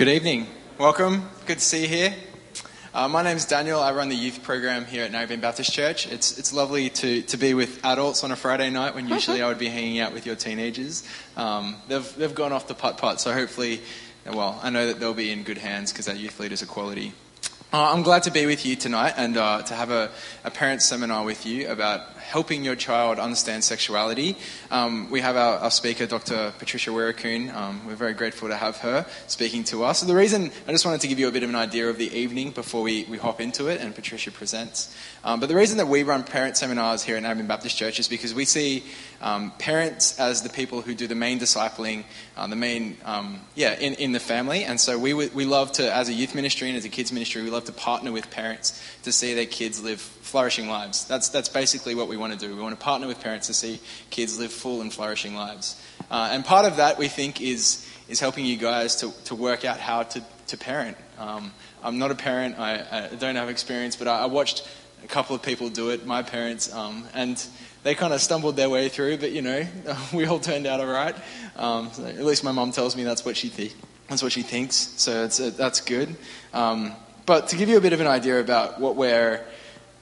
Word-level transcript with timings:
Good 0.00 0.08
evening. 0.08 0.46
Welcome. 0.78 1.28
Good 1.44 1.58
to 1.58 1.62
see 1.62 1.82
you 1.82 1.88
here. 1.88 2.14
Uh, 2.94 3.06
my 3.06 3.22
name 3.22 3.36
is 3.36 3.44
Daniel. 3.44 3.80
I 3.80 3.92
run 3.92 4.08
the 4.08 4.16
youth 4.16 4.42
program 4.42 4.86
here 4.86 5.04
at 5.04 5.12
Narrabeen 5.12 5.42
Baptist 5.42 5.74
Church. 5.74 6.10
It's, 6.10 6.38
it's 6.38 6.54
lovely 6.54 6.88
to, 6.88 7.20
to 7.20 7.36
be 7.36 7.52
with 7.52 7.84
adults 7.84 8.24
on 8.24 8.30
a 8.30 8.36
Friday 8.36 8.70
night 8.70 8.94
when 8.94 9.08
usually 9.08 9.42
I 9.42 9.48
would 9.48 9.58
be 9.58 9.68
hanging 9.68 9.98
out 9.98 10.14
with 10.14 10.24
your 10.24 10.36
teenagers. 10.36 11.06
Um, 11.36 11.76
they've, 11.88 12.16
they've 12.16 12.34
gone 12.34 12.50
off 12.50 12.66
the 12.66 12.74
putt 12.74 12.96
putt, 12.96 13.20
so 13.20 13.34
hopefully, 13.34 13.82
well, 14.24 14.58
I 14.62 14.70
know 14.70 14.86
that 14.86 15.00
they'll 15.00 15.12
be 15.12 15.30
in 15.30 15.42
good 15.42 15.58
hands 15.58 15.92
because 15.92 16.08
our 16.08 16.14
youth 16.14 16.40
leaders 16.40 16.62
are 16.62 16.66
quality. 16.66 17.12
Uh, 17.70 17.92
I'm 17.92 18.02
glad 18.02 18.22
to 18.22 18.30
be 18.30 18.46
with 18.46 18.64
you 18.64 18.76
tonight 18.76 19.12
and 19.18 19.36
uh, 19.36 19.60
to 19.64 19.74
have 19.74 19.90
a, 19.90 20.10
a 20.44 20.50
parent 20.50 20.80
seminar 20.80 21.24
with 21.24 21.44
you 21.44 21.68
about 21.68 22.00
helping 22.20 22.64
your 22.64 22.76
child 22.76 23.18
understand 23.18 23.64
sexuality. 23.64 24.36
Um, 24.70 25.10
we 25.10 25.20
have 25.20 25.36
our, 25.36 25.58
our, 25.58 25.70
speaker, 25.70 26.06
Dr. 26.06 26.52
Patricia 26.58 26.90
Weerakoon. 26.90 27.54
Um, 27.54 27.86
we're 27.86 27.96
very 27.96 28.14
grateful 28.14 28.48
to 28.48 28.56
have 28.56 28.76
her 28.78 29.06
speaking 29.26 29.64
to 29.64 29.84
us. 29.84 30.00
So 30.00 30.06
the 30.06 30.14
reason, 30.14 30.50
I 30.68 30.72
just 30.72 30.84
wanted 30.84 31.00
to 31.00 31.08
give 31.08 31.18
you 31.18 31.28
a 31.28 31.32
bit 31.32 31.42
of 31.42 31.48
an 31.48 31.56
idea 31.56 31.88
of 31.88 31.98
the 31.98 32.12
evening 32.16 32.50
before 32.50 32.82
we, 32.82 33.04
we 33.04 33.18
hop 33.18 33.40
into 33.40 33.68
it 33.68 33.80
and 33.80 33.94
Patricia 33.94 34.30
presents. 34.30 34.94
Um, 35.24 35.40
but 35.40 35.48
the 35.48 35.54
reason 35.54 35.78
that 35.78 35.88
we 35.88 36.02
run 36.02 36.22
parent 36.22 36.56
seminars 36.56 37.02
here 37.02 37.16
at 37.16 37.22
Narrabeen 37.22 37.48
Baptist 37.48 37.76
Church 37.76 37.98
is 37.98 38.08
because 38.08 38.34
we 38.34 38.44
see 38.44 38.84
um, 39.20 39.52
parents 39.58 40.18
as 40.18 40.42
the 40.42 40.48
people 40.48 40.80
who 40.80 40.94
do 40.94 41.06
the 41.06 41.14
main 41.14 41.38
discipling, 41.38 42.04
uh, 42.36 42.46
the 42.46 42.56
main, 42.56 42.96
um, 43.04 43.40
yeah, 43.54 43.78
in, 43.78 43.94
in 43.94 44.12
the 44.12 44.20
family. 44.20 44.64
And 44.64 44.80
so 44.80 44.98
we, 44.98 45.14
we 45.14 45.44
love 45.44 45.72
to, 45.72 45.94
as 45.94 46.08
a 46.08 46.12
youth 46.12 46.34
ministry 46.34 46.68
and 46.68 46.76
as 46.76 46.84
a 46.84 46.88
kids 46.88 47.12
ministry, 47.12 47.42
we 47.42 47.50
love 47.50 47.64
to 47.64 47.72
partner 47.72 48.12
with 48.12 48.30
parents 48.30 48.80
to 49.02 49.12
see 49.12 49.34
their 49.34 49.46
kids 49.46 49.82
live 49.82 50.00
flourishing 50.30 50.68
lives. 50.68 51.04
That's, 51.04 51.28
that's 51.28 51.48
basically 51.48 51.94
what 51.94 52.08
we 52.08 52.16
want 52.16 52.32
to 52.32 52.38
do. 52.38 52.54
We 52.54 52.62
want 52.62 52.78
to 52.78 52.82
partner 52.82 53.06
with 53.06 53.20
parents 53.20 53.48
to 53.48 53.54
see 53.54 53.80
kids 54.10 54.38
live 54.38 54.52
full 54.52 54.80
and 54.80 54.92
flourishing 54.92 55.34
lives. 55.34 55.80
Uh, 56.10 56.30
and 56.32 56.44
part 56.44 56.64
of 56.64 56.76
that, 56.76 56.98
we 56.98 57.08
think, 57.08 57.40
is, 57.40 57.86
is 58.08 58.20
helping 58.20 58.44
you 58.44 58.56
guys 58.56 58.96
to, 58.96 59.12
to 59.24 59.34
work 59.34 59.64
out 59.64 59.78
how 59.78 60.04
to, 60.04 60.22
to 60.48 60.56
parent. 60.56 60.96
Um, 61.18 61.52
I'm 61.82 61.98
not 61.98 62.10
a 62.10 62.14
parent, 62.14 62.58
I, 62.58 63.08
I, 63.12 63.14
don't 63.16 63.36
have 63.36 63.48
experience, 63.48 63.96
but 63.96 64.08
I, 64.08 64.20
I, 64.20 64.26
watched 64.26 64.68
a 65.02 65.06
couple 65.06 65.34
of 65.34 65.42
people 65.42 65.68
do 65.68 65.90
it, 65.90 66.06
my 66.06 66.22
parents, 66.22 66.72
um, 66.72 67.06
and 67.14 67.44
they 67.82 67.94
kind 67.94 68.12
of 68.12 68.20
stumbled 68.20 68.56
their 68.56 68.70
way 68.70 68.88
through, 68.88 69.18
but 69.18 69.32
you 69.32 69.42
know, 69.42 69.66
we 70.14 70.26
all 70.26 70.38
turned 70.38 70.66
out 70.66 70.80
all 70.80 70.86
right. 70.86 71.16
Um, 71.56 71.90
so 71.92 72.04
at 72.04 72.24
least 72.24 72.44
my 72.44 72.52
mom 72.52 72.72
tells 72.72 72.96
me 72.96 73.04
that's 73.04 73.24
what 73.24 73.36
she, 73.36 73.48
th- 73.48 73.74
that's 74.08 74.22
what 74.22 74.32
she 74.32 74.42
thinks, 74.42 74.76
so 74.76 75.24
uh, 75.24 75.50
that's 75.56 75.80
good. 75.80 76.16
Um, 76.52 76.92
but 77.26 77.48
to 77.48 77.56
give 77.56 77.68
you 77.68 77.76
a 77.76 77.80
bit 77.80 77.92
of 77.92 78.00
an 78.00 78.06
idea 78.06 78.40
about 78.40 78.80
what 78.80 78.96
we're 78.96 79.44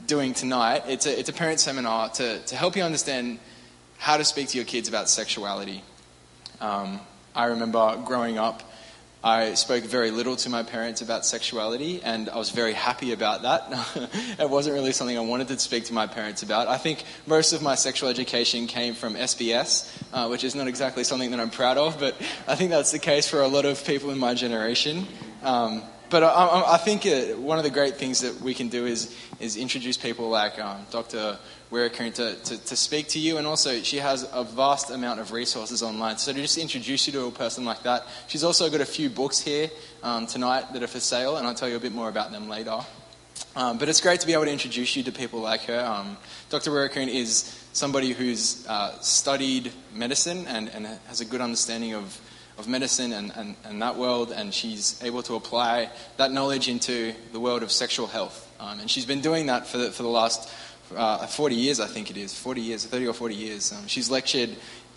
doing 0.09 0.33
tonight, 0.33 0.85
it's 0.89 1.05
a, 1.05 1.21
it's 1.21 1.29
a 1.29 1.35
parent 1.35 1.61
seminar 1.61 2.09
to, 2.09 2.39
to 2.41 2.57
help 2.57 2.75
you 2.75 2.83
understand 2.83 3.39
how 3.99 4.17
to 4.17 4.25
speak 4.25 4.49
to 4.49 4.57
your 4.57 4.65
kids 4.65 4.89
about 4.89 5.07
sexuality. 5.09 5.85
Um, 6.63 7.01
I 7.35 7.45
remember 7.45 8.01
growing 8.07 8.39
up, 8.39 8.63
I 9.23 9.53
spoke 9.53 9.85
very 9.85 10.11
little 10.11 10.35
to 10.37 10.49
my 10.49 10.63
parents 10.63 11.03
about 11.03 11.27
sexuality, 11.27 12.01
and 12.03 12.31
I 12.31 12.37
was 12.37 12.51
very 12.51 12.73
happy 12.73 13.13
about 13.13 13.43
that. 13.43 14.09
it 14.41 14.49
wasn't 14.49 14.75
really 14.75 14.93
something 14.93 15.19
I 15.19 15.21
wanted 15.21 15.49
to 15.49 15.59
speak 15.59 15.85
to 15.87 15.93
my 15.93 16.07
parents 16.07 16.43
about. 16.43 16.69
I 16.69 16.79
think 16.79 17.05
most 17.27 17.53
of 17.53 17.61
my 17.61 17.75
sexual 17.75 18.09
education 18.09 18.67
came 18.67 18.95
from 18.95 19.15
SBS, 19.15 19.95
uh, 20.15 20.29
which 20.29 20.43
is 20.43 20.55
not 20.55 20.69
exactly 20.69 21.05
something 21.05 21.33
that 21.33 21.41
I'm 21.41 21.51
proud 21.51 21.77
of, 21.77 22.01
but 22.01 22.17
I 22.47 22.55
think 22.55 22.71
that's 22.71 22.93
the 22.93 22.99
case 22.99 23.29
for 23.29 23.43
a 23.43 23.49
lot 23.49 23.67
of 23.67 23.85
people 23.85 24.11
in 24.11 24.19
my 24.19 24.33
generation. 24.33 25.07
Um, 25.43 25.83
but 26.11 26.23
I, 26.23 26.75
I 26.75 26.77
think 26.79 27.07
uh, 27.07 27.39
one 27.41 27.59
of 27.59 27.65
the 27.65 27.71
great 27.71 27.97
things 27.97 28.21
that 28.21 28.41
we 28.41 28.55
can 28.55 28.69
do 28.69 28.87
is, 28.87 29.15
is 29.41 29.57
introduce 29.57 29.97
people 29.97 30.29
like 30.29 30.59
um, 30.59 30.87
Dr. 30.91 31.39
Weerakoon 31.71 32.15
to, 32.15 32.35
to, 32.35 32.65
to, 32.65 32.77
speak 32.77 33.09
to 33.09 33.19
you, 33.19 33.37
and 33.37 33.47
also 33.47 33.83
she 33.83 33.99
has 33.99 34.29
a 34.33 34.43
vast 34.43 34.91
amount 34.91 35.21
of 35.21 35.33
resources 35.33 35.83
online. 35.83 36.17
So 36.17 36.33
to 36.33 36.41
just 36.41 36.57
introduce 36.57 37.07
you 37.07 37.13
to 37.15 37.27
a 37.27 37.31
person 37.31 37.65
like 37.65 37.83
that, 37.83 38.07
she's 38.27 38.43
also 38.43 38.71
got 38.71 38.81
a 38.81 38.87
few 38.87 39.11
books 39.11 39.39
here 39.39 39.71
um, 40.03 40.27
tonight 40.27 40.73
that 40.73 40.83
are 40.83 40.87
for 40.89 41.01
sale, 41.01 41.37
and 41.37 41.47
I'll 41.47 41.55
tell 41.55 41.69
you 41.69 41.77
a 41.77 41.81
bit 41.81 41.93
more 41.93 42.09
about 42.09 42.33
them 42.33 42.49
later. 42.49 42.79
Um, 43.55 43.79
but 43.79 43.89
it's 43.89 44.01
great 44.01 44.21
to 44.21 44.27
be 44.27 44.33
able 44.33 44.45
to 44.45 44.53
introduce 44.53 44.97
you 44.97 45.03
to 45.05 45.13
people 45.13 45.41
like 45.41 45.63
her. 45.63 45.81
Um, 45.81 46.17
Dr. 46.49 46.71
Weerakoon 46.71 47.09
is 47.09 47.67
somebody 47.73 48.13
who's 48.13 48.67
uh, 48.67 48.99
studied 49.01 49.73
medicine 49.95 50.47
and, 50.47 50.69
and 50.71 50.87
has 51.07 51.21
a 51.21 51.25
good 51.25 51.41
understanding 51.41 51.95
of 51.95 52.21
of 52.59 52.69
medicine 52.69 53.13
and, 53.13 53.33
and, 53.37 53.57
and, 53.65 53.81
that 53.81 53.97
world, 53.97 54.33
and 54.33 54.53
she's 54.53 55.01
able 55.03 55.23
to 55.23 55.37
apply 55.37 55.91
that 56.17 56.33
knowledge 56.33 56.69
into 56.69 57.15
the 57.33 57.39
world 57.39 57.63
of 57.63 57.71
sexual 57.71 58.09
health. 58.09 58.53
Um, 58.59 58.81
and 58.81 58.91
she's 58.91 59.07
been 59.07 59.21
doing 59.21 59.47
that 59.47 59.67
for 59.67 59.79
the, 59.79 59.91
for 59.91 60.03
the 60.03 60.09
last 60.09 60.51
uh, 60.95 61.27
40 61.27 61.55
years, 61.55 61.81
I 61.81 61.87
think 61.87 62.11
it 62.11 62.17
is, 62.17 62.35
40 62.35 62.61
years, 62.61 62.85
30 62.85 63.07
or 63.07 63.13
40 63.13 63.35
years. 63.35 63.73
Um, 63.73 63.87
she's 63.87 64.11
lectured 64.11 64.51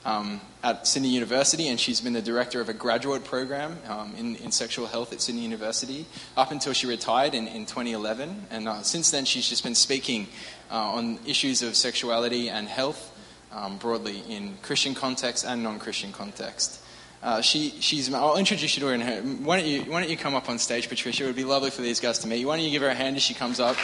um, 0.05 0.41
at 0.63 0.88
Sydney 0.88 1.09
University, 1.09 1.67
and 1.67 1.79
she's 1.79 2.01
been 2.01 2.13
the 2.13 2.22
director 2.22 2.59
of 2.61 2.69
a 2.69 2.73
graduate 2.73 3.23
program 3.23 3.78
um, 3.88 4.16
in, 4.17 4.35
in, 4.38 4.51
sexual 4.51 4.88
health 4.88 5.13
at 5.13 5.22
Sydney 5.22 5.41
University 5.41 6.07
up 6.35 6.51
until 6.51 6.73
she 6.73 6.88
retired 6.88 7.35
in, 7.35 7.47
in 7.47 7.66
2011. 7.66 8.47
And 8.49 8.67
uh, 8.67 8.81
since 8.81 9.11
then, 9.11 9.25
she's 9.25 9.47
just 9.47 9.63
been 9.63 9.75
speaking 9.75 10.28
uh, 10.72 10.75
on 10.75 11.19
issues 11.28 11.61
of 11.61 11.75
sexuality 11.75 12.49
and 12.49 12.67
health 12.67 13.09
um, 13.51 13.78
broadly 13.78 14.23
in 14.28 14.57
Christian 14.61 14.95
context 14.95 15.45
and 15.45 15.61
non 15.63 15.79
Christian 15.79 16.11
context. 16.11 16.81
Uh, 17.24 17.42
she, 17.42 17.70
she's, 17.80 18.12
I'll 18.14 18.38
introduce 18.38 18.76
you 18.76 18.82
to 18.82 18.88
her. 18.88 18.94
In 18.94 19.02
her 19.02 19.22
why, 19.22 19.59
don't 19.59 19.70
you, 19.70 19.82
why 19.84 20.02
don't 20.02 20.09
you 20.09 20.18
come 20.18 20.34
up 20.34 20.50
on 20.50 20.58
stage, 20.58 20.90
Patricia? 20.90 21.24
It 21.24 21.28
would 21.28 21.36
be 21.36 21.44
lovely 21.44 21.70
for 21.70 21.82
these 21.82 22.00
guys 22.00 22.20
to 22.20 22.28
meet 22.28 22.38
you. 22.38 22.48
Why 22.48 22.58
don't 22.58 22.66
you 22.66 22.72
give 22.72 22.82
her 22.82 22.90
a 22.90 22.96
hand 22.96 23.16
as 23.16 23.22
she 23.22 23.34
comes 23.34 23.59
up? 23.59 23.76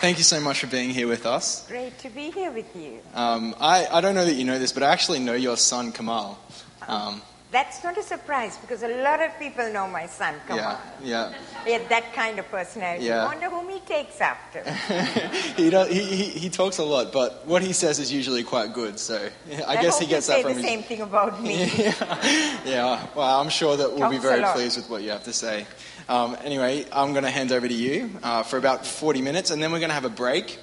Thank 0.00 0.18
you 0.18 0.24
so 0.24 0.38
much 0.38 0.60
for 0.60 0.68
being 0.68 0.90
here 0.90 1.08
with 1.08 1.26
us. 1.26 1.66
Great 1.66 1.98
to 1.98 2.10
be 2.10 2.30
here 2.30 2.52
with 2.52 2.76
you. 2.76 3.00
Um, 3.14 3.56
I, 3.58 3.88
I 3.90 4.00
don't 4.00 4.14
know 4.14 4.24
that 4.24 4.34
you 4.34 4.44
know 4.44 4.60
this, 4.60 4.70
but 4.70 4.84
I 4.84 4.92
actually 4.92 5.18
know 5.18 5.34
your 5.34 5.56
son, 5.56 5.90
Kamal. 5.90 6.38
Um, 6.86 7.20
that's 7.50 7.82
not 7.82 7.96
a 7.96 8.02
surprise 8.02 8.58
because 8.58 8.82
a 8.82 9.02
lot 9.02 9.22
of 9.22 9.38
people 9.38 9.72
know 9.72 9.88
my 9.88 10.06
son. 10.06 10.34
Come 10.46 10.58
yeah, 10.58 10.68
on. 10.68 10.78
Yeah. 11.02 11.32
He 11.64 11.72
had 11.72 11.88
that 11.88 12.12
kind 12.12 12.38
of 12.38 12.48
personality. 12.50 13.06
Yeah. 13.06 13.24
I 13.24 13.26
wonder 13.26 13.48
whom 13.48 13.70
he 13.70 13.80
takes 13.80 14.20
after. 14.20 14.62
he, 15.56 15.70
does, 15.70 15.88
he, 15.88 16.02
he, 16.04 16.24
he, 16.24 16.50
talks 16.50 16.78
a 16.78 16.84
lot, 16.84 17.10
but 17.12 17.46
what 17.46 17.62
he 17.62 17.72
says 17.72 17.98
is 17.98 18.12
usually 18.12 18.42
quite 18.42 18.74
good. 18.74 18.98
So 18.98 19.30
I, 19.66 19.78
I 19.78 19.82
guess 19.82 19.98
he 19.98 20.06
gets 20.06 20.26
that 20.26 20.42
from. 20.42 20.54
Say 20.54 20.60
the 20.60 20.62
his... 20.62 20.68
same 20.68 20.82
thing 20.82 21.00
about 21.00 21.42
me. 21.42 21.64
yeah. 21.78 22.60
yeah. 22.64 23.06
Well, 23.14 23.40
I'm 23.40 23.48
sure 23.48 23.76
that 23.76 23.90
we'll 23.90 24.00
talks 24.00 24.16
be 24.16 24.20
very 24.20 24.44
pleased 24.52 24.76
with 24.76 24.90
what 24.90 25.02
you 25.02 25.10
have 25.10 25.24
to 25.24 25.32
say. 25.32 25.66
Um, 26.08 26.36
anyway, 26.42 26.84
I'm 26.92 27.12
going 27.12 27.24
to 27.24 27.30
hand 27.30 27.52
over 27.52 27.66
to 27.66 27.74
you 27.74 28.10
uh, 28.22 28.42
for 28.42 28.58
about 28.58 28.86
40 28.86 29.22
minutes, 29.22 29.50
and 29.50 29.62
then 29.62 29.72
we're 29.72 29.78
going 29.78 29.90
to 29.90 29.94
have 29.94 30.04
a 30.04 30.10
break. 30.10 30.58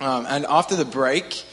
Um, 0.00 0.26
and 0.28 0.46
after 0.46 0.76
the 0.76 0.84
break, 0.84 1.44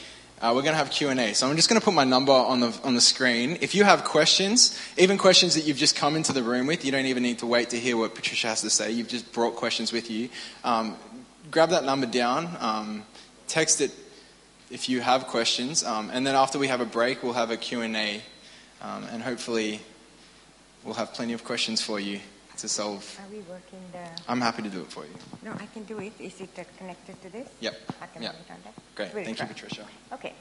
uh, 0.41 0.51
we're 0.53 0.61
going 0.61 0.73
to 0.73 0.77
have 0.77 0.91
Q&A. 0.91 1.33
So 1.33 1.47
I'm 1.47 1.55
just 1.55 1.69
going 1.69 1.79
to 1.79 1.85
put 1.85 1.93
my 1.93 2.03
number 2.03 2.33
on 2.33 2.59
the, 2.59 2.77
on 2.83 2.93
the 2.93 3.01
screen. 3.01 3.57
If 3.61 3.73
you 3.73 3.83
have 3.85 4.03
questions, 4.03 4.77
even 4.97 5.17
questions 5.17 5.55
that 5.55 5.65
you've 5.65 5.77
just 5.77 5.95
come 5.95 6.15
into 6.15 6.33
the 6.33 6.43
room 6.43 6.67
with, 6.67 6.83
you 6.83 6.91
don't 6.91 7.05
even 7.05 7.23
need 7.23 7.39
to 7.39 7.45
wait 7.45 7.69
to 7.69 7.79
hear 7.79 7.95
what 7.95 8.15
Patricia 8.15 8.47
has 8.47 8.61
to 8.61 8.69
say. 8.69 8.91
You've 8.91 9.07
just 9.07 9.31
brought 9.31 9.55
questions 9.55 9.93
with 9.93 10.11
you. 10.11 10.29
Um, 10.63 10.97
grab 11.51 11.69
that 11.69 11.85
number 11.85 12.05
down. 12.05 12.49
Um, 12.59 13.03
text 13.47 13.79
it 13.79 13.91
if 14.69 14.89
you 14.89 14.99
have 14.99 15.27
questions. 15.27 15.83
Um, 15.83 16.09
and 16.11 16.27
then 16.27 16.35
after 16.35 16.59
we 16.59 16.67
have 16.67 16.81
a 16.81 16.85
break, 16.85 17.23
we'll 17.23 17.33
have 17.33 17.51
a 17.51 17.57
Q&A. 17.57 18.21
Um, 18.81 19.03
and 19.11 19.23
hopefully 19.23 19.79
we'll 20.83 20.95
have 20.95 21.13
plenty 21.13 21.33
of 21.33 21.43
questions 21.45 21.81
for 21.81 21.99
you 21.99 22.19
to 22.57 22.67
solve. 22.67 23.19
Are 23.19 23.31
we 23.31 23.39
working 23.41 23.81
there? 23.91 24.15
I'm 24.27 24.41
happy 24.41 24.63
to 24.63 24.69
do 24.69 24.81
it 24.81 24.87
for 24.87 25.03
you. 25.03 25.15
No, 25.43 25.51
I 25.51 25.65
can 25.67 25.83
do 25.83 25.99
it. 25.99 26.13
Is 26.19 26.39
it 26.41 26.49
connected 26.77 27.21
to 27.21 27.29
this? 27.29 27.47
Yep. 27.59 27.75
I 28.01 28.07
can 28.07 28.23
it 28.23 28.27
on 28.27 28.57
that. 28.63 28.73
Great. 28.95 29.25
Thank 29.25 29.37
try. 29.37 29.47
you, 29.47 29.53
Patricia. 29.53 29.85
Okay. 30.13 30.33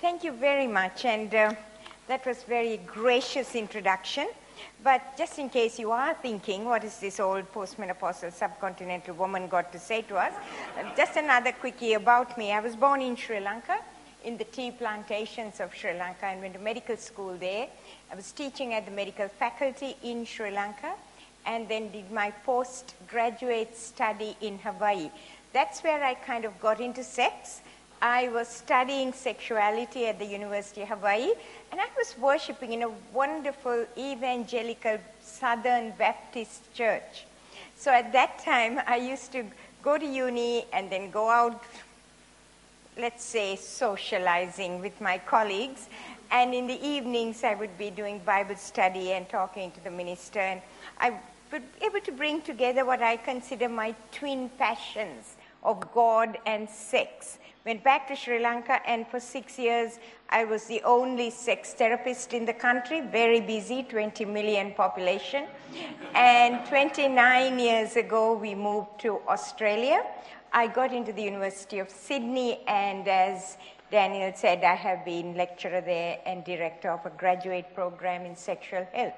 Thank 0.00 0.24
you 0.24 0.32
very 0.32 0.66
much. 0.66 1.04
And 1.04 1.34
uh, 1.34 1.54
that 2.06 2.24
was 2.24 2.42
very 2.44 2.78
gracious 2.86 3.54
introduction. 3.54 4.28
But 4.82 5.16
just 5.16 5.38
in 5.38 5.50
case 5.50 5.78
you 5.78 5.90
are 5.92 6.14
thinking, 6.14 6.64
what 6.64 6.84
is 6.84 6.98
this 6.98 7.20
old 7.20 7.52
postmenopausal 7.52 8.32
subcontinental 8.32 9.16
woman 9.16 9.48
got 9.48 9.72
to 9.72 9.78
say 9.78 10.02
to 10.02 10.16
us? 10.16 10.32
Just 10.96 11.16
another 11.16 11.52
quickie 11.52 11.94
about 11.94 12.36
me. 12.38 12.52
I 12.52 12.60
was 12.60 12.74
born 12.76 13.00
in 13.02 13.16
Sri 13.16 13.40
Lanka, 13.40 13.78
in 14.24 14.36
the 14.36 14.44
tea 14.44 14.70
plantations 14.70 15.60
of 15.60 15.74
Sri 15.74 15.94
Lanka, 15.94 16.26
and 16.26 16.40
went 16.40 16.54
to 16.54 16.60
medical 16.60 16.96
school 16.96 17.36
there. 17.36 17.68
I 18.10 18.14
was 18.14 18.32
teaching 18.32 18.74
at 18.74 18.84
the 18.84 18.90
medical 18.92 19.28
faculty 19.28 19.96
in 20.02 20.24
Sri 20.24 20.50
Lanka 20.50 20.94
and 21.46 21.68
then 21.68 21.90
did 21.90 22.10
my 22.10 22.30
postgraduate 22.44 23.76
study 23.76 24.36
in 24.40 24.58
Hawaii. 24.58 25.10
That's 25.52 25.82
where 25.82 26.02
I 26.04 26.14
kind 26.14 26.44
of 26.44 26.58
got 26.60 26.80
into 26.80 27.02
sex. 27.02 27.60
I 28.00 28.28
was 28.28 28.46
studying 28.46 29.12
sexuality 29.12 30.06
at 30.06 30.18
the 30.18 30.24
University 30.24 30.82
of 30.82 30.88
Hawaii, 30.88 31.32
and 31.72 31.80
I 31.80 31.86
was 31.96 32.16
worshiping 32.18 32.72
in 32.72 32.82
a 32.82 32.90
wonderful 33.12 33.86
evangelical 33.96 34.98
Southern 35.20 35.90
Baptist 35.98 36.72
church. 36.74 37.26
So 37.76 37.90
at 37.90 38.12
that 38.12 38.38
time, 38.44 38.80
I 38.86 38.96
used 38.96 39.32
to 39.32 39.44
go 39.82 39.98
to 39.98 40.06
uni 40.06 40.64
and 40.72 40.90
then 40.90 41.10
go 41.10 41.28
out, 41.28 41.62
let's 42.96 43.24
say, 43.24 43.56
socializing 43.56 44.80
with 44.80 45.00
my 45.00 45.18
colleagues. 45.18 45.88
And 46.30 46.54
in 46.54 46.66
the 46.66 46.86
evenings, 46.86 47.44
I 47.44 47.54
would 47.54 47.76
be 47.78 47.90
doing 47.90 48.20
Bible 48.20 48.56
study 48.56 49.12
and 49.12 49.28
talking 49.28 49.70
to 49.72 49.84
the 49.84 49.90
minister. 49.90 50.40
And 50.40 50.60
I 50.98 51.18
but 51.50 51.62
able 51.80 52.00
to 52.00 52.12
bring 52.12 52.42
together 52.42 52.84
what 52.84 53.02
I 53.02 53.16
consider 53.16 53.68
my 53.68 53.94
twin 54.12 54.50
passions 54.58 55.36
of 55.62 55.92
God 55.92 56.38
and 56.46 56.68
sex. 56.68 57.38
Went 57.64 57.82
back 57.82 58.06
to 58.08 58.16
Sri 58.16 58.38
Lanka, 58.38 58.80
and 58.86 59.06
for 59.08 59.20
six 59.20 59.58
years, 59.58 59.98
I 60.30 60.44
was 60.44 60.64
the 60.64 60.82
only 60.82 61.30
sex 61.30 61.74
therapist 61.74 62.32
in 62.32 62.44
the 62.44 62.52
country, 62.52 63.00
very 63.00 63.40
busy, 63.40 63.82
20 63.82 64.24
million 64.24 64.72
population. 64.72 65.46
And 66.14 66.66
29 66.66 67.58
years 67.58 67.96
ago, 67.96 68.34
we 68.34 68.54
moved 68.54 69.00
to 69.00 69.20
Australia. 69.28 70.02
I 70.52 70.66
got 70.66 70.92
into 70.92 71.12
the 71.12 71.22
University 71.22 71.78
of 71.78 71.90
Sydney, 71.90 72.60
and 72.66 73.06
as 73.08 73.58
Daniel 73.90 74.32
said, 74.34 74.64
I 74.64 74.74
have 74.74 75.04
been 75.04 75.34
lecturer 75.34 75.80
there 75.80 76.18
and 76.26 76.44
director 76.44 76.90
of 76.90 77.06
a 77.06 77.10
graduate 77.10 77.74
program 77.74 78.26
in 78.26 78.36
sexual 78.36 78.86
health. 78.92 79.14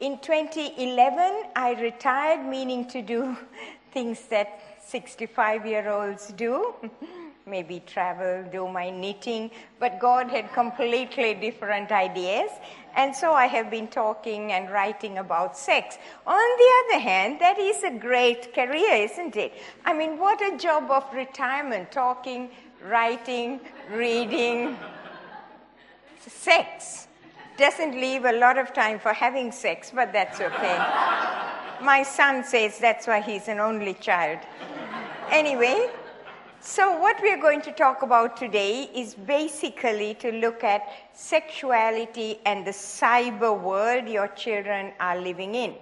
In 0.00 0.18
2011, 0.18 1.44
I 1.56 1.72
retired, 1.80 2.46
meaning 2.46 2.86
to 2.88 3.00
do 3.00 3.36
things 3.92 4.20
that 4.28 4.80
65 4.86 5.66
year 5.66 5.90
olds 5.90 6.28
do 6.36 6.74
maybe 7.46 7.80
travel, 7.86 8.44
do 8.50 8.66
my 8.66 8.90
knitting, 8.90 9.50
but 9.78 10.00
God 10.00 10.28
had 10.28 10.52
completely 10.52 11.34
different 11.34 11.92
ideas. 11.92 12.50
And 12.96 13.14
so 13.14 13.32
I 13.32 13.46
have 13.46 13.70
been 13.70 13.86
talking 13.86 14.52
and 14.52 14.68
writing 14.68 15.18
about 15.18 15.56
sex. 15.56 15.96
On 16.26 16.34
the 16.58 16.70
other 16.80 17.00
hand, 17.00 17.40
that 17.40 17.58
is 17.58 17.84
a 17.84 17.90
great 17.90 18.52
career, 18.52 18.94
isn't 18.94 19.36
it? 19.36 19.52
I 19.84 19.94
mean, 19.94 20.18
what 20.18 20.42
a 20.42 20.58
job 20.58 20.90
of 20.90 21.04
retirement 21.14 21.92
talking, 21.92 22.50
writing, 22.88 23.60
reading, 23.90 24.76
sex. 26.26 27.08
Doesn't 27.56 27.92
leave 27.92 28.24
a 28.24 28.32
lot 28.32 28.58
of 28.58 28.72
time 28.72 28.98
for 28.98 29.12
having 29.12 29.50
sex, 29.50 29.90
but 29.94 30.12
that's 30.12 30.40
okay. 30.40 30.78
My 31.82 32.02
son 32.02 32.44
says 32.44 32.78
that's 32.78 33.06
why 33.06 33.20
he's 33.20 33.48
an 33.48 33.60
only 33.60 33.94
child. 33.94 34.38
Anyway, 35.30 35.90
so, 36.60 36.98
what 36.98 37.22
we 37.22 37.30
are 37.30 37.40
going 37.40 37.62
to 37.62 37.72
talk 37.72 38.02
about 38.02 38.36
today 38.36 38.90
is 38.92 39.14
basically 39.14 40.14
to 40.14 40.32
look 40.32 40.64
at 40.64 40.82
sexuality 41.12 42.40
and 42.44 42.66
the 42.66 42.72
cyber 42.72 43.58
world 43.58 44.08
your 44.08 44.26
children 44.28 44.92
are 44.98 45.16
living 45.16 45.54
in. 45.54 45.74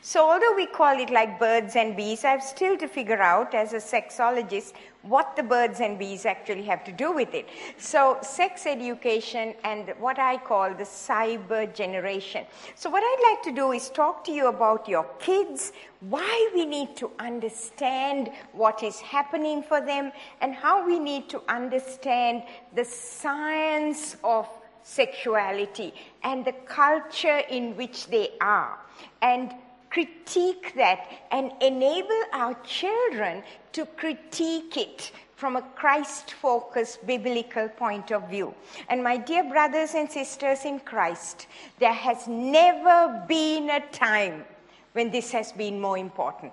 So, 0.00 0.30
although 0.30 0.54
we 0.54 0.66
call 0.66 0.98
it 0.98 1.10
like 1.10 1.38
birds 1.38 1.76
and 1.76 1.96
bees, 1.96 2.24
I 2.24 2.30
have 2.30 2.42
still 2.42 2.76
to 2.78 2.88
figure 2.88 3.20
out 3.20 3.54
as 3.54 3.72
a 3.72 3.76
sexologist 3.76 4.72
what 5.02 5.36
the 5.36 5.42
birds 5.42 5.80
and 5.80 5.98
bees 5.98 6.26
actually 6.26 6.64
have 6.64 6.84
to 6.84 6.92
do 6.92 7.12
with 7.12 7.34
it. 7.34 7.48
So, 7.76 8.18
sex 8.22 8.66
education 8.66 9.54
and 9.64 9.92
what 9.98 10.18
I 10.18 10.38
call 10.38 10.74
the 10.74 10.84
cyber 10.84 11.72
generation. 11.74 12.44
So, 12.74 12.90
what 12.90 13.02
I'd 13.02 13.30
like 13.30 13.42
to 13.44 13.52
do 13.52 13.72
is 13.72 13.90
talk 13.90 14.24
to 14.24 14.32
you 14.32 14.48
about 14.48 14.88
your 14.88 15.04
kids, 15.18 15.72
why 16.00 16.50
we 16.54 16.64
need 16.64 16.96
to 16.96 17.10
understand 17.18 18.30
what 18.52 18.82
is 18.82 19.00
happening 19.00 19.62
for 19.62 19.80
them, 19.80 20.12
and 20.40 20.54
how 20.54 20.86
we 20.86 20.98
need 20.98 21.28
to 21.30 21.42
understand 21.48 22.42
the 22.74 22.84
science 22.84 24.16
of 24.24 24.48
sexuality 24.82 25.92
and 26.24 26.44
the 26.44 26.52
culture 26.66 27.42
in 27.50 27.76
which 27.76 28.06
they 28.06 28.30
are. 28.40 28.78
And 29.20 29.54
critique 29.98 30.74
that 30.76 31.10
and 31.32 31.50
enable 31.60 32.22
our 32.32 32.54
children 32.62 33.42
to 33.72 33.84
critique 33.84 34.76
it 34.76 35.10
from 35.34 35.56
a 35.56 35.62
Christ 35.74 36.34
focused 36.34 37.04
biblical 37.04 37.68
point 37.68 38.12
of 38.12 38.30
view. 38.30 38.54
And 38.88 39.02
my 39.02 39.16
dear 39.16 39.42
brothers 39.42 39.94
and 39.96 40.08
sisters 40.08 40.64
in 40.64 40.78
Christ, 40.80 41.48
there 41.80 41.92
has 41.92 42.28
never 42.28 43.24
been 43.26 43.70
a 43.70 43.80
time 43.90 44.44
when 44.92 45.10
this 45.10 45.32
has 45.32 45.50
been 45.50 45.80
more 45.80 45.98
important. 45.98 46.52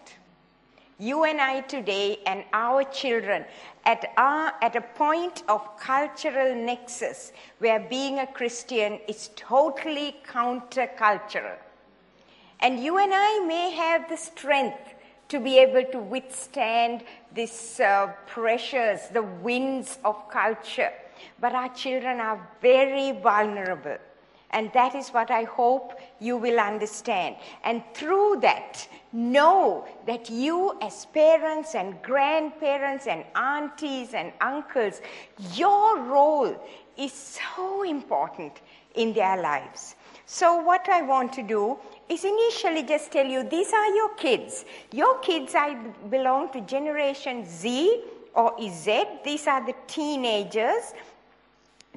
You 0.98 1.26
and 1.26 1.40
I 1.40 1.62
today 1.62 2.18
and 2.26 2.46
our 2.52 2.84
children 2.86 3.46
at, 3.86 4.06
our, 4.18 4.54
at 4.62 4.76
a 4.76 4.82
point 4.82 5.44
of 5.48 5.78
cultural 5.78 6.56
nexus 6.56 7.32
where 7.60 7.80
being 7.80 8.20
a 8.20 8.28
Christian 8.28 9.00
is 9.08 9.30
totally 9.36 10.16
countercultural. 10.26 11.58
And 12.60 12.84
you 12.84 12.98
and 12.98 13.12
I 13.14 13.46
may 13.46 13.72
have 13.72 14.10
the 14.10 14.18
strength 14.18 14.96
to 15.30 15.40
be 15.40 15.58
able 15.58 15.84
to 15.92 16.00
withstand 16.00 17.04
these 17.34 17.80
uh, 17.80 18.12
pressures, 18.28 19.02
the 19.12 19.24
winds 19.24 19.98
of 20.06 20.30
culture. 20.30 20.92
But 21.40 21.54
our 21.54 21.70
children 21.70 22.20
are 22.20 22.48
very 22.62 23.12
vulnerable. 23.12 23.98
And 24.52 24.72
that 24.74 24.96
is 24.96 25.10
what 25.10 25.32
I 25.32 25.44
hope 25.44 26.00
you 26.20 26.38
will 26.38 26.60
understand. 26.60 27.36
And 27.64 27.84
through 27.94 28.40
that, 28.42 28.88
know 29.12 29.86
that 30.06 30.30
you, 30.30 30.78
as 30.82 31.06
parents 31.08 31.76
and 31.76 32.02
grandparents 32.02 33.08
and 33.08 33.26
aunties 33.36 34.14
and 34.14 34.32
uncles, 34.40 35.02
your 35.56 36.00
role 36.00 36.56
is 36.98 37.12
so 37.12 37.84
important 37.84 38.62
in 38.94 39.14
their 39.14 39.42
lives. 39.42 39.96
So, 40.26 40.58
what 40.58 40.88
I 40.90 41.02
want 41.02 41.34
to 41.34 41.44
do 41.44 41.78
is 42.10 42.24
initially 42.24 42.84
just 42.84 43.12
tell 43.12 43.26
you 43.26 43.44
these 43.44 43.74
are 43.74 43.96
your 43.96 44.14
kids. 44.16 44.66
Your 44.92 45.20
kids 45.20 45.54
I 45.56 45.76
belong 46.10 46.52
to 46.54 46.62
Generation 46.62 47.46
Z 47.46 48.04
or 48.34 48.56
Z. 48.62 49.06
These 49.24 49.48
are 49.48 49.66
the 49.66 49.76
teenagers. 49.88 50.94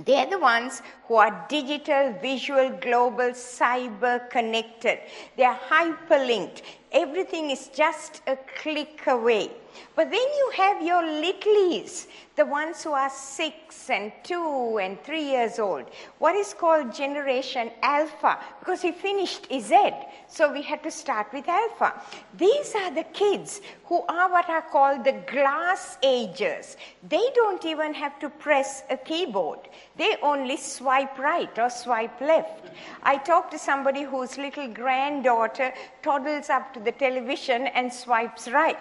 They're 0.05 0.27
the 0.27 0.39
ones 0.39 0.81
who 1.07 1.17
are 1.17 1.47
digital, 1.49 2.15
visual, 2.23 2.71
global, 2.71 3.31
cyber 3.31 4.31
connected. 4.31 5.01
They're 5.37 5.59
hyperlinked. 5.69 6.63
Everything 6.93 7.51
is 7.51 7.69
just 7.75 8.23
a 8.27 8.37
click 8.37 9.03
away. 9.09 9.51
But 9.95 10.11
then 10.11 10.21
you 10.21 10.53
have 10.57 10.83
your 10.83 11.03
littlies, 11.03 12.07
the 12.37 12.47
ones 12.47 12.85
who 12.85 12.93
are 12.93 13.11
six 13.11 13.91
and 13.91 14.13
two 14.23 14.79
and 14.79 15.03
three 15.03 15.25
years 15.25 15.59
old, 15.59 15.87
what 16.19 16.37
is 16.37 16.55
called 16.55 16.95
Generation 16.95 17.71
Alpha, 17.83 18.39
because 18.61 18.85
we 18.85 18.93
finished 18.93 19.49
Z, 19.51 19.91
so 20.29 20.53
we 20.53 20.63
had 20.63 20.83
to 20.85 20.91
start 20.91 21.33
with 21.33 21.49
Alpha. 21.49 22.01
These 22.37 22.75
are 22.77 22.95
the 22.95 23.03
kids 23.13 23.61
who 23.87 24.03
are 24.09 24.31
what 24.31 24.49
are 24.49 24.63
called 24.63 25.03
the 25.03 25.21
glass 25.27 25.99
agers. 26.05 26.77
They 27.09 27.27
don't 27.35 27.65
even 27.65 27.93
have 27.95 28.21
to 28.21 28.31
press 28.31 28.85
a 28.89 28.97
keyboard, 28.97 29.61
they 29.97 30.17
only 30.23 30.57
swipe 30.59 31.19
right 31.19 31.59
or 31.59 31.71
swipe 31.71 32.21
left. 32.21 32.71
I 33.03 33.17
talked 33.17 33.51
to 33.51 33.59
somebody 33.59 34.05
whose 34.05 34.39
little 34.39 34.69
granddaughter 34.69 35.73
toddles 36.03 36.51
up 36.51 36.73
to 36.75 36.81
the 36.81 36.93
television 36.93 37.67
and 37.69 37.93
swipes 37.93 38.49
right 38.49 38.79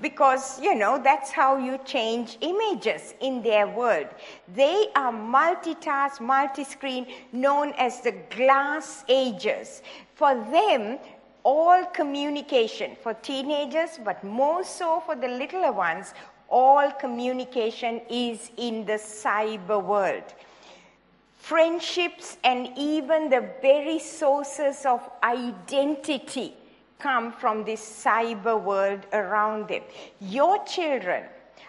because, 0.00 0.33
you 0.60 0.74
know, 0.74 1.00
that's 1.02 1.30
how 1.30 1.56
you 1.56 1.78
change 1.84 2.38
images 2.40 3.14
in 3.20 3.42
their 3.42 3.66
world. 3.66 4.08
They 4.54 4.86
are 4.94 5.12
multitask, 5.12 6.20
multi 6.20 6.64
screen, 6.64 7.06
known 7.32 7.72
as 7.78 8.00
the 8.00 8.12
glass 8.30 9.04
ages. 9.08 9.82
For 10.14 10.34
them, 10.34 10.98
all 11.42 11.84
communication, 11.86 12.96
for 13.02 13.14
teenagers, 13.14 13.98
but 14.04 14.22
more 14.24 14.64
so 14.64 15.02
for 15.04 15.14
the 15.14 15.28
littler 15.28 15.72
ones, 15.72 16.14
all 16.48 16.90
communication 16.90 18.00
is 18.08 18.50
in 18.56 18.86
the 18.86 18.94
cyber 18.94 19.82
world. 19.82 20.34
Friendships 21.38 22.38
and 22.42 22.70
even 22.76 23.28
the 23.28 23.50
very 23.60 23.98
sources 23.98 24.86
of 24.86 25.00
identity 25.22 26.54
come 26.98 27.32
from 27.32 27.64
this 27.64 27.80
cyber 27.80 28.60
world 28.60 29.00
around 29.12 29.68
them. 29.68 29.82
Your 30.20 30.64
children 30.64 31.24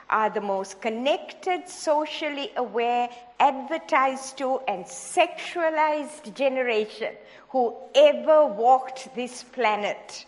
are 0.10 0.30
the 0.30 0.42
most 0.42 0.82
connected, 0.82 1.68
socially 1.68 2.52
aware, 2.58 3.10
advertised 3.40 4.38
to, 4.38 4.60
and 4.68 4.86
sexualized 4.86 6.34
generation 6.36 7.14
who 7.50 7.76
ever 7.96 8.46
walked 8.46 9.14
this 9.16 9.44
planet. 9.44 10.26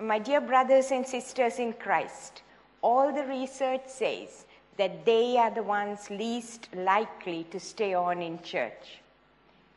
My 0.00 0.18
dear 0.18 0.40
brothers 0.40 0.90
and 0.90 1.06
sisters 1.06 1.58
in 1.58 1.72
Christ, 1.74 2.42
all 2.80 3.12
the 3.12 3.24
research 3.24 3.82
says 3.88 4.46
that 4.76 5.04
they 5.04 5.36
are 5.36 5.50
the 5.50 5.62
ones 5.62 6.08
least 6.08 6.68
likely 6.74 7.44
to 7.50 7.58
stay 7.58 7.94
on 7.94 8.22
in 8.22 8.40
church. 8.42 9.00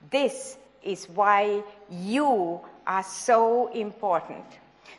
This 0.09 0.57
is 0.83 1.09
why 1.09 1.63
you 1.89 2.61
are 2.91 3.03
so 3.03 3.67
important. 3.71 4.45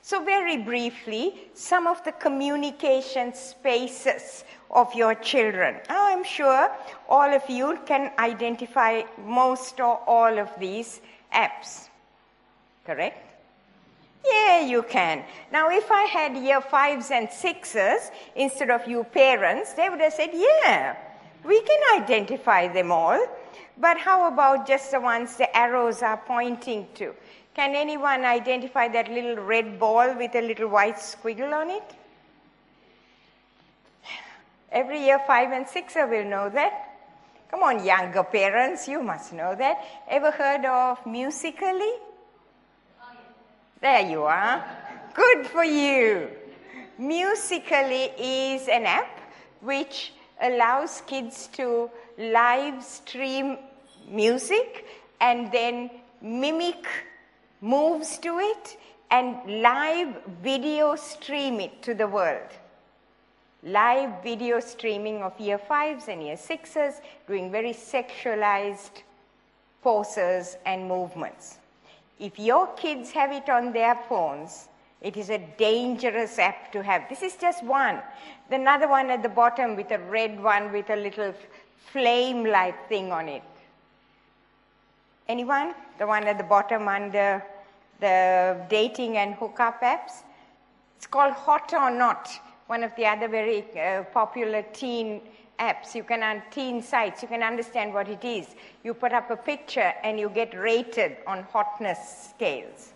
So, 0.00 0.24
very 0.24 0.56
briefly, 0.56 1.24
some 1.54 1.86
of 1.86 2.02
the 2.04 2.12
communication 2.12 3.34
spaces 3.34 4.44
of 4.70 4.94
your 4.94 5.14
children. 5.14 5.76
I'm 5.90 6.24
sure 6.24 6.70
all 7.08 7.30
of 7.40 7.42
you 7.48 7.78
can 7.84 8.10
identify 8.18 9.02
most 9.24 9.78
or 9.78 10.00
all 10.06 10.38
of 10.38 10.48
these 10.58 11.02
apps. 11.32 11.88
Correct? 12.86 13.18
Yeah, 14.24 14.60
you 14.60 14.82
can. 14.82 15.24
Now, 15.52 15.68
if 15.70 15.90
I 15.90 16.04
had 16.04 16.36
year 16.36 16.60
fives 16.60 17.10
and 17.10 17.28
sixes 17.30 18.10
instead 18.34 18.70
of 18.70 18.86
you 18.88 19.04
parents, 19.04 19.74
they 19.74 19.88
would 19.90 20.00
have 20.00 20.14
said, 20.14 20.30
yeah, 20.32 20.96
we 21.44 21.60
can 21.60 22.02
identify 22.02 22.68
them 22.68 22.90
all. 22.90 23.20
But 23.78 23.98
how 23.98 24.28
about 24.28 24.66
just 24.66 24.90
the 24.92 25.00
ones 25.00 25.36
the 25.36 25.54
arrows 25.56 26.02
are 26.02 26.20
pointing 26.26 26.86
to? 26.94 27.14
Can 27.54 27.74
anyone 27.74 28.24
identify 28.24 28.88
that 28.88 29.10
little 29.10 29.36
red 29.36 29.78
ball 29.78 30.14
with 30.16 30.34
a 30.34 30.40
little 30.40 30.68
white 30.68 30.96
squiggle 30.96 31.52
on 31.52 31.70
it? 31.70 31.94
Every 34.70 35.04
year, 35.04 35.20
five 35.26 35.52
and 35.52 35.68
sixer 35.68 36.06
will 36.06 36.24
know 36.24 36.48
that. 36.48 36.88
Come 37.50 37.62
on, 37.62 37.84
younger 37.84 38.22
parents, 38.22 38.88
you 38.88 39.02
must 39.02 39.34
know 39.34 39.54
that. 39.54 39.84
Ever 40.08 40.30
heard 40.30 40.64
of 40.64 41.04
Musical.ly? 41.04 41.98
There 43.82 44.08
you 44.08 44.22
are. 44.22 44.64
Good 45.12 45.46
for 45.48 45.62
you. 45.62 46.30
Musical.ly 46.96 48.12
is 48.18 48.68
an 48.68 48.86
app 48.86 49.20
which 49.60 50.14
allows 50.40 51.02
kids 51.06 51.48
to 51.48 51.90
live 52.16 52.82
stream 52.82 53.58
music 54.08 54.86
and 55.20 55.52
then 55.52 55.90
mimic 56.22 56.86
moves 57.62 58.18
to 58.18 58.38
it 58.38 58.76
and 59.10 59.62
live 59.62 60.14
video 60.42 60.94
stream 60.96 61.60
it 61.60 61.80
to 61.82 61.94
the 61.94 62.06
world 62.06 62.50
live 63.62 64.22
video 64.24 64.58
streaming 64.58 65.22
of 65.22 65.38
year 65.38 65.58
fives 65.58 66.08
and 66.08 66.22
year 66.22 66.36
sixes, 66.36 67.00
doing 67.28 67.50
very 67.50 67.72
sexualized 67.72 69.02
poses 69.82 70.56
and 70.66 70.88
movements. 70.88 71.58
If 72.18 72.38
your 72.38 72.66
kids 72.74 73.10
have 73.12 73.32
it 73.32 73.48
on 73.48 73.72
their 73.72 73.96
phones, 74.08 74.68
it 75.00 75.16
is 75.16 75.30
a 75.30 75.38
dangerous 75.58 76.38
app 76.38 76.72
to 76.72 76.82
have. 76.82 77.08
This 77.08 77.22
is 77.22 77.36
just 77.36 77.64
one. 77.64 78.00
The 78.50 78.56
another 78.56 78.88
one 78.88 79.10
at 79.10 79.22
the 79.22 79.28
bottom 79.28 79.76
with 79.76 79.90
a 79.90 79.98
red 79.98 80.40
one 80.42 80.72
with 80.72 80.90
a 80.90 80.96
little 80.96 81.34
flame 81.92 82.44
like 82.44 82.88
thing 82.88 83.12
on 83.12 83.28
it. 83.28 83.42
Anyone? 85.28 85.74
The 85.98 86.06
one 86.06 86.24
at 86.24 86.38
the 86.38 86.44
bottom 86.44 86.88
under 86.88 87.42
the 88.02 88.60
dating 88.68 89.16
and 89.16 89.34
hookup 89.34 89.80
apps? 89.80 90.14
It's 90.98 91.06
called 91.06 91.32
Hot 91.32 91.72
or 91.72 91.90
Not 91.90 92.28
one 92.72 92.82
of 92.82 92.96
the 92.96 93.04
other 93.04 93.28
very 93.28 93.64
uh, 93.78 94.02
popular 94.14 94.62
teen 94.72 95.20
apps. 95.58 95.94
You 95.94 96.04
can, 96.04 96.22
on 96.22 96.42
teen 96.50 96.82
sites, 96.82 97.20
you 97.20 97.28
can 97.28 97.42
understand 97.42 97.92
what 97.92 98.08
it 98.08 98.24
is. 98.24 98.46
You 98.82 98.94
put 98.94 99.12
up 99.12 99.30
a 99.30 99.36
picture 99.36 99.92
and 100.02 100.18
you 100.18 100.30
get 100.30 100.58
rated 100.58 101.18
on 101.26 101.42
hotness 101.52 102.30
scales. 102.30 102.94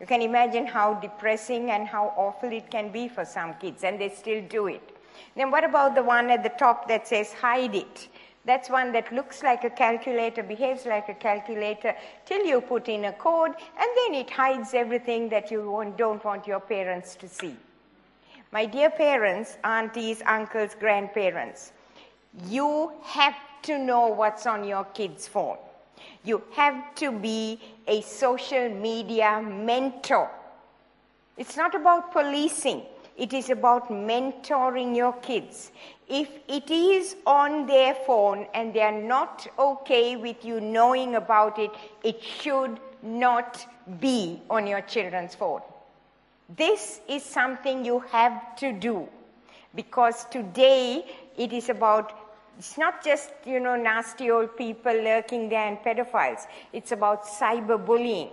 You 0.00 0.06
can 0.06 0.20
imagine 0.20 0.66
how 0.66 0.94
depressing 0.94 1.70
and 1.70 1.86
how 1.86 2.12
awful 2.16 2.50
it 2.52 2.68
can 2.70 2.90
be 2.90 3.06
for 3.08 3.24
some 3.24 3.54
kids, 3.54 3.84
and 3.84 4.00
they 4.00 4.08
still 4.08 4.42
do 4.48 4.66
it. 4.66 4.96
Then, 5.36 5.52
what 5.52 5.62
about 5.62 5.94
the 5.94 6.02
one 6.02 6.28
at 6.28 6.42
the 6.42 6.54
top 6.58 6.88
that 6.88 7.06
says 7.06 7.32
hide 7.32 7.74
it? 7.74 8.08
That's 8.46 8.70
one 8.70 8.92
that 8.92 9.12
looks 9.12 9.42
like 9.42 9.64
a 9.64 9.70
calculator, 9.70 10.42
behaves 10.42 10.86
like 10.86 11.08
a 11.08 11.14
calculator, 11.14 11.96
till 12.24 12.46
you 12.46 12.60
put 12.60 12.88
in 12.88 13.06
a 13.06 13.12
code, 13.12 13.50
and 13.50 13.88
then 13.96 14.14
it 14.14 14.30
hides 14.30 14.72
everything 14.72 15.28
that 15.30 15.50
you 15.50 15.92
don't 15.96 16.24
want 16.24 16.46
your 16.46 16.60
parents 16.60 17.16
to 17.16 17.28
see. 17.28 17.56
My 18.52 18.64
dear 18.64 18.88
parents, 18.88 19.58
aunties, 19.64 20.22
uncles, 20.24 20.76
grandparents, 20.78 21.72
you 22.46 22.92
have 23.02 23.34
to 23.62 23.78
know 23.78 24.06
what's 24.06 24.46
on 24.46 24.62
your 24.62 24.84
kid's 24.84 25.26
phone. 25.26 25.58
You 26.24 26.42
have 26.52 26.94
to 26.96 27.10
be 27.10 27.58
a 27.88 28.00
social 28.02 28.68
media 28.68 29.42
mentor. 29.42 30.30
It's 31.36 31.56
not 31.56 31.74
about 31.74 32.12
policing, 32.12 32.82
it 33.16 33.32
is 33.32 33.50
about 33.50 33.88
mentoring 33.88 34.94
your 34.94 35.12
kids. 35.14 35.72
If 36.08 36.28
it 36.48 36.70
is 36.70 37.16
on 37.26 37.66
their 37.66 37.94
phone 37.94 38.46
and 38.54 38.72
they 38.74 38.82
are 38.82 39.00
not 39.00 39.46
okay 39.58 40.16
with 40.16 40.44
you 40.44 40.60
knowing 40.60 41.14
about 41.14 41.58
it, 41.58 41.70
it 42.04 42.22
should 42.22 42.78
not 43.02 43.66
be 44.00 44.40
on 44.50 44.66
your 44.66 44.82
children's 44.82 45.34
phone. 45.34 45.62
This 46.56 47.00
is 47.08 47.22
something 47.22 47.84
you 47.84 48.00
have 48.12 48.56
to 48.56 48.72
do 48.72 49.08
because 49.74 50.24
today 50.26 51.04
it 51.36 51.52
is 51.52 51.68
about 51.68 52.12
it's 52.58 52.78
not 52.78 53.04
just 53.04 53.30
you 53.44 53.60
know 53.60 53.76
nasty 53.76 54.30
old 54.30 54.56
people 54.56 54.92
lurking 54.92 55.48
there 55.48 55.66
and 55.68 55.78
pedophiles 55.78 56.46
it's 56.72 56.92
about 56.92 57.26
cyberbullying 57.26 58.30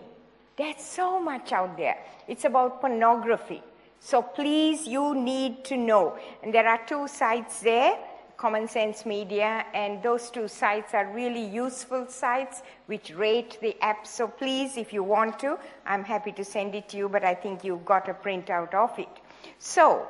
there's 0.55 0.81
so 0.81 1.19
much 1.19 1.51
out 1.51 1.75
there 1.75 1.97
it's 2.27 2.45
about 2.45 2.79
pornography 2.79 3.61
so 4.03 4.21
please 4.21 4.85
you 4.85 5.15
need 5.15 5.63
to 5.63 5.77
know 5.77 6.05
and 6.41 6.53
there 6.53 6.67
are 6.67 6.81
two 6.85 7.07
sites 7.07 7.61
there 7.61 7.97
Common 8.43 8.67
Sense 8.67 9.05
Media, 9.05 9.65
and 9.73 10.03
those 10.03 10.29
two 10.29 10.49
sites 10.49 10.93
are 10.93 11.05
really 11.13 11.45
useful 11.45 12.07
sites 12.07 12.61
which 12.87 13.11
rate 13.11 13.57
the 13.61 13.73
app. 13.81 14.05
So 14.05 14.27
please, 14.27 14.75
if 14.75 14.91
you 14.91 15.01
want 15.01 15.39
to, 15.39 15.57
I'm 15.85 16.03
happy 16.03 16.33
to 16.33 16.43
send 16.43 16.75
it 16.75 16.89
to 16.89 16.97
you, 16.97 17.07
but 17.07 17.23
I 17.23 17.35
think 17.35 17.63
you've 17.63 17.85
got 17.85 18.09
a 18.09 18.13
printout 18.13 18.73
of 18.73 18.99
it. 18.99 19.07
So, 19.59 20.05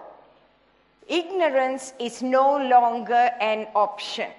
ignorance 1.07 1.93
is 2.00 2.23
no 2.23 2.57
longer 2.57 3.29
an 3.39 3.67
option. 3.75 4.31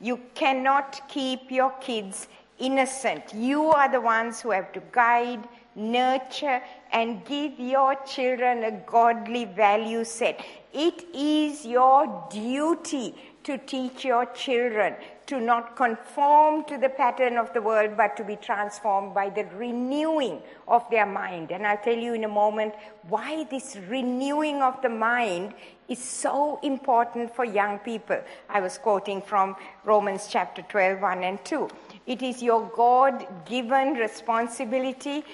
You 0.00 0.20
cannot 0.36 1.08
keep 1.08 1.50
your 1.50 1.72
kids 1.80 2.28
innocent. 2.60 3.34
You 3.34 3.70
are 3.70 3.90
the 3.90 4.00
ones 4.00 4.40
who 4.40 4.52
have 4.52 4.72
to 4.74 4.82
guide, 4.92 5.42
nurture, 5.74 6.62
and 6.92 7.24
give 7.24 7.58
your 7.58 7.94
children 8.04 8.64
a 8.64 8.72
godly 8.86 9.44
value 9.44 10.04
set. 10.04 10.44
It 10.72 11.04
is 11.14 11.64
your 11.64 12.28
duty 12.30 13.14
to 13.44 13.58
teach 13.58 14.04
your 14.04 14.26
children 14.26 14.94
to 15.26 15.40
not 15.40 15.76
conform 15.76 16.64
to 16.64 16.76
the 16.76 16.88
pattern 16.88 17.36
of 17.36 17.52
the 17.54 17.62
world, 17.62 17.96
but 17.96 18.16
to 18.16 18.24
be 18.24 18.36
transformed 18.36 19.14
by 19.14 19.30
the 19.30 19.44
renewing 19.56 20.40
of 20.68 20.84
their 20.90 21.06
mind. 21.06 21.50
And 21.50 21.66
I'll 21.66 21.78
tell 21.78 21.96
you 21.96 22.14
in 22.14 22.24
a 22.24 22.28
moment 22.28 22.74
why 23.08 23.44
this 23.44 23.76
renewing 23.88 24.62
of 24.62 24.82
the 24.82 24.88
mind 24.88 25.54
is 25.88 25.98
so 25.98 26.58
important 26.62 27.34
for 27.34 27.44
young 27.44 27.78
people. 27.78 28.20
I 28.48 28.60
was 28.60 28.78
quoting 28.78 29.22
from 29.22 29.56
Romans 29.84 30.28
chapter 30.28 30.62
12, 30.62 31.00
1 31.00 31.24
and 31.24 31.44
2. 31.44 31.68
It 32.06 32.22
is 32.22 32.42
your 32.42 32.70
God 32.74 33.26
given 33.46 33.94
responsibility 33.94 35.24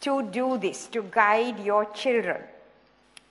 to 0.00 0.22
do 0.22 0.58
this, 0.58 0.86
to 0.88 1.02
guide 1.10 1.58
your 1.60 1.84
children. 1.86 2.42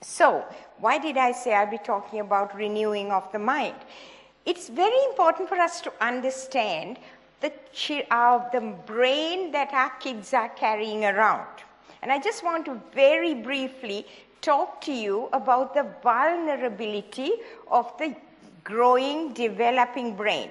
So, 0.02 0.46
why 0.78 0.98
did 0.98 1.18
I 1.18 1.32
say 1.32 1.54
I'll 1.54 1.70
be 1.70 1.78
talking 1.78 2.20
about 2.22 2.56
renewing 2.56 3.12
of 3.12 3.32
the 3.32 3.40
mind? 3.40 3.76
It's 4.46 4.70
very 4.70 5.04
important 5.10 5.50
for 5.50 5.58
us 5.58 5.82
to 5.82 5.94
understand 6.00 6.98
the, 7.42 7.52
uh, 8.10 8.50
the 8.50 8.62
brain 8.86 9.52
that 9.52 9.74
our 9.74 9.92
kids 10.00 10.34
are 10.34 10.50
carrying 10.50 11.06
around. 11.06 11.48
And 12.02 12.12
I 12.12 12.20
just 12.20 12.44
want 12.44 12.66
to 12.66 12.80
very 12.94 13.34
briefly 13.34 14.06
talk 14.42 14.80
to 14.82 14.94
you 14.94 15.28
about 15.34 15.74
the 15.74 15.86
vulnerability 16.02 17.32
of 17.70 17.92
the 17.98 18.16
growing, 18.64 19.34
developing 19.34 20.16
brain. 20.16 20.50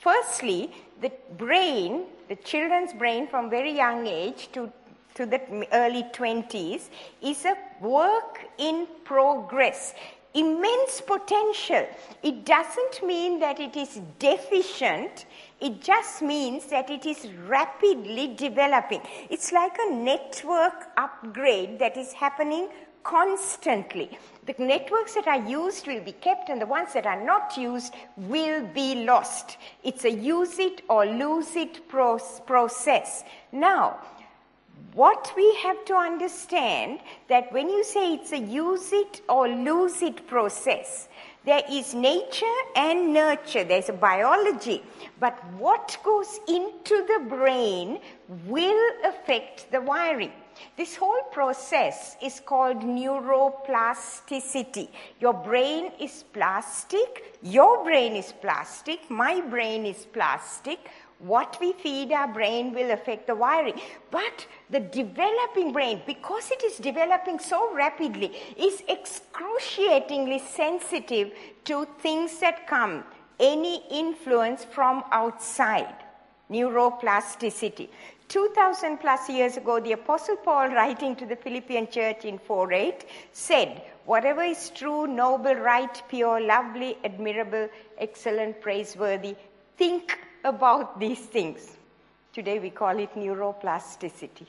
Firstly, 0.00 0.70
the 1.00 1.10
brain, 1.38 2.04
the 2.28 2.36
children's 2.36 2.92
brain 2.92 3.26
from 3.26 3.48
very 3.48 3.72
young 3.72 4.06
age 4.06 4.50
to, 4.52 4.70
to 5.14 5.26
the 5.26 5.66
early 5.72 6.04
20s, 6.12 6.88
is 7.22 7.44
a 7.44 7.56
work 7.80 8.40
in 8.58 8.86
progress 9.04 9.94
immense 10.34 11.00
potential. 11.00 11.86
It 12.22 12.44
doesn't 12.44 13.06
mean 13.06 13.38
that 13.40 13.60
it 13.60 13.76
is 13.76 14.00
deficient, 14.18 15.26
it 15.60 15.80
just 15.80 16.22
means 16.22 16.66
that 16.66 16.90
it 16.90 17.06
is 17.06 17.28
rapidly 17.46 18.34
developing. 18.34 19.00
It's 19.30 19.52
like 19.52 19.76
a 19.78 19.94
network 19.94 20.88
upgrade 20.96 21.78
that 21.78 21.96
is 21.96 22.12
happening 22.12 22.68
constantly. 23.04 24.18
The 24.46 24.54
networks 24.58 25.14
that 25.14 25.28
are 25.28 25.48
used 25.48 25.86
will 25.86 26.02
be 26.02 26.12
kept, 26.12 26.48
and 26.48 26.60
the 26.60 26.66
ones 26.66 26.94
that 26.94 27.06
are 27.06 27.22
not 27.22 27.56
used 27.56 27.94
will 28.16 28.66
be 28.66 29.04
lost. 29.04 29.58
It's 29.84 30.04
a 30.04 30.10
use 30.10 30.58
it 30.58 30.82
or 30.88 31.06
lose 31.06 31.54
it 31.54 31.88
process. 31.88 33.24
Now, 33.52 34.00
what 34.94 35.32
we 35.36 35.54
have 35.56 35.84
to 35.84 35.94
understand 35.94 37.00
that 37.28 37.52
when 37.52 37.68
you 37.68 37.82
say 37.82 38.14
it's 38.14 38.30
a 38.32 38.38
use 38.38 38.92
it 38.92 39.22
or 39.28 39.48
lose 39.48 40.00
it 40.02 40.28
process, 40.28 41.08
there 41.44 41.62
is 41.70 41.94
nature 41.94 42.46
and 42.76 43.12
nurture, 43.12 43.64
there's 43.64 43.88
a 43.88 43.92
biology, 43.92 44.84
but 45.18 45.36
what 45.58 45.98
goes 46.04 46.38
into 46.48 47.04
the 47.06 47.24
brain 47.28 47.98
will 48.46 48.90
affect 49.04 49.68
the 49.72 49.80
wiring. 49.80 50.30
This 50.76 50.94
whole 50.94 51.24
process 51.32 52.16
is 52.22 52.40
called 52.40 52.80
neuroplasticity. 52.80 54.88
Your 55.20 55.34
brain 55.34 55.90
is 56.00 56.22
plastic, 56.32 57.36
your 57.42 57.82
brain 57.82 58.14
is 58.14 58.32
plastic, 58.40 59.10
my 59.10 59.40
brain 59.40 59.84
is 59.84 60.06
plastic 60.12 60.78
what 61.24 61.56
we 61.58 61.72
feed 61.72 62.12
our 62.12 62.28
brain 62.28 62.74
will 62.74 62.90
affect 62.90 63.26
the 63.26 63.34
wiring. 63.34 63.80
But 64.10 64.46
the 64.68 64.80
developing 64.80 65.72
brain, 65.72 66.02
because 66.06 66.50
it 66.50 66.62
is 66.62 66.76
developing 66.76 67.38
so 67.38 67.74
rapidly, 67.74 68.32
is 68.56 68.82
excruciatingly 68.88 70.40
sensitive 70.40 71.32
to 71.64 71.86
things 72.00 72.38
that 72.40 72.66
come, 72.66 73.04
any 73.40 73.82
influence 73.90 74.64
from 74.64 75.02
outside. 75.12 75.94
neuroplasticity. 76.50 77.88
2000 78.28 78.98
plus 78.98 79.30
years 79.30 79.56
ago, 79.56 79.80
the 79.80 79.92
Apostle 79.92 80.36
Paul, 80.36 80.68
writing 80.78 81.16
to 81.16 81.24
the 81.24 81.36
Philippian 81.36 81.88
church 81.88 82.26
in 82.26 82.38
4 82.38 82.72
8, 82.72 83.06
said, 83.32 83.82
Whatever 84.04 84.42
is 84.42 84.68
true, 84.70 85.06
noble, 85.06 85.54
right, 85.54 86.02
pure, 86.08 86.40
lovely, 86.40 86.98
admirable, 87.02 87.68
excellent, 87.98 88.60
praiseworthy, 88.60 89.34
think 89.78 90.18
about 90.44 91.00
these 91.00 91.20
things. 91.20 91.76
Today 92.32 92.58
we 92.58 92.70
call 92.70 92.98
it 92.98 93.14
neuroplasticity. 93.14 94.46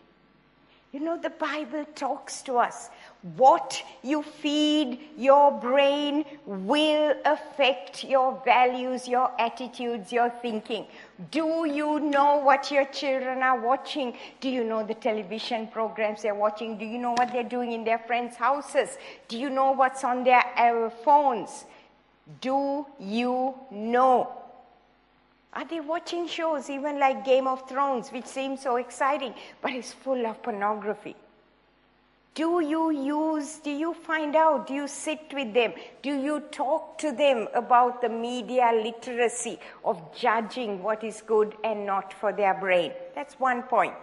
You 0.95 1.01
know, 1.01 1.17
the 1.17 1.29
Bible 1.29 1.83
talks 1.93 2.41
to 2.43 2.57
us. 2.57 2.89
What 3.35 3.83
you 4.01 4.23
feed 4.23 4.97
your 5.17 5.51
brain 5.51 6.23
will 6.45 7.15
affect 7.25 8.05
your 8.05 8.41
values, 8.45 9.05
your 9.05 9.29
attitudes, 9.37 10.13
your 10.13 10.29
thinking. 10.29 10.85
Do 11.31 11.65
you 11.67 11.99
know 11.99 12.37
what 12.37 12.71
your 12.71 12.85
children 12.85 13.43
are 13.43 13.59
watching? 13.59 14.15
Do 14.39 14.49
you 14.49 14.63
know 14.63 14.85
the 14.85 14.93
television 14.93 15.67
programs 15.67 16.21
they're 16.21 16.33
watching? 16.33 16.77
Do 16.77 16.85
you 16.85 16.97
know 16.97 17.11
what 17.11 17.33
they're 17.33 17.43
doing 17.43 17.73
in 17.73 17.83
their 17.83 17.99
friends' 17.99 18.37
houses? 18.37 18.97
Do 19.27 19.37
you 19.37 19.49
know 19.49 19.71
what's 19.71 20.05
on 20.05 20.23
their 20.23 20.45
uh, 20.55 20.89
phones? 20.89 21.65
Do 22.39 22.85
you 23.01 23.53
know? 23.69 24.44
Are 25.55 25.65
they 25.65 25.79
watching 25.79 26.27
shows 26.27 26.69
even 26.69 26.99
like 26.99 27.23
Game 27.23 27.47
of 27.47 27.67
Thrones, 27.69 28.09
which 28.09 28.25
seems 28.25 28.61
so 28.61 28.75
exciting, 28.75 29.33
but 29.61 29.71
is 29.71 29.93
full 29.93 30.25
of 30.25 30.43
pornography? 30.43 31.15
Do 32.33 32.59
you 32.59 32.91
use, 32.91 33.59
do 33.59 33.71
you 33.71 33.93
find 33.93 34.35
out, 34.35 34.67
do 34.67 34.73
you 34.73 34.89
sit 34.89 35.33
with 35.33 35.53
them? 35.53 35.71
Do 36.01 36.13
you 36.13 36.41
talk 36.51 36.97
to 36.97 37.13
them 37.13 37.47
about 37.53 38.01
the 38.01 38.09
media 38.09 38.71
literacy 38.73 39.57
of 39.85 40.13
judging 40.13 40.83
what 40.83 41.05
is 41.05 41.21
good 41.21 41.55
and 41.63 41.85
not 41.85 42.11
for 42.11 42.33
their 42.33 42.53
brain? 42.53 42.91
That's 43.15 43.39
one 43.39 43.63
point. 43.63 43.95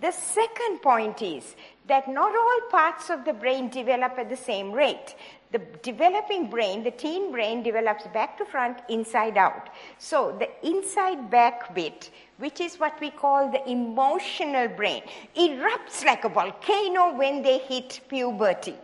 The 0.00 0.12
second 0.12 0.82
point 0.82 1.22
is 1.22 1.56
that 1.88 2.06
not 2.06 2.32
all 2.32 2.60
parts 2.70 3.10
of 3.10 3.24
the 3.24 3.32
brain 3.32 3.68
develop 3.68 4.16
at 4.16 4.28
the 4.28 4.36
same 4.36 4.70
rate 4.70 5.16
the 5.52 5.60
developing 5.82 6.48
brain, 6.48 6.82
the 6.82 6.90
teen 6.90 7.30
brain, 7.30 7.62
develops 7.62 8.06
back 8.08 8.38
to 8.38 8.44
front, 8.44 8.78
inside 8.88 9.36
out. 9.36 9.68
So 9.98 10.34
the 10.38 10.48
inside 10.66 11.30
back 11.30 11.74
bit, 11.74 12.10
which 12.38 12.60
is 12.60 12.80
what 12.80 12.98
we 13.00 13.10
call 13.10 13.52
the 13.52 13.62
emotional 13.70 14.68
brain, 14.68 15.02
erupts 15.36 16.04
like 16.04 16.24
a 16.24 16.30
volcano 16.30 17.14
when 17.14 17.42
they 17.42 17.58
hit 17.58 18.00
puberty. 18.08 18.74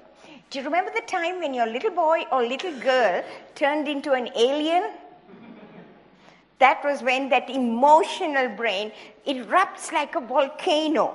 Do 0.51 0.59
you 0.59 0.65
remember 0.65 0.93
the 0.95 1.07
time 1.07 1.41
when 1.41 1.55
your 1.55 1.67
little 1.67 1.91
boy 1.91 2.25
or 2.31 2.43
little 2.43 2.79
girl 2.81 3.25
turned 3.55 3.89
into 3.89 4.13
an 4.13 4.29
alien? 4.37 4.91
That 6.59 6.83
was 6.85 7.03
when 7.03 7.29
that 7.31 7.49
emotional 7.49 8.49
brain 8.49 8.93
erupts 9.27 9.93
like 9.93 10.17
a 10.17 10.21
volcano. 10.21 11.15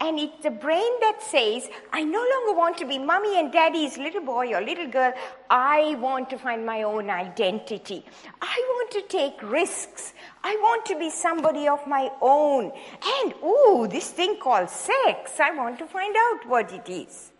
And 0.00 0.18
it's 0.18 0.42
the 0.42 0.50
brain 0.50 0.92
that 1.00 1.22
says, 1.22 1.68
I 1.92 2.02
no 2.02 2.18
longer 2.18 2.58
want 2.58 2.78
to 2.78 2.86
be 2.86 2.98
mommy 2.98 3.38
and 3.38 3.52
daddy's 3.52 3.98
little 3.98 4.22
boy 4.22 4.54
or 4.54 4.60
little 4.60 4.88
girl. 4.88 5.12
I 5.48 5.96
want 5.96 6.30
to 6.30 6.38
find 6.38 6.64
my 6.64 6.82
own 6.82 7.10
identity. 7.10 8.04
I 8.40 8.56
want 8.68 8.90
to 8.92 9.02
take 9.02 9.42
risks. 9.42 10.14
I 10.42 10.56
want 10.56 10.86
to 10.86 10.98
be 10.98 11.10
somebody 11.10 11.68
of 11.68 11.86
my 11.86 12.10
own. 12.20 12.72
And, 13.20 13.34
ooh, 13.44 13.86
this 13.90 14.10
thing 14.10 14.38
called 14.40 14.70
sex, 14.70 15.38
I 15.38 15.50
want 15.52 15.78
to 15.78 15.86
find 15.86 16.14
out 16.16 16.48
what 16.48 16.72
it 16.72 16.88
is. 16.88 17.32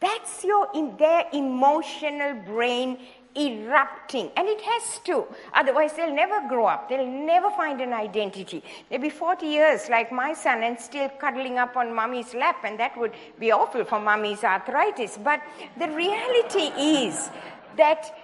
That's 0.00 0.42
your 0.42 0.68
in 0.74 0.96
their 0.96 1.26
emotional 1.32 2.34
brain 2.34 2.98
erupting. 3.36 4.30
And 4.36 4.48
it 4.48 4.60
has 4.60 4.98
to. 5.04 5.26
Otherwise, 5.54 5.92
they'll 5.94 6.14
never 6.14 6.46
grow 6.48 6.66
up. 6.66 6.88
They'll 6.88 7.06
never 7.06 7.50
find 7.50 7.80
an 7.80 7.92
identity. 7.92 8.62
They'll 8.88 9.00
be 9.00 9.10
40 9.10 9.46
years 9.46 9.88
like 9.88 10.12
my 10.12 10.34
son 10.34 10.62
and 10.62 10.78
still 10.78 11.08
cuddling 11.08 11.58
up 11.58 11.76
on 11.76 11.94
mommy's 11.94 12.34
lap, 12.34 12.64
and 12.64 12.78
that 12.78 12.96
would 12.98 13.12
be 13.38 13.52
awful 13.52 13.84
for 13.84 14.00
mommy's 14.00 14.44
arthritis. 14.44 15.18
But 15.22 15.40
the 15.78 15.88
reality 15.88 16.72
is 16.78 17.30
that 17.76 18.14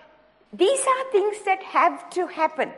these 0.52 0.80
are 0.80 1.12
things 1.12 1.36
that 1.44 1.62
have 1.62 2.10
to 2.10 2.26
happen. 2.26 2.72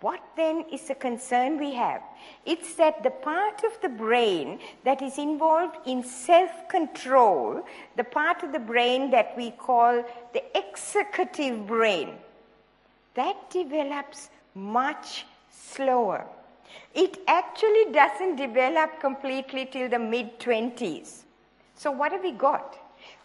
What 0.00 0.20
then 0.36 0.66
is 0.70 0.88
the 0.88 0.94
concern 0.94 1.58
we 1.58 1.72
have? 1.74 2.02
It's 2.44 2.74
that 2.74 3.02
the 3.02 3.10
part 3.10 3.64
of 3.64 3.80
the 3.80 3.88
brain 3.88 4.58
that 4.84 5.00
is 5.00 5.16
involved 5.16 5.76
in 5.86 6.04
self 6.04 6.50
control, 6.68 7.64
the 7.96 8.04
part 8.04 8.42
of 8.42 8.52
the 8.52 8.58
brain 8.58 9.10
that 9.12 9.34
we 9.36 9.52
call 9.52 10.04
the 10.34 10.42
executive 10.56 11.66
brain, 11.66 12.10
that 13.14 13.50
develops 13.50 14.28
much 14.54 15.24
slower. 15.50 16.26
It 16.94 17.18
actually 17.26 17.92
doesn't 17.92 18.36
develop 18.36 19.00
completely 19.00 19.66
till 19.66 19.88
the 19.88 19.98
mid 19.98 20.38
20s. 20.38 21.22
So, 21.74 21.90
what 21.90 22.12
have 22.12 22.22
we 22.22 22.32
got? 22.32 22.76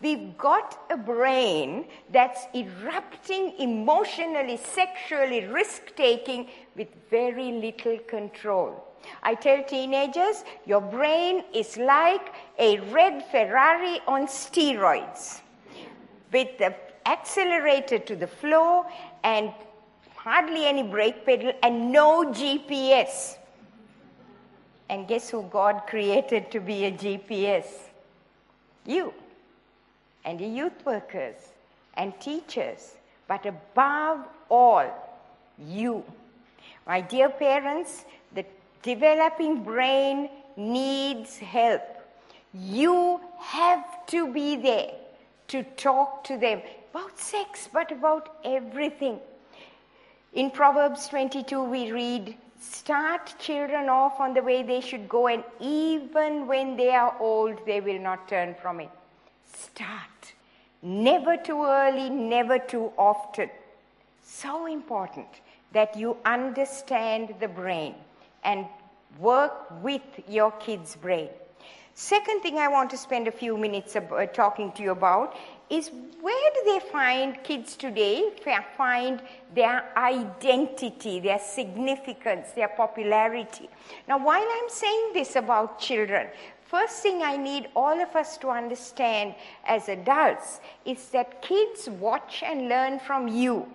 We've 0.01 0.37
got 0.37 0.79
a 0.89 0.97
brain 0.97 1.85
that's 2.11 2.47
erupting 2.55 3.53
emotionally, 3.59 4.57
sexually, 4.57 5.45
risk 5.45 5.95
taking 5.95 6.47
with 6.75 6.87
very 7.09 7.51
little 7.51 7.97
control. 7.99 8.87
I 9.23 9.35
tell 9.35 9.63
teenagers, 9.63 10.43
your 10.65 10.81
brain 10.81 11.43
is 11.53 11.77
like 11.77 12.33
a 12.59 12.79
red 12.91 13.25
Ferrari 13.31 13.99
on 14.07 14.27
steroids 14.27 15.41
with 16.31 16.57
the 16.57 16.75
accelerator 17.05 17.99
to 17.99 18.15
the 18.15 18.27
floor 18.27 18.85
and 19.23 19.51
hardly 20.15 20.65
any 20.65 20.83
brake 20.83 21.25
pedal 21.25 21.51
and 21.63 21.91
no 21.91 22.25
GPS. 22.25 23.37
And 24.89 25.07
guess 25.07 25.29
who 25.29 25.43
God 25.43 25.83
created 25.87 26.51
to 26.51 26.59
be 26.59 26.85
a 26.85 26.91
GPS? 26.91 27.65
You 28.85 29.13
and 30.25 30.39
the 30.39 30.45
youth 30.45 30.85
workers 30.85 31.35
and 31.95 32.13
teachers, 32.19 32.95
but 33.27 33.45
above 33.45 34.25
all, 34.49 34.85
you. 35.57 36.03
My 36.87 37.01
dear 37.01 37.29
parents, 37.29 38.05
the 38.33 38.45
developing 38.81 39.63
brain 39.63 40.29
needs 40.57 41.37
help. 41.37 41.83
You 42.53 43.21
have 43.39 44.05
to 44.07 44.31
be 44.31 44.55
there 44.55 44.91
to 45.49 45.63
talk 45.63 46.23
to 46.25 46.37
them 46.37 46.61
about 46.91 47.17
sex, 47.19 47.69
but 47.71 47.91
about 47.91 48.35
everything. 48.43 49.19
In 50.33 50.49
Proverbs 50.49 51.07
22, 51.07 51.63
we 51.63 51.91
read, 51.91 52.35
Start 52.59 53.33
children 53.39 53.89
off 53.89 54.19
on 54.19 54.33
the 54.33 54.41
way 54.41 54.61
they 54.61 54.81
should 54.81 55.09
go, 55.09 55.27
and 55.27 55.43
even 55.59 56.45
when 56.47 56.77
they 56.77 56.91
are 56.91 57.15
old, 57.19 57.65
they 57.65 57.81
will 57.81 57.99
not 57.99 58.27
turn 58.27 58.55
from 58.61 58.79
it. 58.79 58.89
Start. 59.51 60.33
Never 60.81 61.37
too 61.37 61.63
early, 61.63 62.09
never 62.09 62.59
too 62.59 62.91
often. 62.97 63.49
So 64.23 64.67
important 64.67 65.27
that 65.73 65.97
you 65.97 66.17
understand 66.25 67.35
the 67.39 67.47
brain 67.47 67.95
and 68.43 68.65
work 69.19 69.71
with 69.81 70.01
your 70.27 70.51
kid's 70.51 70.95
brain. 70.95 71.29
Second 71.93 72.41
thing 72.41 72.57
I 72.57 72.67
want 72.67 72.89
to 72.91 72.97
spend 72.97 73.27
a 73.27 73.31
few 73.31 73.57
minutes 73.57 73.95
uh, 73.95 74.25
talking 74.33 74.71
to 74.73 74.83
you 74.83 74.91
about 74.91 75.35
is 75.69 75.91
where 76.21 76.51
do 76.55 76.71
they 76.71 76.79
find 76.91 77.43
kids 77.43 77.75
today 77.75 78.31
find 78.77 79.21
their 79.53 79.85
identity, 79.97 81.19
their 81.19 81.39
significance, 81.39 82.51
their 82.51 82.69
popularity. 82.69 83.69
Now, 84.07 84.17
while 84.17 84.43
I'm 84.43 84.69
saying 84.69 85.11
this 85.13 85.35
about 85.35 85.79
children, 85.79 86.27
First 86.71 87.03
thing 87.03 87.21
I 87.21 87.35
need 87.35 87.67
all 87.75 87.99
of 87.99 88.15
us 88.15 88.37
to 88.37 88.47
understand 88.47 89.35
as 89.65 89.89
adults 89.89 90.61
is 90.85 91.09
that 91.09 91.41
kids 91.41 91.89
watch 91.89 92.43
and 92.43 92.69
learn 92.69 92.97
from 92.97 93.27
you. 93.27 93.67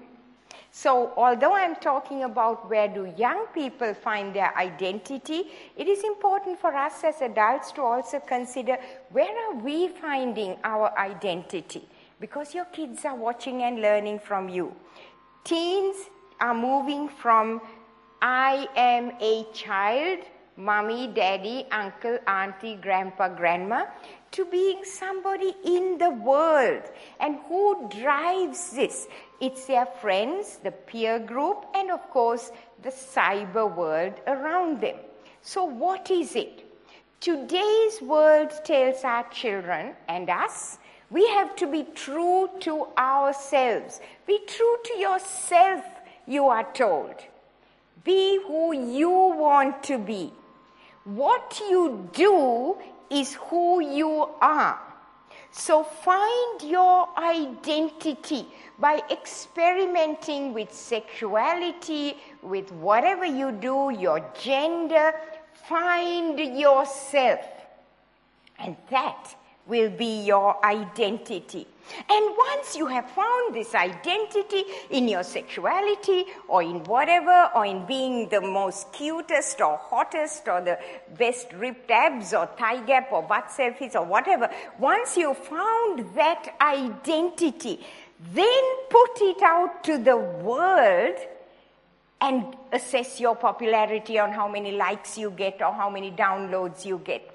So, 0.79 1.15
although 1.17 1.55
I'm 1.55 1.77
talking 1.77 2.25
about 2.25 2.69
where 2.69 2.87
do 2.87 3.11
young 3.17 3.47
people 3.55 3.95
find 3.95 4.35
their 4.35 4.55
identity, 4.59 5.45
it 5.75 5.89
is 5.89 6.05
important 6.05 6.61
for 6.61 6.71
us 6.77 7.03
as 7.03 7.23
adults 7.23 7.73
to 7.73 7.81
also 7.81 8.21
consider 8.21 8.77
where 9.11 9.35
are 9.45 9.55
we 9.55 9.89
finding 9.89 10.59
our 10.65 10.93
identity? 10.99 11.89
Because 12.21 12.55
your 12.55 12.67
kids 12.67 13.07
are 13.07 13.17
watching 13.17 13.63
and 13.63 13.81
learning 13.81 14.19
from 14.19 14.51
you. 14.51 14.77
Teens 15.45 15.97
are 16.41 16.53
moving 16.55 17.09
from 17.09 17.63
I 18.21 18.69
am 18.77 19.13
a 19.19 19.47
child 19.55 20.19
mommy, 20.57 21.09
daddy, 21.09 21.67
uncle, 21.71 22.19
auntie, 22.27 22.77
grandpa, 22.77 23.29
grandma, 23.29 23.87
to 24.37 24.45
being 24.45 24.85
somebody 24.85 25.55
in 25.65 25.97
the 25.97 26.11
world. 26.11 26.83
And 27.21 27.39
who 27.49 27.89
drives 27.89 28.71
this? 28.71 29.09
It's 29.41 29.67
their 29.67 29.87
friends, 29.87 30.59
the 30.63 30.73
peer 30.73 31.19
group, 31.19 31.65
and 31.75 31.91
of 31.91 32.09
course, 32.11 32.53
the 32.83 32.91
cyber 32.91 33.75
world 33.75 34.13
around 34.27 34.83
them. 34.83 34.97
So, 35.41 35.65
what 35.65 36.11
is 36.11 36.37
it? 36.37 36.65
Today's 37.19 38.03
world 38.03 38.53
tells 38.63 39.05
our 39.05 39.27
children 39.31 39.95
and 40.07 40.29
us 40.29 40.79
we 41.11 41.27
have 41.29 41.55
to 41.57 41.67
be 41.67 41.87
true 41.95 42.51
to 42.61 42.89
ourselves. 42.99 44.01
Be 44.27 44.41
true 44.47 44.77
to 44.85 44.99
yourself, 44.99 45.85
you 46.27 46.47
are 46.47 46.71
told. 46.73 47.15
Be 48.05 48.41
who 48.47 48.75
you 48.75 49.11
want 49.11 49.83
to 49.85 49.99
be. 49.99 50.33
What 51.05 51.63
you 51.71 52.11
do 52.13 52.77
is 53.11 53.35
who 53.35 53.81
you 53.81 54.29
are. 54.41 54.81
So 55.51 55.83
find 55.85 56.63
your 56.63 57.09
identity 57.17 58.47
by 58.79 59.03
experimenting 59.11 60.53
with 60.53 60.73
sexuality, 60.73 62.17
with 62.43 62.71
whatever 62.73 63.25
you 63.25 63.53
do, 63.53 63.91
your 63.91 64.21
gender. 64.39 65.15
Find 65.67 66.39
yourself. 66.39 67.41
And 68.59 68.77
that 68.91 69.35
will 69.67 69.91
be 69.91 70.23
your 70.25 70.65
identity. 70.65 71.67
And 72.11 72.37
once 72.37 72.77
you 72.77 72.87
have 72.87 73.09
found 73.11 73.55
this 73.55 73.75
identity 73.75 74.65
in 74.91 75.07
your 75.09 75.23
sexuality 75.23 76.25
or 76.49 76.63
in 76.63 76.83
whatever, 76.85 77.51
or 77.55 77.65
in 77.65 77.87
being 77.87 78.29
the 78.29 78.41
most 78.41 78.93
cutest 78.93 79.61
or 79.61 79.77
hottest 79.77 80.49
or 80.49 80.61
the 80.61 80.79
best 81.17 81.53
ripped 81.53 81.91
abs 81.91 82.35
or 82.35 82.47
thigh 82.47 82.85
gap 82.85 83.13
or 83.13 83.23
butt 83.23 83.47
selfies 83.49 83.95
or 83.95 84.05
whatever, 84.05 84.51
once 84.79 85.17
you 85.17 85.33
found 85.35 86.05
that 86.17 86.57
identity, 86.61 87.85
then 88.33 88.63
put 88.91 89.21
it 89.21 89.43
out 89.43 89.85
to 89.85 89.99
the 89.99 90.17
world 90.17 91.17
and 92.21 92.57
assess 92.73 93.21
your 93.21 93.37
popularity 93.37 94.19
on 94.19 94.33
how 94.33 94.49
many 94.49 94.73
likes 94.73 95.19
you 95.19 95.31
get 95.31 95.61
or 95.61 95.73
how 95.73 95.89
many 95.91 96.11
downloads 96.11 96.85
you 96.85 97.01
get. 97.05 97.31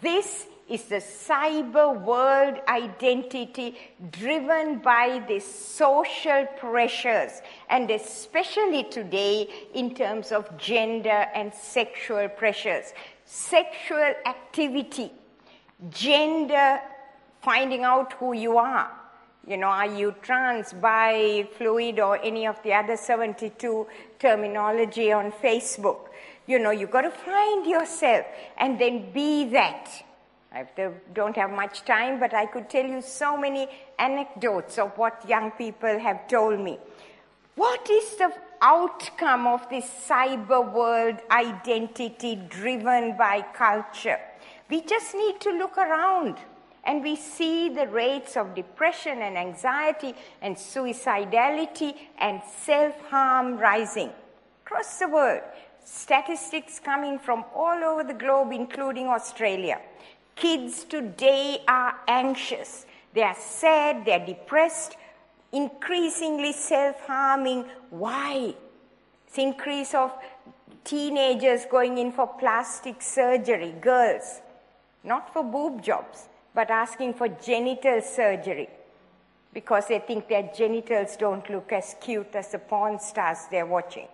This 0.00 0.46
is 0.72 0.84
the 0.84 0.96
cyber 0.96 2.00
world 2.00 2.58
identity 2.66 3.76
driven 4.10 4.78
by 4.78 5.22
the 5.28 5.38
social 5.38 6.46
pressures, 6.58 7.42
and 7.68 7.90
especially 7.90 8.84
today 8.84 9.46
in 9.74 9.94
terms 9.94 10.32
of 10.32 10.56
gender 10.56 11.26
and 11.34 11.52
sexual 11.52 12.26
pressures. 12.30 12.94
Sexual 13.26 14.14
activity, 14.24 15.12
gender, 15.90 16.80
finding 17.42 17.84
out 17.84 18.14
who 18.14 18.32
you 18.32 18.56
are. 18.56 18.90
You 19.46 19.58
know, 19.58 19.66
are 19.66 19.88
you 19.94 20.14
trans, 20.22 20.72
bi, 20.72 21.46
fluid, 21.58 22.00
or 22.00 22.18
any 22.22 22.46
of 22.46 22.62
the 22.62 22.72
other 22.72 22.96
72 22.96 23.86
terminology 24.18 25.12
on 25.12 25.32
Facebook? 25.32 26.08
You 26.46 26.60
know, 26.60 26.70
you've 26.70 26.90
got 26.90 27.02
to 27.02 27.10
find 27.10 27.66
yourself 27.66 28.24
and 28.56 28.78
then 28.78 29.12
be 29.12 29.44
that. 29.50 29.90
I 30.54 30.66
don't 31.14 31.36
have 31.36 31.50
much 31.50 31.84
time, 31.84 32.20
but 32.20 32.34
I 32.34 32.44
could 32.44 32.68
tell 32.68 32.84
you 32.84 33.00
so 33.00 33.36
many 33.38 33.68
anecdotes 33.98 34.78
of 34.78 34.96
what 34.98 35.26
young 35.26 35.50
people 35.52 35.98
have 35.98 36.28
told 36.28 36.60
me. 36.60 36.78
What 37.54 37.88
is 37.88 38.16
the 38.16 38.32
outcome 38.60 39.46
of 39.46 39.68
this 39.70 39.86
cyber 40.06 40.70
world 40.72 41.16
identity 41.30 42.36
driven 42.48 43.16
by 43.16 43.42
culture? 43.54 44.18
We 44.68 44.82
just 44.82 45.14
need 45.14 45.40
to 45.40 45.50
look 45.50 45.78
around 45.78 46.36
and 46.84 47.02
we 47.02 47.16
see 47.16 47.68
the 47.68 47.86
rates 47.86 48.36
of 48.36 48.54
depression 48.54 49.22
and 49.22 49.38
anxiety 49.38 50.14
and 50.40 50.56
suicidality 50.56 51.94
and 52.18 52.42
self 52.60 52.98
harm 53.08 53.56
rising 53.56 54.10
across 54.64 54.98
the 54.98 55.08
world. 55.08 55.42
Statistics 55.84 56.78
coming 56.78 57.18
from 57.18 57.44
all 57.54 57.84
over 57.84 58.04
the 58.04 58.14
globe, 58.14 58.52
including 58.52 59.08
Australia. 59.08 59.80
Kids 60.36 60.84
today 60.84 61.62
are 61.68 61.94
anxious, 62.08 62.86
they 63.14 63.22
are 63.22 63.36
sad, 63.38 64.04
they 64.04 64.12
are 64.12 64.26
depressed, 64.26 64.96
increasingly 65.52 66.52
self 66.52 67.00
harming. 67.06 67.64
Why? 67.90 68.54
It's 69.26 69.38
increase 69.38 69.94
of 69.94 70.12
teenagers 70.84 71.64
going 71.70 71.98
in 71.98 72.12
for 72.12 72.26
plastic 72.26 73.00
surgery, 73.00 73.74
girls, 73.80 74.40
not 75.04 75.32
for 75.32 75.42
boob 75.42 75.82
jobs, 75.82 76.28
but 76.54 76.70
asking 76.70 77.14
for 77.14 77.28
genital 77.28 78.00
surgery 78.02 78.68
because 79.54 79.86
they 79.88 79.98
think 79.98 80.28
their 80.28 80.50
genitals 80.56 81.16
don't 81.16 81.48
look 81.50 81.72
as 81.72 81.94
cute 82.00 82.34
as 82.34 82.52
the 82.52 82.58
porn 82.58 82.98
stars 82.98 83.38
they're 83.50 83.66
watching. 83.66 84.08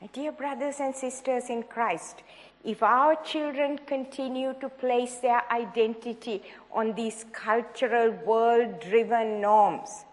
My 0.00 0.08
dear 0.12 0.32
brothers 0.32 0.76
and 0.80 0.94
sisters 0.94 1.48
in 1.48 1.62
Christ, 1.64 2.22
if 2.64 2.82
our 2.82 3.16
children 3.24 3.78
continue 3.86 4.54
to 4.60 4.68
place 4.68 5.16
their 5.16 5.42
identity 5.50 6.42
on 6.72 6.94
these 6.94 7.24
cultural, 7.32 8.12
world 8.24 8.80
driven 8.80 9.40
norms, 9.40 10.04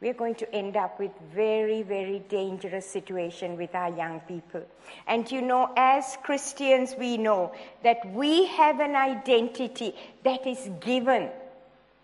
we're 0.00 0.14
going 0.14 0.34
to 0.36 0.54
end 0.54 0.76
up 0.76 0.98
with 0.98 1.10
very, 1.34 1.82
very 1.82 2.18
dangerous 2.28 2.88
situation 2.88 3.56
with 3.56 3.74
our 3.74 3.90
young 3.96 4.20
people. 4.20 4.62
And 5.06 5.30
you 5.30 5.40
know, 5.40 5.72
as 5.76 6.18
Christians, 6.22 6.94
we 6.98 7.16
know 7.16 7.52
that 7.82 8.12
we 8.12 8.46
have 8.46 8.80
an 8.80 8.94
identity 8.94 9.94
that 10.22 10.46
is 10.46 10.70
given, 10.80 11.30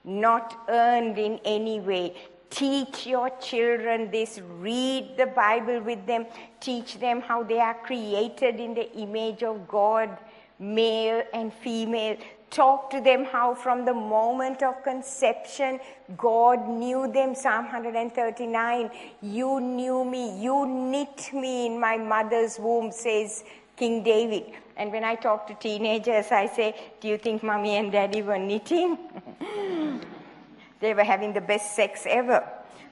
not 0.04 0.58
earned 0.68 1.18
in 1.18 1.38
any 1.44 1.80
way. 1.80 2.14
Teach 2.52 3.06
your 3.06 3.30
children 3.40 4.10
this. 4.10 4.38
Read 4.58 5.16
the 5.16 5.24
Bible 5.24 5.80
with 5.80 6.06
them. 6.06 6.26
Teach 6.60 6.98
them 6.98 7.22
how 7.22 7.42
they 7.42 7.58
are 7.58 7.78
created 7.82 8.60
in 8.60 8.74
the 8.74 8.92
image 8.94 9.42
of 9.42 9.66
God, 9.66 10.18
male 10.58 11.22
and 11.32 11.50
female. 11.50 12.18
Talk 12.50 12.90
to 12.90 13.00
them 13.00 13.24
how 13.24 13.54
from 13.54 13.86
the 13.86 13.94
moment 13.94 14.62
of 14.62 14.84
conception, 14.84 15.80
God 16.18 16.68
knew 16.68 17.10
them. 17.10 17.34
Psalm 17.34 17.64
139. 17.64 18.90
You 19.22 19.58
knew 19.58 20.04
me. 20.04 20.38
You 20.38 20.66
knit 20.66 21.30
me 21.32 21.68
in 21.68 21.80
my 21.80 21.96
mother's 21.96 22.58
womb, 22.58 22.92
says 22.92 23.44
King 23.78 24.02
David. 24.02 24.52
And 24.76 24.92
when 24.92 25.04
I 25.04 25.14
talk 25.14 25.46
to 25.46 25.54
teenagers, 25.54 26.30
I 26.30 26.48
say, 26.48 26.76
Do 27.00 27.08
you 27.08 27.16
think 27.16 27.42
mommy 27.42 27.76
and 27.76 27.90
daddy 27.90 28.20
were 28.20 28.38
knitting? 28.38 28.98
They 30.82 30.94
were 30.94 31.04
having 31.04 31.32
the 31.32 31.40
best 31.40 31.76
sex 31.76 32.02
ever. 32.08 32.44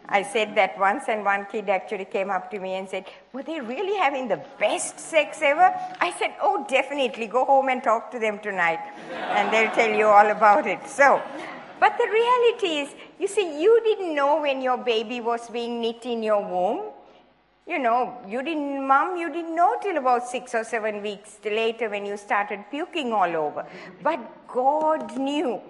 I 0.09 0.23
said 0.23 0.55
that 0.55 0.79
once, 0.79 1.05
and 1.09 1.25
one 1.25 1.47
kid 1.47 1.69
actually 1.69 2.05
came 2.05 2.31
up 2.31 2.51
to 2.53 2.59
me 2.61 2.75
and 2.75 2.89
said, 2.89 3.05
Were 3.33 3.43
they 3.43 3.61
really 3.61 3.97
having 3.99 4.29
the 4.29 4.41
best 4.59 4.99
sex 4.99 5.41
ever? 5.43 5.75
I 6.01 6.13
said, 6.19 6.35
Oh, 6.41 6.65
definitely. 6.69 7.27
Go 7.27 7.45
home 7.45 7.69
and 7.69 7.83
talk 7.83 8.13
to 8.13 8.21
them 8.21 8.39
tonight, 8.39 8.81
and 9.13 9.53
they'll 9.53 9.73
tell 9.73 9.91
you 9.91 10.07
all 10.07 10.31
about 10.31 10.69
it. 10.69 10.87
So, 10.89 11.21
but 11.81 11.99
the 11.99 12.09
reality 12.09 12.79
is, 12.83 12.95
you 13.19 13.27
see, 13.27 13.61
you 13.61 13.81
didn't 13.83 14.15
know 14.15 14.41
when 14.41 14.63
your 14.63 14.79
baby 14.79 15.21
was 15.21 15.51
being 15.51 15.81
knit 15.81 16.07
in 16.07 16.23
your 16.23 16.43
womb. 16.43 16.93
You 17.67 17.79
know, 17.79 18.19
you 18.27 18.43
didn't, 18.43 18.87
mom, 18.87 19.17
you 19.17 19.33
didn't 19.33 19.55
know 19.55 19.77
till 19.83 19.97
about 19.97 20.29
six 20.29 20.55
or 20.55 20.65
seven 20.65 21.03
weeks 21.03 21.39
later 21.45 21.89
when 21.89 22.07
you 22.07 22.17
started 22.17 22.65
puking 22.71 23.13
all 23.13 23.37
over. 23.37 23.67
But 24.03 24.47
God 24.49 25.17
knew. 25.19 25.61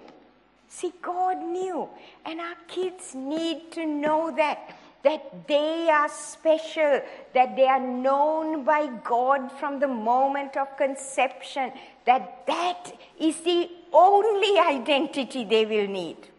See, 0.71 0.93
God 1.01 1.37
knew. 1.43 1.89
And 2.25 2.39
our 2.39 2.55
kids 2.67 3.13
need 3.13 3.71
to 3.73 3.85
know 3.85 4.33
that. 4.37 4.77
That 5.03 5.47
they 5.47 5.89
are 5.89 6.09
special, 6.09 7.01
that 7.33 7.55
they 7.55 7.65
are 7.65 7.79
known 7.79 8.63
by 8.63 8.85
God 9.03 9.51
from 9.51 9.79
the 9.79 9.87
moment 9.87 10.55
of 10.55 10.77
conception, 10.77 11.71
that 12.05 12.45
that 12.45 12.93
is 13.19 13.41
the 13.41 13.67
only 13.91 14.59
identity 14.59 15.43
they 15.43 15.65
will 15.65 15.87
need. 15.87 16.30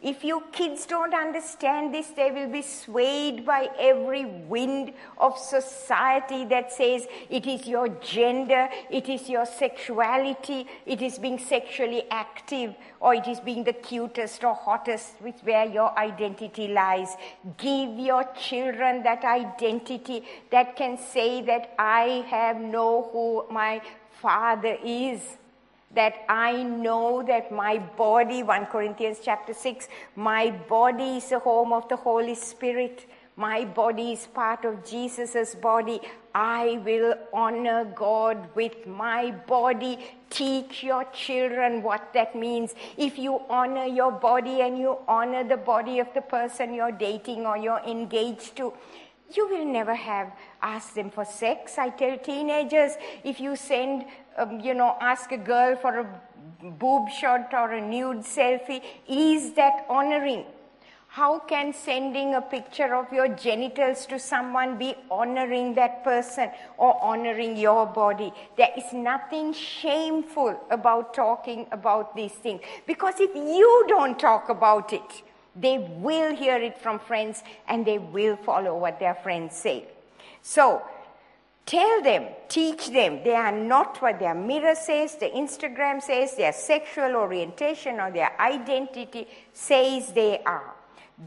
If 0.00 0.22
your 0.22 0.42
kids 0.52 0.86
don't 0.86 1.12
understand 1.12 1.92
this, 1.92 2.06
they 2.10 2.30
will 2.30 2.48
be 2.48 2.62
swayed 2.62 3.44
by 3.44 3.68
every 3.80 4.24
wind 4.24 4.92
of 5.18 5.36
society 5.36 6.44
that 6.44 6.72
says 6.72 7.08
it 7.28 7.48
is 7.48 7.66
your 7.66 7.88
gender, 7.88 8.68
it 8.90 9.08
is 9.08 9.28
your 9.28 9.44
sexuality, 9.44 10.68
it 10.86 11.02
is 11.02 11.18
being 11.18 11.40
sexually 11.40 12.04
active, 12.12 12.76
or 13.00 13.14
it 13.14 13.26
is 13.26 13.40
being 13.40 13.64
the 13.64 13.72
cutest 13.72 14.44
or 14.44 14.54
hottest, 14.54 15.14
which 15.18 15.40
where 15.42 15.66
your 15.66 15.98
identity 15.98 16.68
lies. 16.68 17.16
Give 17.56 17.98
your 17.98 18.22
children 18.40 19.02
that 19.02 19.24
identity 19.24 20.22
that 20.52 20.76
can 20.76 20.96
say 20.96 21.42
that 21.42 21.74
I 21.76 22.24
have 22.28 22.60
know 22.60 23.10
who 23.12 23.52
my 23.52 23.82
father 24.22 24.76
is 24.84 25.38
that 25.94 26.14
I 26.28 26.62
know 26.62 27.22
that 27.22 27.50
my 27.50 27.78
body, 27.78 28.42
1 28.42 28.66
Corinthians 28.66 29.18
chapter 29.22 29.54
6, 29.54 29.88
my 30.16 30.50
body 30.50 31.16
is 31.16 31.30
the 31.30 31.38
home 31.38 31.72
of 31.72 31.88
the 31.88 31.96
Holy 31.96 32.34
Spirit. 32.34 33.06
My 33.36 33.64
body 33.64 34.12
is 34.12 34.26
part 34.26 34.64
of 34.64 34.84
Jesus' 34.84 35.54
body. 35.54 36.00
I 36.34 36.80
will 36.84 37.14
honor 37.32 37.84
God 37.84 38.48
with 38.54 38.84
my 38.86 39.30
body. 39.30 39.98
Teach 40.28 40.82
your 40.82 41.04
children 41.12 41.82
what 41.82 42.12
that 42.14 42.34
means. 42.34 42.74
If 42.96 43.16
you 43.16 43.40
honor 43.48 43.84
your 43.84 44.10
body 44.10 44.60
and 44.60 44.76
you 44.76 44.98
honor 45.06 45.44
the 45.44 45.56
body 45.56 46.00
of 46.00 46.12
the 46.14 46.20
person 46.20 46.74
you're 46.74 46.90
dating 46.90 47.46
or 47.46 47.56
you're 47.56 47.82
engaged 47.86 48.56
to, 48.56 48.72
you 49.34 49.48
will 49.48 49.64
never 49.64 49.94
have 49.94 50.32
asked 50.62 50.94
them 50.94 51.10
for 51.10 51.24
sex. 51.24 51.78
I 51.78 51.90
tell 51.90 52.18
teenagers, 52.18 52.92
if 53.22 53.40
you 53.40 53.56
send, 53.56 54.04
um, 54.38 54.60
you 54.60 54.74
know, 54.74 54.96
ask 55.00 55.32
a 55.32 55.36
girl 55.36 55.76
for 55.76 56.00
a 56.00 56.20
boob 56.62 57.10
shot 57.10 57.52
or 57.52 57.72
a 57.72 57.80
nude 57.80 58.18
selfie, 58.18 58.82
is 59.08 59.52
that 59.54 59.84
honoring? 59.88 60.44
How 61.08 61.38
can 61.38 61.72
sending 61.72 62.34
a 62.34 62.40
picture 62.42 62.94
of 62.94 63.10
your 63.12 63.28
genitals 63.28 64.04
to 64.06 64.18
someone 64.18 64.76
be 64.76 64.94
honoring 65.10 65.74
that 65.74 66.04
person 66.04 66.50
or 66.76 67.02
honoring 67.02 67.56
your 67.56 67.86
body? 67.86 68.32
There 68.56 68.70
is 68.76 68.92
nothing 68.92 69.54
shameful 69.54 70.60
about 70.70 71.14
talking 71.14 71.66
about 71.72 72.14
these 72.14 72.32
things. 72.32 72.60
Because 72.86 73.14
if 73.20 73.34
you 73.34 73.86
don't 73.88 74.18
talk 74.18 74.50
about 74.50 74.92
it, 74.92 75.22
they 75.56 75.78
will 75.78 76.36
hear 76.36 76.56
it 76.56 76.78
from 76.78 76.98
friends 76.98 77.42
and 77.66 77.86
they 77.86 77.98
will 77.98 78.36
follow 78.36 78.76
what 78.76 79.00
their 79.00 79.14
friends 79.14 79.56
say. 79.56 79.86
So, 80.42 80.82
tell 81.68 82.02
them, 82.02 82.26
teach 82.48 82.90
them 82.90 83.20
they 83.22 83.34
are 83.34 83.52
not 83.52 84.00
what 84.00 84.18
their 84.18 84.34
mirror 84.34 84.74
says, 84.74 85.16
their 85.16 85.30
Instagram 85.30 86.00
says, 86.00 86.34
their 86.34 86.52
sexual 86.52 87.14
orientation 87.14 88.00
or 88.00 88.10
their 88.10 88.32
identity 88.40 89.28
says 89.52 90.10
they 90.14 90.40
are. 90.46 90.74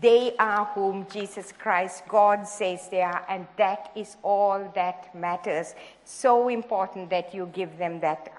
They 0.01 0.33
are 0.39 0.65
whom 0.73 1.05
Jesus 1.11 1.51
Christ, 1.51 2.03
God 2.07 2.47
says 2.47 2.87
they 2.89 3.01
are, 3.01 3.23
and 3.29 3.45
that 3.57 3.91
is 3.95 4.17
all 4.23 4.71
that 4.73 5.13
matters. 5.13 5.75
So 6.05 6.49
important 6.49 7.11
that 7.11 7.35
you 7.35 7.47
give 7.53 7.77
them 7.77 7.99
that 7.99 8.33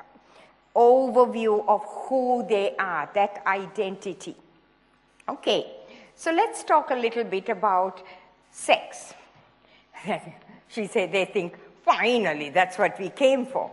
overview 0.74 1.64
of 1.68 1.84
who 1.84 2.44
they 2.48 2.74
are, 2.76 3.08
that 3.14 3.42
identity. 3.46 4.34
Okay, 5.28 5.70
so 6.16 6.32
let's 6.32 6.64
talk 6.64 6.90
a 6.90 6.96
little 6.96 7.24
bit 7.24 7.48
about 7.48 8.02
sex. 8.50 9.14
she 10.68 10.86
said 10.86 11.12
they 11.12 11.26
think, 11.26 11.56
finally, 11.84 12.50
that's 12.50 12.78
what 12.78 12.98
we 12.98 13.10
came 13.10 13.46
for. 13.46 13.70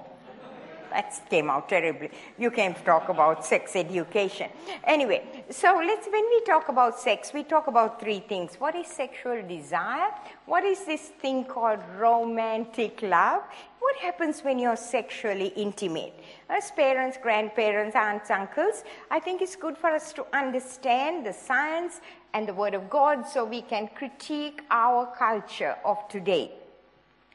That 0.90 1.14
came 1.30 1.50
out 1.50 1.70
terribly. 1.70 2.10
You 2.38 2.50
came 2.50 2.74
to 2.74 2.82
talk 2.82 3.10
about 3.10 3.46
sex 3.46 3.76
education. 3.76 4.50
Anyway, 4.84 5.46
so 5.50 5.80
let's, 5.86 6.08
when 6.08 6.26
we 6.26 6.42
talk 6.42 6.70
about 6.70 7.00
sex, 7.00 7.32
we 7.32 7.44
talk 7.44 7.68
about 7.68 8.02
three 8.02 8.20
things. 8.22 8.56
What 8.56 8.76
is 8.76 8.88
sexual 8.88 9.48
desire? 9.48 10.10
What 10.48 10.64
is 10.64 10.86
this 10.86 11.12
thing 11.22 11.46
called 11.46 11.80
romantic 11.98 13.02
love? 13.04 13.44
What 13.80 13.96
happens 13.98 14.42
when 14.42 14.58
you're 14.58 14.76
sexually 14.76 15.48
intimate? 15.56 16.14
As 16.50 16.72
parents, 16.72 17.18
grandparents, 17.22 17.96
aunts, 17.96 18.32
uncles, 18.32 18.84
I 19.12 19.20
think 19.20 19.42
it's 19.42 19.56
good 19.56 19.78
for 19.78 19.92
us 19.92 20.12
to 20.14 20.26
understand 20.34 21.26
the 21.26 21.34
science 21.34 22.02
and 22.34 22.48
the 22.48 22.54
Word 22.54 22.74
of 22.74 22.90
God 22.90 23.28
so 23.28 23.46
we 23.46 23.62
can 23.62 23.90
critique 23.96 24.62
our 24.72 25.06
culture 25.16 25.76
of 25.86 26.08
today. 26.10 26.52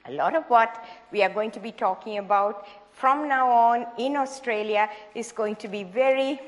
A 0.06 0.12
lot 0.12 0.36
of 0.36 0.44
what 0.44 0.84
we 1.10 1.22
are 1.22 1.30
going 1.30 1.50
to 1.52 1.60
be 1.60 1.72
talking 1.72 2.18
about 2.18 2.66
from 2.92 3.28
now 3.28 3.50
on 3.50 3.86
in 3.98 4.16
Australia 4.16 4.88
is 5.14 5.32
going 5.32 5.56
to 5.56 5.68
be 5.68 5.82
very 5.82 6.40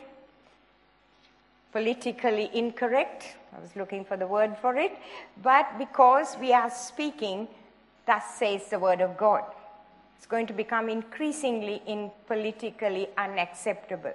politically 1.72 2.50
incorrect. 2.54 3.36
I 3.56 3.60
was 3.60 3.74
looking 3.74 4.04
for 4.04 4.16
the 4.16 4.26
word 4.26 4.56
for 4.60 4.76
it. 4.76 4.92
But 5.42 5.78
because 5.78 6.36
we 6.40 6.52
are 6.52 6.70
speaking, 6.70 7.48
thus 8.06 8.24
says 8.38 8.68
the 8.70 8.78
word 8.78 9.00
of 9.00 9.16
God, 9.16 9.44
it's 10.16 10.26
going 10.26 10.46
to 10.46 10.52
become 10.52 10.88
increasingly 10.88 11.82
in 11.86 12.10
politically 12.26 13.08
unacceptable. 13.18 14.14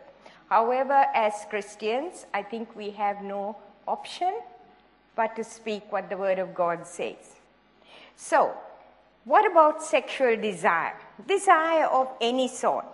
However, 0.49 1.05
as 1.15 1.33
Christians, 1.49 2.25
I 2.33 2.43
think 2.43 2.75
we 2.75 2.91
have 2.91 3.21
no 3.23 3.57
option 3.87 4.33
but 5.15 5.35
to 5.35 5.43
speak 5.43 5.91
what 5.91 6.09
the 6.09 6.17
word 6.17 6.39
of 6.39 6.53
God 6.53 6.85
says. 6.85 7.35
So, 8.15 8.55
what 9.25 9.49
about 9.49 9.83
sexual 9.83 10.35
desire? 10.35 10.93
Desire 11.27 11.85
of 11.85 12.07
any 12.19 12.47
sort. 12.47 12.85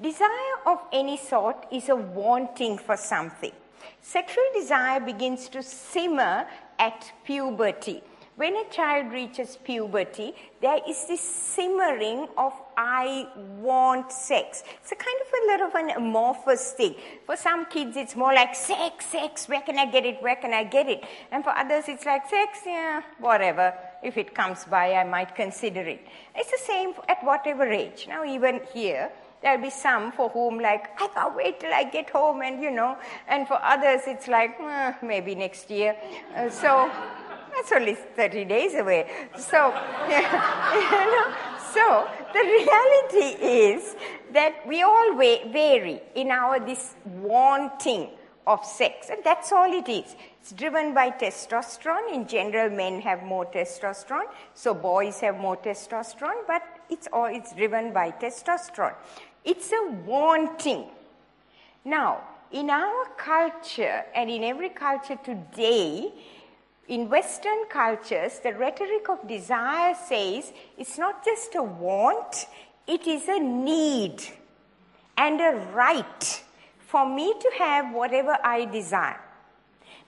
Desire 0.00 0.56
of 0.66 0.78
any 0.92 1.16
sort 1.16 1.66
is 1.72 1.88
a 1.88 1.96
wanting 1.96 2.76
for 2.76 2.96
something. 2.96 3.52
Sexual 4.00 4.44
desire 4.54 5.00
begins 5.00 5.48
to 5.48 5.62
simmer 5.62 6.46
at 6.78 7.12
puberty. 7.24 8.02
When 8.36 8.54
a 8.54 8.68
child 8.68 9.12
reaches 9.12 9.56
puberty, 9.64 10.34
there 10.60 10.80
is 10.86 11.06
this 11.06 11.22
simmering 11.22 12.28
of 12.36 12.52
I 12.76 13.28
want 13.58 14.12
sex. 14.12 14.62
It's 14.82 14.92
a 14.92 14.96
kind 14.96 15.18
of 15.22 15.32
a 15.32 15.46
little 15.46 15.66
of 15.68 15.74
an 15.74 15.90
amorphous 15.96 16.72
thing. 16.72 16.96
For 17.24 17.36
some 17.36 17.64
kids, 17.64 17.96
it's 17.96 18.14
more 18.14 18.34
like 18.34 18.54
sex, 18.54 19.06
sex, 19.06 19.48
where 19.48 19.62
can 19.62 19.78
I 19.78 19.86
get 19.86 20.04
it, 20.04 20.20
where 20.20 20.36
can 20.36 20.52
I 20.52 20.64
get 20.64 20.86
it? 20.86 21.02
And 21.32 21.44
for 21.44 21.50
others, 21.50 21.84
it's 21.88 22.04
like 22.04 22.28
sex, 22.28 22.58
yeah, 22.66 23.00
whatever. 23.18 23.72
If 24.06 24.16
it 24.16 24.34
comes 24.34 24.64
by, 24.64 24.94
I 24.94 25.04
might 25.04 25.34
consider 25.34 25.80
it. 25.80 26.00
It's 26.34 26.50
the 26.50 26.64
same 26.72 26.94
at 27.08 27.22
whatever 27.24 27.64
age. 27.64 28.06
Now, 28.08 28.24
even 28.24 28.60
here, 28.72 29.10
there'll 29.42 29.60
be 29.60 29.70
some 29.70 30.12
for 30.12 30.30
whom 30.30 30.58
like 30.58 30.84
i 30.98 31.06
can't 31.08 31.36
wait 31.36 31.60
till 31.60 31.72
i 31.72 31.84
get 31.84 32.08
home 32.08 32.40
and 32.40 32.62
you 32.62 32.70
know 32.70 32.96
and 33.28 33.46
for 33.46 33.58
others 33.62 34.00
it's 34.06 34.28
like 34.28 34.56
eh, 34.58 34.94
maybe 35.02 35.34
next 35.34 35.70
year 35.70 35.94
uh, 36.34 36.48
so 36.48 36.90
that's 37.56 37.72
only 37.72 37.94
30 37.94 38.44
days 38.44 38.74
away. 38.74 39.06
So, 39.38 39.56
you 40.08 41.06
know, 41.12 41.34
so 41.72 42.08
the 42.32 42.40
reality 42.40 43.42
is 43.42 43.96
that 44.32 44.66
we 44.66 44.82
all 44.82 45.16
vary 45.16 46.02
in 46.14 46.30
our 46.30 46.60
this 46.60 46.94
wanting 47.06 48.10
of 48.46 48.64
sex, 48.64 49.08
and 49.10 49.24
that's 49.24 49.52
all 49.52 49.72
it 49.72 49.88
is. 49.88 50.14
It's 50.46 50.52
driven 50.52 50.94
by 50.94 51.10
testosterone. 51.10 52.14
In 52.14 52.28
general, 52.28 52.70
men 52.70 53.00
have 53.00 53.24
more 53.24 53.46
testosterone, 53.46 54.28
so 54.54 54.74
boys 54.74 55.18
have 55.18 55.36
more 55.38 55.56
testosterone, 55.56 56.46
but 56.46 56.62
it's 56.88 57.08
all 57.12 57.24
it's 57.24 57.52
driven 57.52 57.92
by 57.92 58.12
testosterone. 58.12 58.94
It's 59.44 59.72
a 59.72 59.90
wanting. 60.06 60.84
Now, 61.84 62.22
in 62.52 62.70
our 62.70 63.06
culture 63.16 64.04
and 64.14 64.30
in 64.30 64.44
every 64.44 64.68
culture 64.68 65.18
today, 65.24 66.12
in 66.86 67.08
Western 67.08 67.64
cultures, 67.68 68.38
the 68.38 68.54
rhetoric 68.54 69.08
of 69.08 69.26
desire 69.26 69.96
says 69.96 70.52
it's 70.78 70.96
not 70.96 71.24
just 71.24 71.56
a 71.56 71.62
want, 71.64 72.46
it 72.86 73.08
is 73.08 73.26
a 73.26 73.40
need 73.40 74.22
and 75.18 75.40
a 75.40 75.66
right 75.74 76.44
for 76.86 77.04
me 77.04 77.34
to 77.34 77.50
have 77.58 77.92
whatever 77.92 78.38
I 78.44 78.66
desire. 78.66 79.25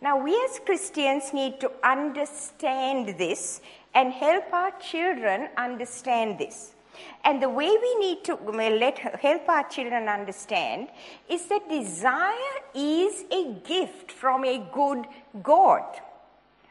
Now, 0.01 0.23
we 0.23 0.33
as 0.49 0.61
Christians 0.65 1.33
need 1.33 1.59
to 1.61 1.73
understand 1.83 3.19
this 3.19 3.61
and 3.95 4.13
help 4.13 4.53
our 4.53 4.71
children 4.79 5.49
understand 5.57 6.39
this. 6.39 6.73
And 7.25 7.43
the 7.43 7.49
way 7.49 7.69
we 7.69 7.95
need 7.99 8.25
to 8.25 8.35
let, 8.35 8.99
help 8.99 9.49
our 9.49 9.69
children 9.69 10.09
understand 10.09 10.89
is 11.29 11.47
that 11.47 11.69
desire 11.69 12.57
is 12.75 13.25
a 13.33 13.55
gift 13.67 14.13
from 14.13 14.45
a 14.45 14.65
good 14.73 15.05
God. 15.43 15.85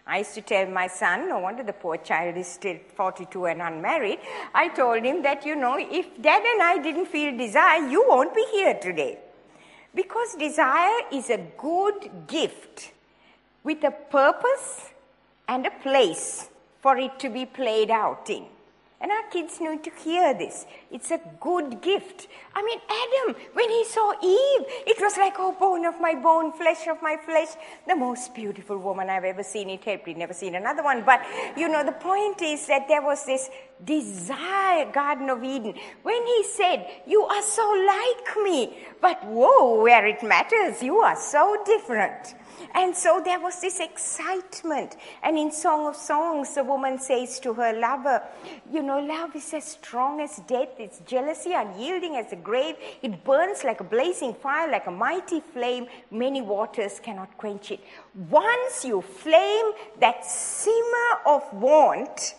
I 0.06 0.20
used 0.20 0.36
to 0.36 0.42
tell 0.42 0.66
my 0.68 0.88
son, 0.88 1.28
no 1.28 1.40
wonder 1.40 1.64
the 1.64 1.74
poor 1.74 1.98
child 1.98 2.38
is 2.38 2.48
still 2.48 2.78
42 2.96 3.46
and 3.48 3.62
unmarried. 3.62 4.20
I 4.56 4.70
told 4.70 5.04
him 5.04 5.22
that, 5.24 5.46
you 5.46 5.56
know, 5.58 5.78
if 5.78 6.22
dad 6.22 6.44
and 6.46 6.64
I 6.64 6.78
didn't 6.82 7.08
feel 7.08 7.38
desire, 7.38 7.86
you 7.90 8.06
won't 8.08 8.34
be 8.34 8.46
here 8.54 8.74
today. 8.76 9.18
Because 9.94 10.36
desire 10.36 11.02
is 11.12 11.30
a 11.30 11.46
good 11.58 12.28
gift 12.28 12.94
with 13.64 13.84
a 13.84 13.92
purpose 13.92 14.90
and 15.48 15.66
a 15.66 15.72
place 15.72 16.50
for 16.82 16.98
it 16.98 17.20
to 17.20 17.30
be 17.30 17.46
played 17.46 17.92
out 17.92 18.30
in. 18.30 18.46
And 19.00 19.12
our 19.12 19.30
kids 19.30 19.62
need 19.62 19.84
to 19.84 19.92
hear 19.92 20.34
this. 20.34 20.66
It's 20.90 21.12
a 21.12 21.22
good 21.40 21.82
gift. 21.84 22.28
I 22.56 22.64
mean, 22.64 22.80
Adam, 22.90 23.36
when 23.54 23.70
he 23.70 23.86
saw 23.86 24.12
Eve, 24.24 24.66
it 24.88 25.00
was 25.00 25.16
like, 25.18 25.36
oh, 25.38 25.52
bone 25.52 25.86
of 25.86 26.02
my 26.02 26.16
bone, 26.16 26.52
flesh 26.52 26.88
of 26.88 27.00
my 27.04 27.16
flesh. 27.16 27.50
The 27.88 27.96
most 27.96 28.34
beautiful 28.34 28.80
woman 28.80 29.08
I've 29.08 29.24
ever 29.24 29.44
seen. 29.44 29.70
It 29.70 29.84
helped. 29.84 30.08
He'd 30.08 30.18
never 30.18 30.34
seen 30.34 30.56
another 30.56 30.82
one. 30.82 31.04
But, 31.06 31.22
you 31.56 31.70
know, 31.70 31.84
the 31.86 31.92
point 31.92 32.42
is 32.42 32.66
that 32.66 32.88
there 32.88 33.04
was 33.04 33.24
this 33.24 33.52
desire, 33.86 34.92
Garden 34.92 35.30
of 35.30 35.44
Eden. 35.44 35.76
When 36.02 36.26
he 36.26 36.44
said, 36.46 36.88
you 37.06 37.22
are 37.22 37.44
so 37.44 37.70
like 37.70 38.44
me, 38.44 38.80
but 39.00 39.24
whoa, 39.26 39.80
where 39.84 40.08
it 40.08 40.24
matters, 40.24 40.82
you 40.82 40.98
are 40.98 41.16
so 41.16 41.56
different. 41.68 42.34
And 42.74 42.96
so 42.96 43.22
there 43.24 43.40
was 43.40 43.60
this 43.62 43.80
excitement. 43.80 44.98
And 45.24 45.38
in 45.38 45.52
Song 45.52 45.88
of 45.88 45.96
Songs, 45.96 46.54
the 46.56 46.64
woman 46.64 47.00
says 47.00 47.40
to 47.42 47.54
her 47.54 47.74
lover, 47.74 48.22
You 48.72 48.84
know, 48.84 49.00
love 49.00 49.36
is 49.36 49.54
as 49.54 49.64
strong 49.64 50.22
as 50.22 50.38
death, 50.48 50.70
it's 50.80 51.00
jealousy, 51.00 51.54
unyielding 51.54 52.16
as 52.16 52.30
the 52.30 52.36
grave. 52.36 52.76
It 53.02 53.24
burns 53.24 53.64
like 53.64 53.80
a 53.80 53.84
blazing 53.84 54.34
fire, 54.34 54.70
like 54.70 54.88
a 54.88 54.92
mighty 54.92 55.40
flame. 55.40 55.88
Many 56.12 56.42
waters 56.42 57.00
cannot 57.00 57.38
quench 57.38 57.72
it. 57.72 57.80
Once 58.30 58.86
you 58.86 59.02
flame 59.02 59.72
that 60.00 60.26
simmer 60.26 61.22
of 61.26 61.42
want, 61.54 62.36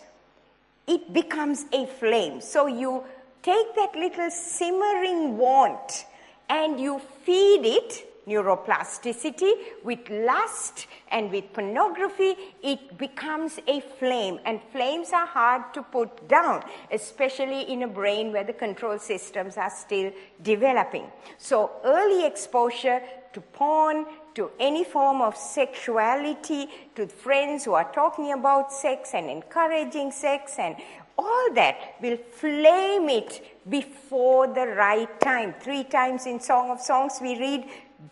it 0.87 1.13
becomes 1.13 1.65
a 1.71 1.85
flame. 1.85 2.41
So 2.41 2.67
you 2.67 3.03
take 3.43 3.75
that 3.75 3.95
little 3.95 4.29
simmering 4.29 5.37
want 5.37 6.05
and 6.49 6.79
you 6.79 6.99
feed 7.23 7.65
it 7.65 8.08
neuroplasticity, 8.29 9.51
with 9.83 10.09
lust, 10.09 10.87
and 11.11 11.31
with 11.31 11.51
pornography, 11.51 12.35
it 12.63 12.97
becomes 12.97 13.59
a 13.67 13.81
flame. 13.97 14.39
And 14.45 14.61
flames 14.71 15.11
are 15.11 15.25
hard 15.25 15.73
to 15.73 15.81
put 15.83 16.27
down, 16.27 16.63
especially 16.91 17.61
in 17.73 17.83
a 17.83 17.87
brain 17.87 18.31
where 18.31 18.43
the 18.43 18.53
control 18.53 18.99
systems 18.99 19.57
are 19.57 19.71
still 19.71 20.11
developing. 20.41 21.07
So, 21.37 21.71
early 21.83 22.25
exposure 22.25 23.01
to 23.33 23.41
porn, 23.41 24.05
to 24.35 24.51
any 24.59 24.83
form 24.83 25.21
of 25.21 25.35
sexuality, 25.35 26.67
to 26.95 27.07
friends 27.07 27.65
who 27.65 27.73
are 27.73 27.91
talking 27.91 28.33
about 28.33 28.71
sex 28.71 29.11
and 29.13 29.29
encouraging 29.29 30.11
sex 30.11 30.55
and 30.57 30.75
all 31.17 31.53
that 31.53 31.95
will 32.01 32.17
flame 32.17 33.09
it 33.09 33.43
before 33.69 34.47
the 34.47 34.67
right 34.67 35.19
time. 35.19 35.53
Three 35.59 35.83
times 35.83 36.25
in 36.25 36.39
Song 36.39 36.71
of 36.71 36.79
Songs 36.79 37.19
we 37.21 37.37
read, 37.37 37.65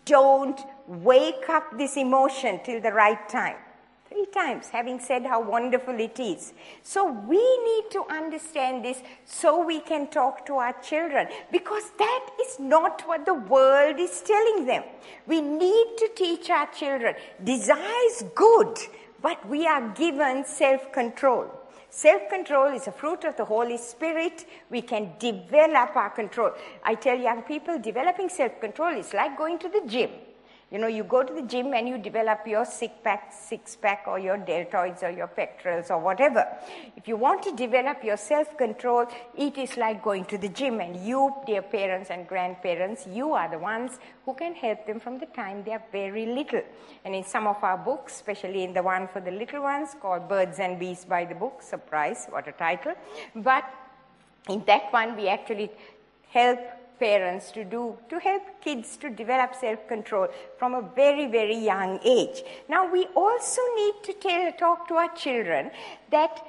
don't 0.04 0.60
wake 0.86 1.48
up 1.48 1.76
this 1.76 1.96
emotion 1.96 2.60
till 2.64 2.80
the 2.80 2.92
right 2.92 3.28
time. 3.28 3.56
Three 4.08 4.26
times, 4.26 4.68
having 4.68 5.00
said 5.00 5.26
how 5.26 5.42
wonderful 5.42 6.00
it 6.00 6.18
is. 6.18 6.54
So 6.82 7.12
we 7.12 7.36
need 7.36 7.90
to 7.90 8.04
understand 8.10 8.82
this 8.82 9.02
so 9.26 9.62
we 9.62 9.80
can 9.80 10.06
talk 10.08 10.46
to 10.46 10.54
our 10.54 10.72
children 10.80 11.28
because 11.52 11.90
that 11.98 12.26
is 12.40 12.58
not 12.58 13.06
what 13.06 13.26
the 13.26 13.34
world 13.34 13.98
is 13.98 14.22
telling 14.22 14.64
them. 14.64 14.82
We 15.26 15.42
need 15.42 15.96
to 15.98 16.10
teach 16.16 16.48
our 16.48 16.66
children. 16.72 17.16
Desire 17.44 18.06
is 18.06 18.24
good, 18.34 18.78
but 19.20 19.46
we 19.46 19.66
are 19.66 19.90
given 19.90 20.44
self 20.46 20.90
control. 20.90 21.57
Self 21.90 22.28
control 22.28 22.74
is 22.74 22.86
a 22.86 22.92
fruit 22.92 23.24
of 23.24 23.36
the 23.36 23.44
Holy 23.44 23.78
Spirit. 23.78 24.44
We 24.70 24.82
can 24.82 25.12
develop 25.18 25.96
our 25.96 26.10
control. 26.10 26.52
I 26.84 26.94
tell 26.94 27.18
young 27.18 27.42
people, 27.42 27.78
developing 27.78 28.28
self 28.28 28.60
control 28.60 28.94
is 28.94 29.14
like 29.14 29.38
going 29.38 29.58
to 29.60 29.68
the 29.68 29.82
gym. 29.86 30.10
You 30.70 30.78
know, 30.78 30.86
you 30.86 31.02
go 31.02 31.22
to 31.22 31.32
the 31.32 31.42
gym 31.42 31.72
and 31.72 31.88
you 31.88 31.96
develop 31.96 32.46
your 32.46 32.66
six 32.66 32.92
pack, 33.02 33.32
six 33.32 33.74
pack 33.74 34.04
or 34.06 34.18
your 34.18 34.36
deltoids 34.36 35.02
or 35.02 35.08
your 35.08 35.26
pectorals 35.26 35.90
or 35.90 35.98
whatever. 35.98 36.46
If 36.94 37.08
you 37.08 37.16
want 37.16 37.42
to 37.44 37.56
develop 37.56 38.04
your 38.04 38.18
self 38.18 38.54
control, 38.58 39.06
it 39.34 39.56
is 39.56 39.78
like 39.78 40.02
going 40.02 40.26
to 40.26 40.36
the 40.36 40.50
gym. 40.50 40.80
And 40.80 40.94
you, 40.96 41.34
dear 41.46 41.62
parents 41.62 42.10
and 42.10 42.28
grandparents, 42.28 43.06
you 43.06 43.32
are 43.32 43.50
the 43.50 43.58
ones 43.58 43.98
who 44.26 44.34
can 44.34 44.54
help 44.54 44.86
them 44.86 45.00
from 45.00 45.18
the 45.18 45.26
time 45.26 45.64
they 45.64 45.72
are 45.72 45.82
very 45.90 46.26
little. 46.26 46.62
And 47.02 47.14
in 47.14 47.24
some 47.24 47.46
of 47.46 47.56
our 47.64 47.78
books, 47.78 48.16
especially 48.16 48.62
in 48.62 48.74
the 48.74 48.82
one 48.82 49.08
for 49.08 49.20
the 49.20 49.30
little 49.30 49.62
ones 49.62 49.96
called 49.98 50.28
Birds 50.28 50.58
and 50.58 50.78
Bees 50.78 51.06
by 51.06 51.24
the 51.24 51.34
Book, 51.34 51.62
surprise, 51.62 52.26
what 52.28 52.46
a 52.46 52.52
title. 52.52 52.92
But 53.34 53.64
in 54.50 54.64
that 54.66 54.92
one, 54.92 55.16
we 55.16 55.28
actually 55.28 55.70
help 56.30 56.60
parents 56.98 57.50
to 57.52 57.64
do 57.64 57.96
to 58.08 58.18
help 58.18 58.42
kids 58.60 58.96
to 58.96 59.10
develop 59.10 59.54
self-control 59.54 60.28
from 60.58 60.74
a 60.74 60.82
very 60.82 61.26
very 61.26 61.56
young 61.56 61.98
age. 62.04 62.42
Now 62.68 62.90
we 62.90 63.06
also 63.14 63.62
need 63.76 63.94
to 64.04 64.12
tell, 64.14 64.52
talk 64.52 64.88
to 64.88 64.94
our 64.94 65.14
children 65.14 65.70
that 66.10 66.44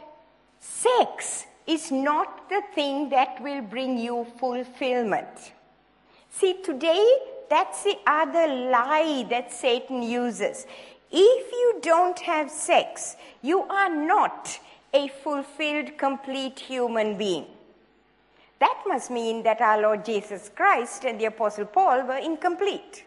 sex 0.59 1.45
is 1.67 1.91
not 1.91 2.49
the 2.49 2.61
thing 2.73 3.09
that 3.09 3.41
will 3.41 3.61
bring 3.61 3.97
you 3.97 4.25
fulfillment. 4.39 5.53
See 6.31 6.61
today 6.63 7.05
that's 7.49 7.83
the 7.83 7.97
other 8.05 8.47
lie 8.47 9.25
that 9.29 9.51
satan 9.51 10.03
uses. 10.03 10.65
If 11.11 11.51
you 11.51 11.79
don't 11.81 12.19
have 12.19 12.51
sex 12.51 13.15
you 13.41 13.61
are 13.63 13.93
not 13.93 14.59
a 14.93 15.07
fulfilled 15.07 15.97
complete 15.97 16.59
human 16.59 17.17
being 17.17 17.45
that 18.59 18.83
must 18.85 19.09
mean 19.09 19.43
that 19.43 19.61
our 19.61 19.81
Lord 19.81 20.05
Jesus 20.05 20.51
Christ 20.53 21.05
and 21.05 21.19
the 21.19 21.25
Apostle 21.25 21.65
Paul 21.65 22.03
were 22.03 22.17
incomplete. 22.17 23.05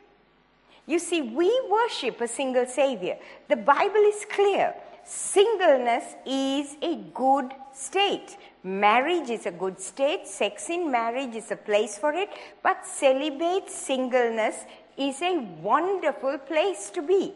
You 0.87 0.99
see, 0.99 1.23
we 1.23 1.51
worship 1.71 2.21
a 2.21 2.29
single 2.29 2.67
Savior. 2.67 3.17
The 3.49 3.57
Bible 3.57 4.01
is 4.01 4.25
clear. 4.31 4.75
Singleness 5.05 6.15
is 6.27 6.77
a 6.83 6.97
good 7.15 7.53
state. 7.73 8.37
Marriage 8.65 9.31
is 9.31 9.47
a 9.47 9.51
good 9.51 9.81
state. 9.81 10.27
Sex 10.27 10.71
in 10.71 10.91
marriage 10.91 11.35
is 11.35 11.51
a 11.51 11.57
place 11.57 11.99
for 11.99 12.13
it. 12.13 12.31
But 12.63 12.87
celibate 12.87 13.71
singleness 13.71 14.65
is 14.97 15.21
a 15.23 15.39
wonderful 15.61 16.39
place 16.39 16.91
to 16.91 17.03
be. 17.03 17.33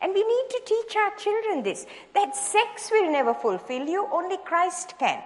And 0.00 0.12
we 0.12 0.22
need 0.22 0.46
to 0.50 0.62
teach 0.66 0.96
our 0.96 1.16
children 1.16 1.62
this 1.62 1.86
that 2.14 2.36
sex 2.36 2.90
will 2.90 3.10
never 3.10 3.32
fulfill 3.32 3.86
you, 3.86 4.08
only 4.12 4.36
Christ 4.44 4.94
can. 4.98 5.22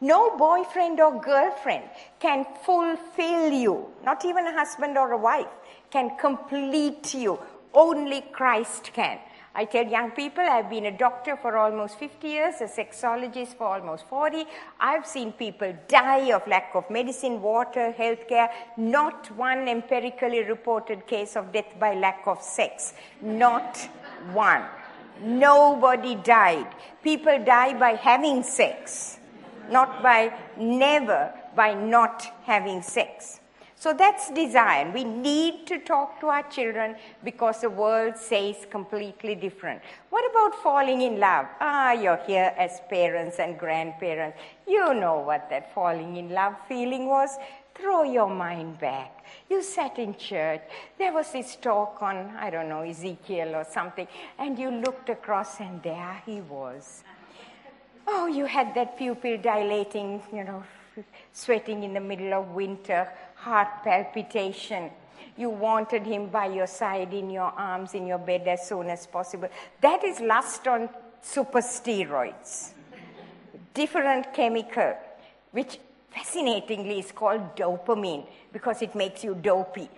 No 0.00 0.36
boyfriend 0.36 1.00
or 1.00 1.20
girlfriend 1.20 1.84
can 2.20 2.46
fulfill 2.64 3.52
you, 3.52 3.86
not 4.04 4.24
even 4.24 4.46
a 4.46 4.52
husband 4.52 4.96
or 4.96 5.12
a 5.12 5.18
wife 5.18 5.48
can 5.90 6.16
complete 6.18 7.14
you. 7.14 7.38
Only 7.74 8.22
Christ 8.32 8.92
can. 8.92 9.18
I 9.54 9.64
tell 9.64 9.86
young 9.86 10.12
people, 10.12 10.44
I've 10.44 10.70
been 10.70 10.86
a 10.86 10.96
doctor 10.96 11.36
for 11.36 11.56
almost 11.56 11.98
50 11.98 12.28
years, 12.28 12.54
a 12.60 12.64
sexologist 12.64 13.56
for 13.56 13.66
almost 13.66 14.06
40. 14.06 14.44
I've 14.78 15.04
seen 15.04 15.32
people 15.32 15.76
die 15.88 16.32
of 16.32 16.46
lack 16.46 16.70
of 16.74 16.88
medicine, 16.90 17.42
water, 17.42 17.92
healthcare. 17.98 18.50
Not 18.76 19.34
one 19.36 19.68
empirically 19.68 20.44
reported 20.44 21.06
case 21.06 21.34
of 21.34 21.52
death 21.52 21.74
by 21.80 21.94
lack 21.94 22.22
of 22.26 22.40
sex. 22.40 22.94
Not 23.20 23.76
one. 24.32 24.62
Nobody 25.22 26.14
died. 26.14 26.68
People 27.02 27.44
die 27.44 27.74
by 27.74 27.94
having 27.94 28.44
sex 28.44 29.17
not 29.70 30.02
by 30.02 30.32
never, 30.56 31.32
by 31.54 31.74
not 31.74 32.26
having 32.44 32.82
sex. 32.82 33.40
So 33.80 33.92
that's 33.92 34.32
desire. 34.32 34.90
We 34.90 35.04
need 35.04 35.68
to 35.68 35.78
talk 35.78 36.18
to 36.20 36.26
our 36.26 36.42
children 36.50 36.96
because 37.22 37.60
the 37.60 37.70
world 37.70 38.16
says 38.16 38.66
completely 38.70 39.36
different. 39.36 39.82
What 40.10 40.28
about 40.28 40.60
falling 40.60 41.02
in 41.02 41.20
love? 41.20 41.46
Ah, 41.60 41.92
you're 41.92 42.20
here 42.26 42.52
as 42.58 42.80
parents 42.90 43.38
and 43.38 43.56
grandparents. 43.56 44.36
You 44.66 44.94
know 44.94 45.18
what 45.20 45.48
that 45.50 45.72
falling 45.74 46.16
in 46.16 46.30
love 46.30 46.54
feeling 46.66 47.06
was. 47.06 47.36
Throw 47.76 48.02
your 48.02 48.28
mind 48.28 48.80
back. 48.80 49.24
You 49.48 49.62
sat 49.62 50.00
in 50.00 50.16
church. 50.16 50.62
There 50.98 51.12
was 51.12 51.30
this 51.30 51.54
talk 51.54 52.02
on, 52.02 52.34
I 52.36 52.50
don't 52.50 52.68
know, 52.68 52.82
Ezekiel 52.82 53.54
or 53.54 53.64
something, 53.64 54.08
and 54.40 54.58
you 54.58 54.72
looked 54.72 55.08
across 55.08 55.60
and 55.60 55.80
there 55.84 56.20
he 56.26 56.40
was. 56.40 57.04
Oh, 58.10 58.26
you 58.26 58.46
had 58.46 58.74
that 58.74 58.96
pupil 58.96 59.36
dilating, 59.36 60.22
you 60.32 60.42
know, 60.42 60.64
sweating 61.32 61.82
in 61.82 61.92
the 61.92 62.00
middle 62.00 62.32
of 62.32 62.48
winter, 62.48 63.06
heart 63.34 63.84
palpitation. 63.84 64.90
You 65.36 65.50
wanted 65.50 66.06
him 66.06 66.28
by 66.28 66.46
your 66.46 66.66
side, 66.66 67.12
in 67.12 67.28
your 67.28 67.52
arms, 67.52 67.92
in 67.92 68.06
your 68.06 68.16
bed 68.16 68.48
as 68.48 68.66
soon 68.66 68.88
as 68.88 69.06
possible. 69.06 69.50
That 69.82 70.02
is 70.04 70.20
lust 70.20 70.66
on 70.66 70.88
super 71.20 71.60
steroids. 71.60 72.70
Different 73.74 74.32
chemical, 74.32 74.96
which 75.52 75.78
fascinatingly 76.10 77.00
is 77.00 77.12
called 77.12 77.54
dopamine 77.56 78.26
because 78.50 78.80
it 78.80 78.94
makes 78.94 79.22
you 79.22 79.34
dopey. 79.34 79.90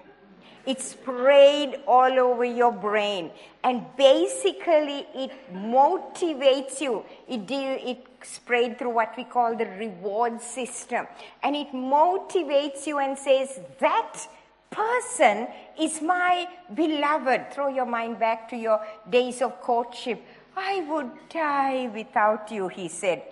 It's 0.70 0.90
sprayed 0.92 1.80
all 1.85 2.16
over 2.26 2.44
your 2.44 2.70
brain. 2.70 3.33
And 3.64 3.85
basically, 3.96 5.04
it 5.16 5.33
motivates 5.52 6.80
you. 6.80 7.04
It, 7.26 7.44
deal, 7.44 7.76
it 7.80 8.06
sprayed 8.22 8.78
through 8.78 8.90
what 8.90 9.14
we 9.16 9.24
call 9.24 9.56
the 9.56 9.66
reward 9.66 10.40
system. 10.40 11.09
And 11.42 11.56
it 11.56 11.72
motivates 11.72 12.87
you 12.87 13.00
and 13.00 13.18
says, 13.18 13.59
that 13.80 14.28
person 14.70 15.48
is 15.76 16.00
my 16.00 16.46
beloved. 16.72 17.52
Throw 17.52 17.66
your 17.66 17.87
mind 17.87 18.20
back 18.20 18.48
to 18.50 18.56
your 18.56 18.80
days 19.11 19.42
of 19.42 19.61
courtship. 19.61 20.22
I 20.56 20.87
would 20.88 21.11
die 21.28 21.90
without 21.92 22.48
you, 22.52 22.68
he 22.68 22.87
said. 22.87 23.24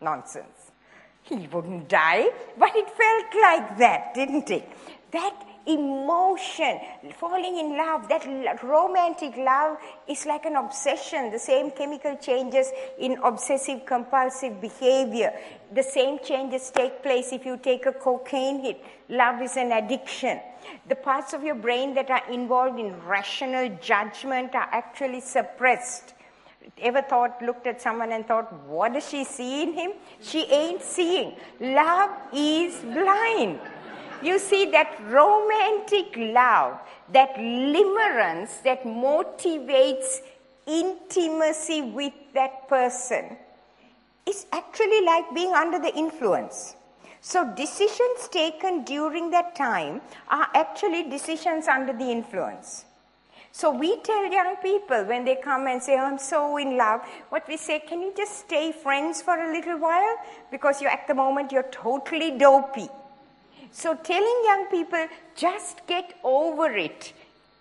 Nonsense. 0.00 0.72
He 1.24 1.46
wouldn't 1.52 1.90
die, 1.90 2.30
but 2.56 2.74
it 2.74 2.88
felt 2.88 3.42
like 3.42 3.76
that, 3.76 4.14
didn't 4.14 4.50
it? 4.50 4.66
That 5.10 5.34
emotion, 5.68 6.80
falling 7.18 7.58
in 7.58 7.76
love, 7.76 8.08
that 8.08 8.24
romantic 8.62 9.36
love 9.36 9.76
is 10.08 10.24
like 10.26 10.46
an 10.46 10.56
obsession. 10.56 11.30
The 11.30 11.38
same 11.38 11.70
chemical 11.70 12.16
changes 12.16 12.70
in 12.98 13.18
obsessive 13.22 13.84
compulsive 13.84 14.60
behavior. 14.60 15.32
The 15.72 15.82
same 15.82 16.18
changes 16.24 16.70
take 16.70 17.02
place 17.02 17.32
if 17.32 17.44
you 17.44 17.58
take 17.58 17.86
a 17.86 17.92
cocaine 17.92 18.60
hit. 18.60 18.82
Love 19.08 19.42
is 19.42 19.56
an 19.56 19.72
addiction. 19.72 20.40
The 20.88 20.96
parts 20.96 21.34
of 21.34 21.44
your 21.44 21.54
brain 21.54 21.94
that 21.94 22.10
are 22.10 22.28
involved 22.30 22.78
in 22.78 22.98
rational 23.04 23.78
judgment 23.80 24.54
are 24.54 24.68
actually 24.72 25.20
suppressed 25.20 26.14
ever 26.80 27.02
thought, 27.02 27.40
looked 27.42 27.66
at 27.66 27.80
someone 27.80 28.12
and 28.12 28.26
thought, 28.26 28.52
what 28.66 28.92
does 28.92 29.08
she 29.08 29.24
see 29.24 29.62
in 29.62 29.72
him? 29.72 29.92
She 30.20 30.44
ain't 30.44 30.82
seeing. 30.82 31.34
Love 31.60 32.10
is 32.32 32.76
blind. 32.80 33.60
You 34.22 34.38
see, 34.38 34.70
that 34.72 34.98
romantic 35.06 36.16
love, 36.16 36.80
that 37.12 37.36
limerence 37.36 38.62
that 38.62 38.82
motivates 38.84 40.20
intimacy 40.66 41.82
with 41.82 42.12
that 42.34 42.68
person 42.68 43.36
is 44.26 44.46
actually 44.52 45.04
like 45.04 45.32
being 45.34 45.54
under 45.54 45.78
the 45.78 45.94
influence. 45.94 46.76
So 47.20 47.52
decisions 47.56 48.28
taken 48.30 48.84
during 48.84 49.30
that 49.30 49.54
time 49.54 50.00
are 50.28 50.48
actually 50.54 51.08
decisions 51.08 51.66
under 51.66 51.92
the 51.92 52.10
influence. 52.10 52.84
So 53.50 53.70
we 53.70 54.00
tell 54.02 54.30
young 54.30 54.56
people 54.56 55.04
when 55.04 55.24
they 55.24 55.36
come 55.36 55.66
and 55.66 55.82
say, 55.82 55.96
oh, 55.98 56.04
I'm 56.04 56.18
so 56.18 56.58
in 56.58 56.76
love, 56.76 57.00
what 57.30 57.48
we 57.48 57.56
say, 57.56 57.80
can 57.80 58.02
you 58.02 58.12
just 58.16 58.40
stay 58.40 58.72
friends 58.72 59.22
for 59.22 59.34
a 59.36 59.52
little 59.52 59.78
while? 59.78 60.16
Because 60.50 60.82
you 60.82 60.88
at 60.88 61.08
the 61.08 61.14
moment 61.14 61.50
you're 61.50 61.70
totally 61.70 62.36
dopey. 62.36 62.88
So 63.78 63.94
telling 63.94 64.40
young 64.44 64.66
people, 64.72 65.06
just 65.36 65.86
get 65.86 66.14
over 66.24 66.66
it 66.76 67.12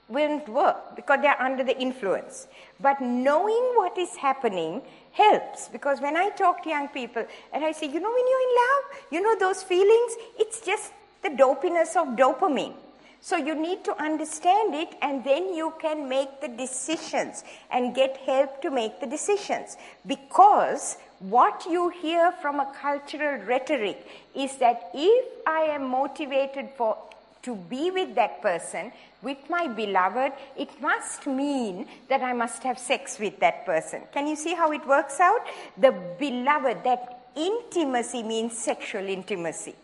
won't 0.10 0.50
work 0.50 0.96
because 0.96 1.20
they're 1.22 1.40
under 1.40 1.64
the 1.64 1.78
influence. 1.80 2.48
But 2.80 3.00
knowing 3.02 3.64
what 3.76 3.96
is 4.00 4.16
happening 4.16 4.82
helps 5.12 5.68
because 5.68 6.02
when 6.02 6.18
I 6.18 6.30
talk 6.30 6.64
to 6.64 6.70
young 6.70 6.88
people 6.88 7.24
and 7.54 7.64
I 7.64 7.72
say, 7.72 7.86
you 7.86 8.00
know, 8.00 8.12
when 8.18 8.28
you're 8.32 8.46
in 8.50 8.56
love, 8.66 8.84
you 9.12 9.22
know 9.22 9.38
those 9.38 9.62
feelings, 9.62 10.14
it's 10.40 10.60
just 10.60 10.92
the 11.22 11.30
dopiness 11.30 11.96
of 11.96 12.16
dopamine. 12.16 12.74
So 13.22 13.36
you 13.36 13.56
need 13.56 13.84
to 13.86 14.02
understand 14.02 14.74
it 14.76 14.96
and 15.02 15.24
then 15.24 15.54
you 15.54 15.74
can 15.82 16.08
make 16.08 16.40
the 16.40 16.48
decisions 16.48 17.44
and 17.72 17.96
get 17.96 18.18
help 18.18 18.62
to 18.62 18.70
make 18.70 19.00
the 19.00 19.08
decisions. 19.08 19.76
Because 20.06 20.98
what 21.20 21.66
you 21.70 21.90
hear 21.90 22.32
from 22.32 22.60
a 22.60 22.72
cultural 22.80 23.44
rhetoric 23.46 24.06
is 24.36 24.56
that 24.58 24.92
if 24.94 25.26
I 25.46 25.62
am 25.62 25.90
motivated 25.90 26.70
for 26.78 26.98
to 27.44 27.56
be 27.56 27.92
with 27.92 28.14
that 28.16 28.42
person, 28.42 28.92
with 29.22 29.38
my 29.50 29.68
beloved, 29.68 30.34
it 30.58 30.70
must 30.82 31.26
mean 31.26 31.88
that 32.10 32.22
I 32.22 32.34
must 32.34 32.62
have 32.64 32.78
sex 32.78 33.18
with 33.20 33.40
that 33.40 33.66
person. 33.66 34.02
Can 34.12 34.28
you 34.28 34.36
see 34.36 34.54
how 34.54 34.72
it 34.74 34.86
works 34.86 35.20
out? 35.20 35.46
The 35.78 35.94
beloved, 36.20 36.84
that 36.84 37.30
intimacy 37.36 38.22
means 38.24 38.58
sexual 38.58 39.06
intimacy. 39.06 39.76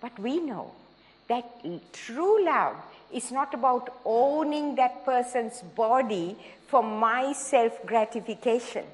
But 0.00 0.18
we 0.18 0.40
know 0.40 0.72
that 1.28 1.92
true 1.92 2.44
love 2.44 2.76
is 3.12 3.30
not 3.32 3.54
about 3.54 4.00
owning 4.04 4.74
that 4.76 5.04
person's 5.04 5.62
body 5.62 6.36
for 6.66 6.82
my 6.82 7.32
self 7.32 7.84
gratification. 7.86 8.84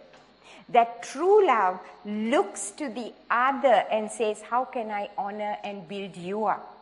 That 0.69 1.03
true 1.03 1.47
love 1.47 1.81
looks 2.05 2.71
to 2.73 2.89
the 2.89 3.13
other 3.31 3.85
and 3.91 4.11
says, 4.11 4.43
How 4.43 4.65
can 4.65 4.91
I 4.91 5.11
honor 5.19 5.57
and 5.65 5.89
build 5.89 6.17
you 6.17 6.47
up? 6.47 6.80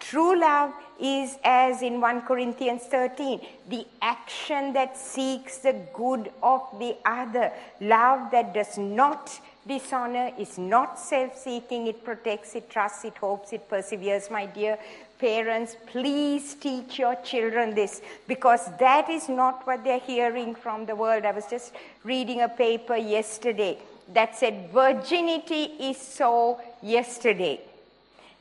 True 0.00 0.40
love 0.40 0.72
is, 1.00 1.36
as 1.44 1.82
in 1.82 2.00
1 2.00 2.22
Corinthians 2.22 2.82
13, 2.84 3.40
the 3.68 3.86
action 4.00 4.72
that 4.72 4.96
seeks 4.96 5.58
the 5.58 5.74
good 5.92 6.30
of 6.42 6.62
the 6.78 6.96
other. 7.04 7.52
Love 7.80 8.30
that 8.30 8.54
does 8.54 8.78
not 8.78 9.40
dishonor, 9.66 10.30
is 10.38 10.56
not 10.56 10.98
self 10.98 11.36
seeking, 11.36 11.86
it 11.88 12.04
protects, 12.04 12.54
it 12.54 12.70
trusts, 12.70 13.04
it 13.04 13.16
hopes, 13.18 13.52
it 13.52 13.68
perseveres. 13.68 14.30
My 14.30 14.46
dear 14.46 14.78
parents, 15.18 15.76
please 15.86 16.54
teach 16.54 16.98
your 16.98 17.16
children 17.16 17.74
this 17.74 18.00
because 18.26 18.70
that 18.78 19.10
is 19.10 19.28
not 19.28 19.66
what 19.66 19.84
they're 19.84 19.98
hearing 19.98 20.54
from 20.54 20.86
the 20.86 20.94
world. 20.94 21.24
I 21.24 21.32
was 21.32 21.46
just 21.46 21.74
reading 22.04 22.40
a 22.40 22.48
paper 22.48 22.96
yesterday 22.96 23.78
that 24.14 24.36
said 24.36 24.70
virginity 24.72 25.64
is 25.80 25.98
so 25.98 26.60
yesterday 26.82 27.60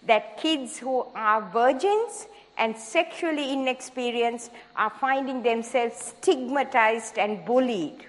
that 0.08 0.38
kids 0.38 0.78
who 0.78 1.06
are 1.16 1.42
virgins 1.42 2.28
and 2.58 2.76
sexually 2.76 3.54
inexperienced 3.54 4.52
are 4.76 4.90
finding 4.90 5.44
themselves 5.44 6.14
stigmatized 6.18 7.18
and 7.18 7.46
bullied 7.46 8.06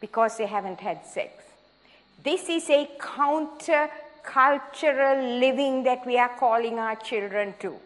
because 0.00 0.36
they 0.36 0.46
haven't 0.46 0.80
had 0.80 1.04
sex. 1.06 1.32
This 2.22 2.48
is 2.48 2.68
a 2.68 2.88
counter 3.00 3.88
cultural 4.22 5.38
living 5.38 5.84
that 5.84 6.04
we 6.04 6.18
are 6.18 6.28
calling 6.38 6.78
our 6.78 6.96
children 6.96 7.54
to. 7.60 7.76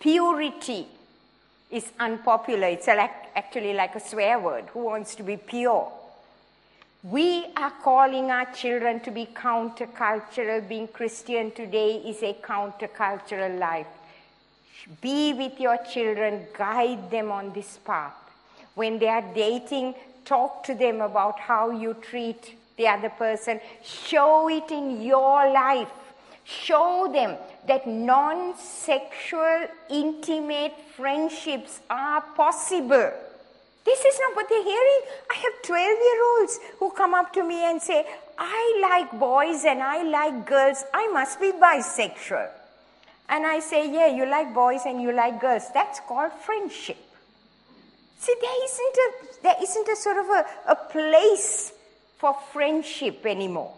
Purity 0.00 0.86
is 1.70 1.92
unpopular. 2.00 2.66
It's 2.66 2.88
actually 2.88 3.72
like 3.72 3.94
a 3.94 4.00
swear 4.00 4.38
word. 4.40 4.64
Who 4.72 4.80
wants 4.80 5.14
to 5.16 5.22
be 5.22 5.36
pure? 5.36 5.92
We 7.08 7.46
are 7.56 7.70
calling 7.84 8.32
our 8.32 8.46
children 8.46 8.98
to 9.00 9.12
be 9.12 9.26
countercultural. 9.26 10.68
Being 10.68 10.88
Christian 10.88 11.52
today 11.52 11.98
is 11.98 12.20
a 12.20 12.32
countercultural 12.42 13.60
life. 13.60 13.86
Be 15.00 15.32
with 15.32 15.60
your 15.60 15.76
children, 15.84 16.48
guide 16.58 17.08
them 17.08 17.30
on 17.30 17.52
this 17.52 17.78
path. 17.84 18.16
When 18.74 18.98
they 18.98 19.06
are 19.06 19.22
dating, 19.36 19.94
talk 20.24 20.64
to 20.64 20.74
them 20.74 21.00
about 21.00 21.38
how 21.38 21.70
you 21.70 21.94
treat 21.94 22.56
the 22.76 22.88
other 22.88 23.10
person. 23.10 23.60
Show 23.84 24.48
it 24.48 24.72
in 24.72 25.00
your 25.00 25.52
life. 25.52 25.92
Show 26.42 27.08
them 27.12 27.36
that 27.68 27.86
non 27.86 28.58
sexual, 28.58 29.68
intimate 29.88 30.74
friendships 30.96 31.78
are 31.88 32.22
possible. 32.36 33.12
This 33.86 34.04
is 34.04 34.18
not 34.18 34.34
what 34.34 34.48
they're 34.48 34.64
hearing. 34.64 35.00
I 35.30 35.34
have 35.34 35.62
12 35.62 35.78
year 35.78 36.20
olds 36.32 36.58
who 36.80 36.90
come 36.90 37.14
up 37.14 37.32
to 37.34 37.44
me 37.46 37.64
and 37.64 37.80
say, 37.80 38.04
I 38.36 38.78
like 38.82 39.18
boys 39.18 39.64
and 39.64 39.80
I 39.80 40.02
like 40.02 40.44
girls. 40.44 40.84
I 40.92 41.06
must 41.06 41.40
be 41.40 41.52
bisexual. 41.52 42.50
And 43.28 43.46
I 43.46 43.60
say, 43.60 43.90
Yeah, 43.90 44.08
you 44.08 44.26
like 44.26 44.52
boys 44.52 44.82
and 44.86 45.00
you 45.00 45.12
like 45.12 45.40
girls. 45.40 45.70
That's 45.72 46.00
called 46.00 46.32
friendship. 46.32 46.98
See, 48.18 48.34
there 48.40 48.64
isn't 48.64 48.96
a, 48.96 49.42
there 49.42 49.56
isn't 49.62 49.88
a 49.88 49.96
sort 49.96 50.16
of 50.18 50.26
a, 50.26 50.46
a 50.72 50.76
place 50.90 51.72
for 52.18 52.34
friendship 52.52 53.24
anymore. 53.24 53.72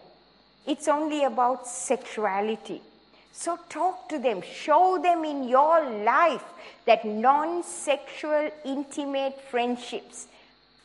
It's 0.66 0.88
only 0.88 1.24
about 1.24 1.66
sexuality. 1.66 2.80
So 3.39 3.57
talk 3.68 4.09
to 4.09 4.18
them, 4.18 4.43
show 4.43 4.99
them 5.01 5.24
in 5.24 5.49
your 5.49 5.89
life 6.03 6.43
that 6.86 7.05
non 7.05 7.62
sexual, 7.62 8.51
intimate 8.64 9.41
friendships 9.49 10.26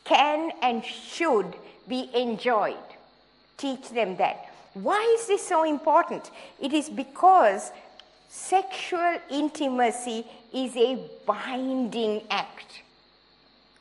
can 0.04 0.52
and 0.62 0.84
should 0.84 1.56
be 1.88 2.08
enjoyed. 2.14 2.86
Teach 3.56 3.90
them 3.90 4.14
that. 4.18 4.54
Why 4.74 5.16
is 5.18 5.26
this 5.26 5.44
so 5.44 5.64
important? 5.64 6.30
It 6.60 6.72
is 6.72 6.88
because 6.88 7.72
sexual 8.28 9.18
intimacy 9.32 10.24
is 10.52 10.76
a 10.76 11.10
binding 11.26 12.22
act. 12.30 12.82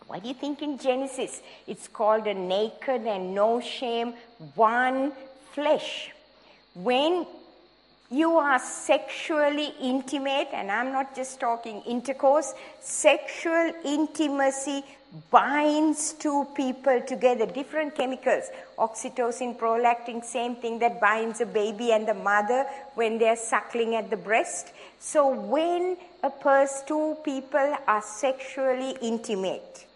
Why 0.08 0.18
do 0.18 0.28
you 0.28 0.34
think 0.34 0.64
in 0.64 0.80
Genesis 0.80 1.44
it's 1.68 1.88
called 1.88 2.26
a 2.26 2.34
naked 2.34 3.06
and 3.06 3.36
no 3.36 3.62
shame, 3.62 4.16
one 4.56 5.12
flesh? 5.52 6.10
When 6.74 7.28
you 8.14 8.38
are 8.38 8.60
sexually 8.60 9.74
intimate, 9.82 10.50
and 10.54 10.72
I'm 10.72 10.92
not 10.92 11.16
just 11.16 11.40
talking 11.40 11.82
intercourse, 11.82 12.54
sexual 12.80 13.72
intimacy 13.84 14.84
binds 15.32 16.14
two 16.14 16.46
people 16.56 17.02
together, 17.02 17.48
different 17.48 17.96
chemicals. 17.96 18.46
Oxytocin, 18.78 19.58
prolactin, 19.58 20.24
same 20.24 20.56
thing 20.56 20.78
that 20.80 21.02
binds 21.02 21.42
a 21.42 21.46
baby 21.46 21.92
and 21.92 22.08
the 22.08 22.14
mother 22.14 22.66
when 22.94 23.18
they're 23.18 23.36
suckling 23.36 23.96
at 23.96 24.10
the 24.12 24.18
breast. 24.18 24.74
So 25.00 25.28
when 25.30 25.98
a 26.22 26.30
person, 26.30 26.88
two 26.88 27.18
people 27.24 27.76
are 27.88 28.02
sexually 28.02 28.96
intimate, 29.02 29.88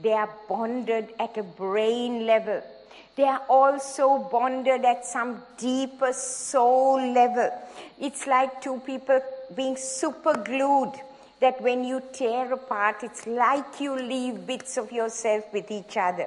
they 0.00 0.12
are 0.12 0.30
bonded 0.48 1.10
at 1.20 1.36
a 1.36 1.44
brain 1.44 2.26
level. 2.26 2.60
They 3.14 3.24
are 3.24 3.42
also 3.48 4.18
bonded 4.30 4.84
at 4.84 5.04
some 5.04 5.42
deeper 5.58 6.12
soul 6.12 7.12
level. 7.12 7.50
It's 8.00 8.26
like 8.26 8.62
two 8.62 8.80
people 8.86 9.20
being 9.54 9.76
super 9.76 10.32
glued 10.32 10.92
that 11.40 11.60
when 11.60 11.84
you 11.84 12.00
tear 12.12 12.52
apart, 12.52 13.02
it's 13.02 13.26
like 13.26 13.80
you 13.80 13.96
leave 13.96 14.46
bits 14.46 14.78
of 14.78 14.92
yourself 14.92 15.44
with 15.52 15.70
each 15.70 15.96
other. 15.96 16.26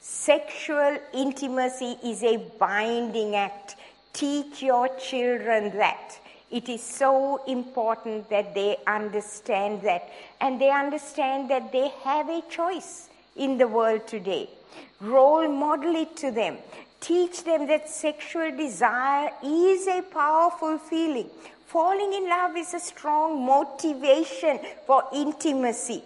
Sexual 0.00 0.98
intimacy 1.14 1.96
is 2.04 2.22
a 2.24 2.36
binding 2.58 3.36
act. 3.36 3.76
Teach 4.12 4.62
your 4.62 4.88
children 4.98 5.70
that. 5.76 6.18
It 6.50 6.68
is 6.68 6.82
so 6.82 7.42
important 7.46 8.28
that 8.28 8.54
they 8.54 8.76
understand 8.86 9.80
that. 9.82 10.10
And 10.40 10.60
they 10.60 10.70
understand 10.70 11.48
that 11.50 11.72
they 11.72 11.88
have 12.02 12.28
a 12.28 12.42
choice 12.50 13.08
in 13.36 13.56
the 13.56 13.68
world 13.68 14.06
today. 14.06 14.50
Role 15.02 15.48
model 15.48 15.96
it 15.96 16.16
to 16.18 16.30
them. 16.30 16.58
Teach 17.00 17.42
them 17.42 17.66
that 17.66 17.88
sexual 17.88 18.56
desire 18.56 19.32
is 19.42 19.88
a 19.88 20.00
powerful 20.02 20.78
feeling. 20.78 21.28
Falling 21.66 22.12
in 22.12 22.28
love 22.28 22.56
is 22.56 22.72
a 22.72 22.78
strong 22.78 23.44
motivation 23.44 24.60
for 24.86 25.02
intimacy. 25.12 26.04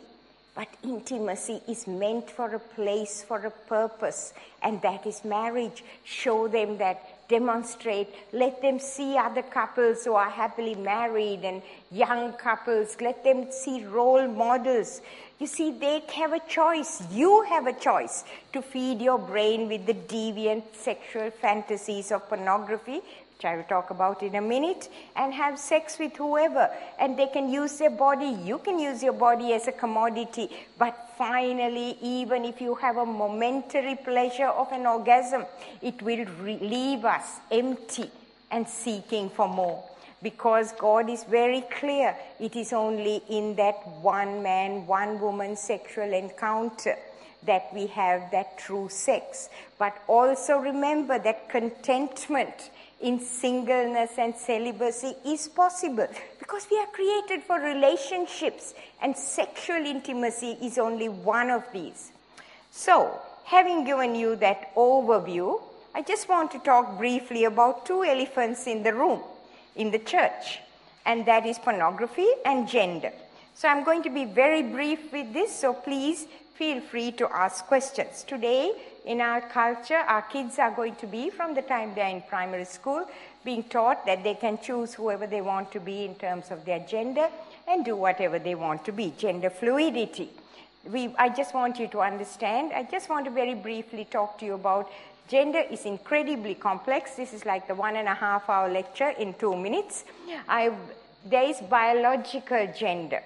But 0.54 0.68
intimacy 0.82 1.60
is 1.68 1.86
meant 1.86 2.30
for 2.30 2.54
a 2.54 2.58
place, 2.58 3.22
for 3.22 3.40
a 3.40 3.50
purpose, 3.50 4.32
and 4.62 4.80
that 4.80 5.06
is 5.06 5.22
marriage. 5.22 5.84
Show 6.04 6.48
them 6.48 6.78
that, 6.78 7.28
demonstrate, 7.28 8.08
let 8.32 8.62
them 8.62 8.78
see 8.78 9.18
other 9.18 9.42
couples 9.42 10.06
who 10.06 10.14
are 10.14 10.30
happily 10.30 10.74
married 10.74 11.40
and 11.44 11.60
young 11.92 12.32
couples, 12.32 12.96
let 13.02 13.22
them 13.22 13.52
see 13.52 13.84
role 13.84 14.26
models. 14.26 15.02
You 15.38 15.46
see, 15.46 15.70
they 15.70 16.02
have 16.14 16.32
a 16.32 16.40
choice. 16.40 17.02
You 17.12 17.42
have 17.42 17.66
a 17.66 17.72
choice 17.74 18.24
to 18.54 18.62
feed 18.62 19.02
your 19.02 19.18
brain 19.18 19.68
with 19.68 19.84
the 19.84 19.94
deviant 19.94 20.74
sexual 20.74 21.30
fantasies 21.30 22.10
of 22.10 22.26
pornography. 22.28 23.02
which 23.36 23.44
I 23.44 23.56
will 23.56 23.64
talk 23.64 23.90
about 23.90 24.22
in 24.22 24.34
a 24.34 24.40
minute, 24.40 24.88
and 25.14 25.34
have 25.34 25.58
sex 25.58 25.98
with 25.98 26.16
whoever. 26.16 26.70
And 26.98 27.18
they 27.18 27.26
can 27.26 27.52
use 27.52 27.76
their 27.76 27.90
body. 27.90 28.34
You 28.44 28.58
can 28.58 28.78
use 28.78 29.02
your 29.02 29.12
body 29.12 29.52
as 29.52 29.68
a 29.68 29.72
commodity. 29.72 30.48
But 30.78 31.10
finally, 31.18 31.98
even 32.00 32.46
if 32.46 32.62
you 32.62 32.74
have 32.76 32.96
a 32.96 33.04
momentary 33.04 33.96
pleasure 33.96 34.46
of 34.46 34.72
an 34.72 34.86
orgasm, 34.86 35.44
it 35.82 36.00
will 36.00 36.24
re- 36.40 36.58
leave 36.62 37.04
us 37.04 37.40
empty 37.50 38.10
and 38.50 38.66
seeking 38.66 39.28
for 39.28 39.48
more. 39.48 39.84
Because 40.22 40.72
God 40.72 41.10
is 41.10 41.24
very 41.24 41.62
clear, 41.78 42.16
it 42.40 42.56
is 42.56 42.72
only 42.72 43.22
in 43.28 43.54
that 43.56 43.86
one 44.00 44.42
man, 44.42 44.86
one 44.86 45.20
woman 45.20 45.56
sexual 45.56 46.12
encounter 46.12 46.96
that 47.44 47.72
we 47.72 47.86
have 47.88 48.30
that 48.32 48.58
true 48.58 48.88
sex. 48.88 49.48
But 49.78 49.96
also 50.08 50.58
remember 50.58 51.18
that 51.18 51.48
contentment 51.48 52.70
in 53.00 53.20
singleness 53.20 54.12
and 54.18 54.34
celibacy 54.34 55.14
is 55.24 55.48
possible 55.48 56.08
because 56.38 56.66
we 56.70 56.78
are 56.78 56.86
created 56.86 57.42
for 57.42 57.60
relationships 57.60 58.74
and 59.02 59.16
sexual 59.16 59.84
intimacy 59.84 60.56
is 60.62 60.78
only 60.78 61.08
one 61.08 61.50
of 61.50 61.62
these. 61.72 62.12
So, 62.70 63.20
having 63.44 63.84
given 63.84 64.14
you 64.14 64.36
that 64.36 64.74
overview, 64.74 65.60
I 65.94 66.02
just 66.02 66.28
want 66.28 66.50
to 66.52 66.58
talk 66.58 66.98
briefly 66.98 67.44
about 67.44 67.86
two 67.86 68.02
elephants 68.04 68.66
in 68.66 68.82
the 68.82 68.94
room, 68.94 69.22
in 69.76 69.90
the 69.90 69.98
church, 69.98 70.60
and 71.04 71.24
that 71.26 71.46
is 71.46 71.58
pornography 71.58 72.28
and 72.44 72.68
gender. 72.68 73.12
So, 73.54 73.68
I'm 73.68 73.84
going 73.84 74.02
to 74.02 74.10
be 74.10 74.24
very 74.24 74.62
brief 74.62 75.12
with 75.12 75.32
this, 75.32 75.54
so 75.54 75.72
please 75.72 76.26
feel 76.54 76.80
free 76.80 77.12
to 77.12 77.30
ask 77.32 77.64
questions. 77.66 78.24
Today, 78.26 78.72
in 79.04 79.20
our 79.20 79.40
culture, 79.40 80.02
our 80.08 80.22
kids 80.22 80.58
are 80.58 80.70
going 80.70 80.96
to 80.96 81.06
be, 81.06 81.30
from 81.30 81.54
the 81.54 81.62
time 81.62 81.92
they're 81.94 82.08
in 82.08 82.22
primary 82.22 82.64
school, 82.64 83.06
being 83.44 83.62
taught 83.62 84.04
that 84.04 84.24
they 84.24 84.34
can 84.34 84.58
choose 84.58 84.94
whoever 84.94 85.26
they 85.26 85.40
want 85.40 85.70
to 85.72 85.80
be 85.80 86.04
in 86.04 86.14
terms 86.16 86.50
of 86.50 86.64
their 86.64 86.80
gender 86.80 87.28
and 87.68 87.84
do 87.84 87.94
whatever 87.94 88.38
they 88.38 88.54
want 88.54 88.84
to 88.84 88.92
be, 88.92 89.12
gender 89.16 89.50
fluidity. 89.50 90.30
We, 90.90 91.14
I 91.18 91.28
just 91.28 91.54
want 91.54 91.78
you 91.78 91.88
to 91.88 92.00
understand, 92.00 92.72
I 92.72 92.82
just 92.82 93.08
want 93.08 93.24
to 93.26 93.30
very 93.30 93.54
briefly 93.54 94.06
talk 94.10 94.38
to 94.38 94.44
you 94.44 94.54
about 94.54 94.90
gender 95.28 95.62
is 95.70 95.84
incredibly 95.84 96.54
complex. 96.54 97.16
This 97.16 97.32
is 97.32 97.44
like 97.44 97.66
the 97.66 97.74
one 97.74 97.96
and 97.96 98.08
a 98.08 98.14
half 98.14 98.48
hour 98.48 98.68
lecture 98.68 99.10
in 99.10 99.34
two 99.34 99.56
minutes. 99.56 100.04
I, 100.48 100.72
there 101.24 101.48
is 101.48 101.60
biological 101.60 102.72
gender. 102.78 103.22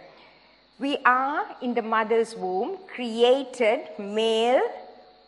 We 0.79 0.97
are 1.05 1.45
in 1.61 1.75
the 1.75 1.83
mother's 1.83 2.35
womb 2.35 2.79
created 2.95 3.81
male 3.99 4.63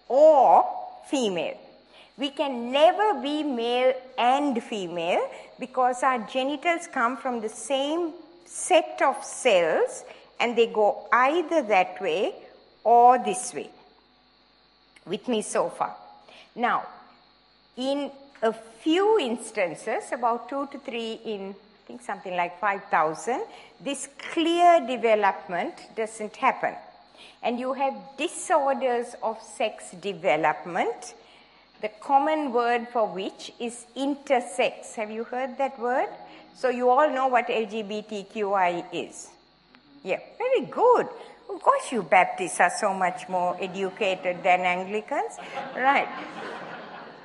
or 0.08 0.64
female. 1.08 1.58
We 2.16 2.30
can 2.30 2.72
never 2.72 3.20
be 3.20 3.42
male 3.42 3.94
and 4.16 4.62
female 4.62 5.28
because 5.58 6.02
our 6.02 6.18
genitals 6.20 6.86
come 6.86 7.16
from 7.16 7.40
the 7.40 7.48
same 7.48 8.12
set 8.44 9.00
of 9.02 9.22
cells 9.24 10.04
and 10.40 10.56
they 10.56 10.66
go 10.66 11.06
either 11.12 11.62
that 11.62 12.00
way 12.00 12.34
or 12.84 13.18
this 13.18 13.52
way. 13.54 13.70
With 15.06 15.26
me 15.28 15.42
so 15.42 15.68
far. 15.68 15.96
Now, 16.54 16.86
in 17.76 18.10
a 18.42 18.52
few 18.52 19.18
instances, 19.18 20.12
about 20.12 20.48
two 20.48 20.66
to 20.72 20.78
three 20.78 21.20
in 21.24 21.54
I 21.82 21.84
think 21.88 22.02
something 22.02 22.36
like 22.36 22.60
5,000, 22.60 23.42
this 23.80 24.08
clear 24.32 24.86
development 24.86 25.74
doesn't 25.96 26.36
happen. 26.36 26.74
And 27.42 27.58
you 27.58 27.72
have 27.72 27.94
disorders 28.16 29.16
of 29.20 29.42
sex 29.42 29.90
development, 30.00 31.14
the 31.80 31.88
common 32.00 32.52
word 32.52 32.86
for 32.92 33.08
which 33.08 33.52
is 33.58 33.86
intersex. 33.96 34.94
Have 34.94 35.10
you 35.10 35.24
heard 35.24 35.58
that 35.58 35.76
word? 35.80 36.08
So 36.54 36.68
you 36.68 36.88
all 36.88 37.10
know 37.10 37.26
what 37.26 37.48
LGBTQI 37.48 38.84
is. 38.92 39.30
Yeah, 40.04 40.20
very 40.38 40.66
good. 40.66 41.08
Of 41.54 41.60
course, 41.60 41.92
you 41.92 42.02
Baptists 42.02 42.60
are 42.60 42.70
so 42.70 42.94
much 42.94 43.28
more 43.28 43.56
educated 43.60 44.42
than 44.42 44.60
Anglicans. 44.60 45.36
Right. 45.76 46.08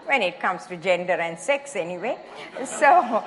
When 0.05 0.21
it 0.21 0.39
comes 0.39 0.65
to 0.67 0.77
gender 0.77 1.13
and 1.13 1.39
sex, 1.39 1.75
anyway. 1.75 2.17
So, 2.65 3.23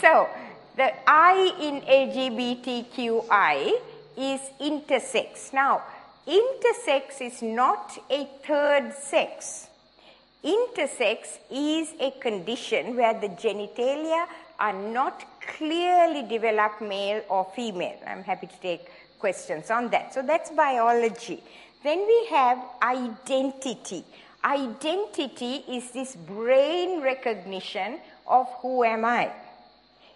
so 0.00 0.28
the 0.76 0.92
I 1.06 1.54
in 1.60 1.80
LGBTQI 1.82 3.72
is 4.16 4.40
intersex. 4.60 5.52
Now, 5.52 5.82
intersex 6.26 7.20
is 7.20 7.42
not 7.42 7.98
a 8.10 8.28
third 8.46 8.94
sex. 8.94 9.68
Intersex 10.44 11.38
is 11.50 11.94
a 12.00 12.10
condition 12.20 12.96
where 12.96 13.18
the 13.18 13.28
genitalia 13.28 14.26
are 14.60 14.72
not 14.72 15.24
clearly 15.56 16.22
developed 16.22 16.82
male 16.82 17.22
or 17.28 17.46
female. 17.56 17.98
I'm 18.06 18.22
happy 18.22 18.46
to 18.46 18.60
take 18.60 18.88
questions 19.24 19.70
on 19.70 19.88
that. 19.88 20.12
So 20.12 20.20
that's 20.20 20.50
biology. 20.50 21.42
Then 21.82 22.00
we 22.12 22.26
have 22.26 22.58
identity. 22.82 24.04
Identity 24.44 25.64
is 25.76 25.90
this 25.92 26.14
brain 26.14 27.00
recognition 27.00 28.00
of 28.26 28.46
who 28.60 28.84
am 28.84 29.06
I. 29.06 29.30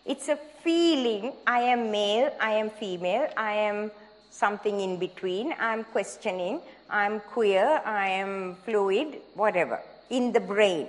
It's 0.04 0.28
a 0.28 0.38
feeling 0.62 1.32
I 1.46 1.60
am 1.60 1.90
male, 1.90 2.30
I 2.38 2.52
am 2.52 2.68
female, 2.68 3.28
I 3.34 3.52
am 3.70 3.90
something 4.30 4.80
in 4.86 4.98
between, 4.98 5.54
I'm 5.58 5.84
questioning, 5.84 6.60
I'm 6.90 7.20
queer, 7.20 7.80
I 7.84 8.08
am 8.08 8.56
fluid, 8.66 9.20
whatever, 9.34 9.80
in 10.10 10.32
the 10.32 10.40
brain, 10.40 10.86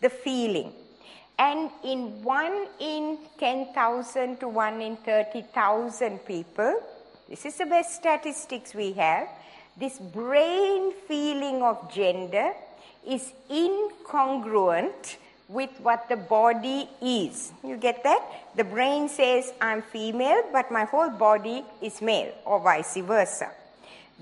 the 0.00 0.10
feeling. 0.10 0.72
And 1.38 1.70
in 1.84 2.22
1 2.24 2.66
in 2.80 3.18
10,000 3.38 4.40
to 4.40 4.48
1 4.48 4.82
in 4.82 4.96
30,000 4.96 6.18
people, 6.26 6.74
this 7.30 7.46
is 7.46 7.56
the 7.56 7.66
best 7.66 7.94
statistics 7.94 8.74
we 8.74 8.92
have, 8.92 9.28
this 9.78 9.98
brain 9.98 10.92
feeling 11.06 11.62
of 11.62 11.90
gender 11.94 12.52
is 13.06 13.32
incongruent 13.48 15.16
with 15.48 15.70
what 15.80 16.08
the 16.08 16.16
body 16.16 16.88
is. 17.00 17.52
You 17.64 17.76
get 17.76 18.02
that? 18.02 18.22
The 18.56 18.64
brain 18.64 19.08
says, 19.08 19.52
I'm 19.60 19.80
female, 19.80 20.42
but 20.52 20.70
my 20.70 20.84
whole 20.84 21.10
body 21.10 21.64
is 21.80 22.02
male, 22.02 22.32
or 22.44 22.60
vice 22.60 22.96
versa. 22.96 23.50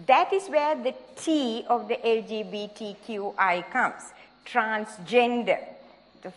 That 0.06 0.32
is 0.32 0.46
where 0.48 0.76
the 0.76 0.94
T 1.16 1.64
of 1.68 1.88
the 1.88 1.96
LGBTQI 1.96 3.70
comes 3.70 4.02
transgender. 4.46 5.58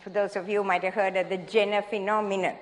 For 0.02 0.10
those 0.10 0.36
of 0.36 0.48
you 0.48 0.64
might 0.64 0.84
have 0.84 0.94
heard 0.94 1.16
of 1.16 1.28
the 1.28 1.36
Jenner 1.36 1.82
phenomenon, 1.82 2.56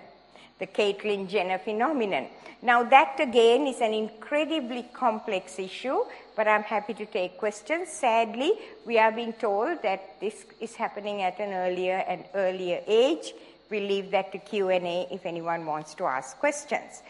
the 0.61 0.67
Caitlyn 0.67 1.29
Jenner 1.29 1.59
phenomenon. 1.59 2.29
Now, 2.63 2.85
that 2.85 3.19
again 3.19 3.67
is 3.67 3.81
an 3.81 3.95
incredibly 3.95 4.83
complex 4.93 5.59
issue, 5.59 6.05
but 6.37 6.47
I'm 6.47 6.63
happy 6.63 6.93
to 6.95 7.07
take 7.07 7.39
questions. 7.39 7.89
Sadly, 7.89 8.53
we 8.87 8.99
are 8.99 9.11
being 9.11 9.33
told 9.33 9.83
that 9.83 10.21
this 10.21 10.45
is 10.61 10.77
happening 10.77 11.23
at 11.23 11.41
an 11.41 11.55
earlier 11.55 12.05
and 12.07 12.25
earlier 12.35 12.83
age. 12.87 13.33
We 13.71 13.81
leave 13.81 14.11
that 14.11 14.31
to 14.33 14.39
Q&A 14.39 15.09
if 15.11 15.25
anyone 15.25 15.65
wants 15.65 15.95
to 15.95 16.05
ask 16.05 16.39
questions. 16.39 17.03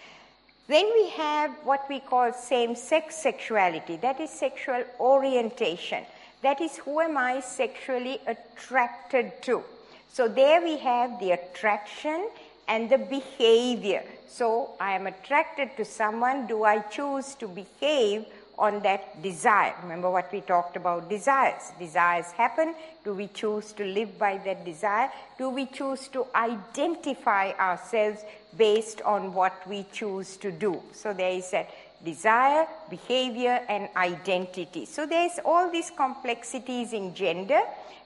Then 0.69 0.87
we 0.95 1.11
have 1.11 1.51
what 1.65 1.85
we 1.89 1.99
call 1.99 2.33
same-sex 2.33 3.17
sexuality. 3.17 3.97
That 3.97 4.21
is 4.21 4.31
sexual 4.31 4.85
orientation. 5.01 6.05
That 6.43 6.61
is 6.61 6.77
who 6.77 7.01
am 7.01 7.19
I 7.19 7.41
sexually 7.41 8.21
attracted 8.29 9.43
to. 9.43 9.65
So 10.13 10.29
there 10.29 10.63
we 10.63 10.79
have 10.79 11.19
the 11.19 11.33
attraction 11.33 12.29
and 12.71 12.89
the 12.89 12.99
behavior. 12.99 14.03
So 14.29 14.71
I 14.81 14.93
am 14.93 15.07
attracted 15.09 15.77
to 15.77 15.85
someone. 15.85 16.47
Do 16.47 16.65
I 16.65 16.79
choose 16.79 17.35
to 17.35 17.49
behave 17.49 18.27
on 18.57 18.81
that 18.83 19.21
desire? 19.23 19.75
Remember 19.83 20.09
what 20.09 20.33
we 20.33 20.41
talked 20.41 20.77
about 20.77 21.11
desires. 21.11 21.73
Desires 21.81 22.31
happen. 22.31 22.75
Do 23.05 23.13
we 23.13 23.27
choose 23.27 23.73
to 23.73 23.85
live 23.85 24.17
by 24.19 24.39
that 24.45 24.65
desire? 24.65 25.11
Do 25.37 25.51
we 25.51 25.67
choose 25.67 26.07
to 26.09 26.27
identify 26.35 27.51
ourselves 27.59 28.23
based 28.57 29.03
on 29.03 29.35
what 29.35 29.67
we 29.69 29.85
choose 29.93 30.37
to 30.37 30.53
do? 30.53 30.81
So 30.93 31.13
there 31.13 31.33
is 31.33 31.53
a 31.53 31.67
desire, 32.05 32.67
behavior, 32.89 33.61
and 33.69 33.89
identity. 33.97 34.87
So 34.87 35.07
there's 35.07 35.41
all 35.45 35.71
these 35.71 35.91
complexities 35.91 36.93
in 36.93 37.15
gender, 37.15 37.61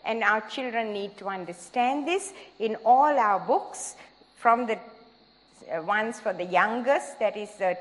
and 0.06 0.24
our 0.24 0.40
children 0.48 0.92
need 0.92 1.16
to 1.18 1.28
understand 1.28 2.08
this. 2.08 2.32
In 2.58 2.76
all 2.84 3.18
our 3.18 3.40
books, 3.40 3.94
from 4.44 4.66
the 4.66 4.78
uh, 5.74 5.80
ones 5.80 6.20
for 6.20 6.34
the 6.34 6.44
youngest, 6.44 7.18
that 7.18 7.34
is 7.34 7.48
the 7.56 7.78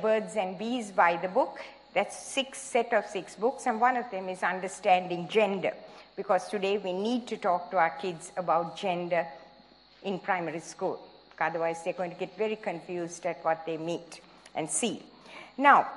Birds 0.00 0.36
and 0.36 0.56
Bees 0.56 0.92
by 0.92 1.16
the 1.16 1.26
book. 1.26 1.58
That's 1.94 2.16
six 2.16 2.58
set 2.58 2.92
of 2.92 3.06
six 3.06 3.34
books, 3.34 3.66
and 3.66 3.80
one 3.80 3.96
of 3.96 4.08
them 4.12 4.28
is 4.28 4.44
Understanding 4.44 5.26
Gender, 5.26 5.72
because 6.14 6.48
today 6.48 6.78
we 6.78 6.92
need 6.92 7.26
to 7.26 7.36
talk 7.36 7.72
to 7.72 7.78
our 7.78 7.90
kids 8.00 8.30
about 8.36 8.76
gender 8.76 9.26
in 10.04 10.20
primary 10.20 10.60
school. 10.60 11.00
Otherwise, 11.40 11.82
they're 11.82 11.92
going 11.92 12.12
to 12.12 12.16
get 12.16 12.38
very 12.38 12.54
confused 12.54 13.26
at 13.26 13.44
what 13.44 13.66
they 13.66 13.76
meet 13.76 14.20
and 14.54 14.70
see. 14.70 15.02
Now, 15.58 15.88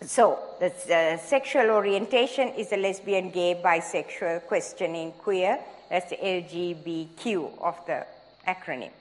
so 0.00 0.38
the 0.58 0.72
uh, 0.72 1.18
sexual 1.18 1.68
orientation 1.68 2.48
is 2.56 2.72
a 2.72 2.78
lesbian, 2.78 3.28
gay, 3.28 3.60
bisexual, 3.62 4.46
questioning, 4.46 5.12
queer. 5.12 5.58
That's 5.90 6.08
the 6.08 6.16
LGBTQ 6.16 7.60
of 7.60 7.76
the 7.84 8.06
acronym. 8.46 8.92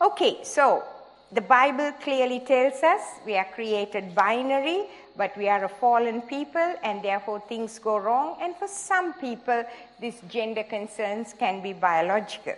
Okay, 0.00 0.38
so 0.42 0.82
the 1.30 1.40
Bible 1.40 1.92
clearly 2.02 2.40
tells 2.40 2.82
us 2.82 3.00
we 3.24 3.36
are 3.36 3.46
created 3.54 4.14
binary, 4.14 4.86
but 5.16 5.36
we 5.36 5.48
are 5.48 5.64
a 5.64 5.68
fallen 5.68 6.20
people 6.22 6.74
and 6.82 7.00
therefore 7.02 7.40
things 7.40 7.78
go 7.78 7.98
wrong. 7.98 8.36
And 8.40 8.56
for 8.56 8.66
some 8.66 9.12
people, 9.14 9.64
these 10.00 10.20
gender 10.28 10.64
concerns 10.64 11.32
can 11.38 11.62
be 11.62 11.72
biological. 11.72 12.54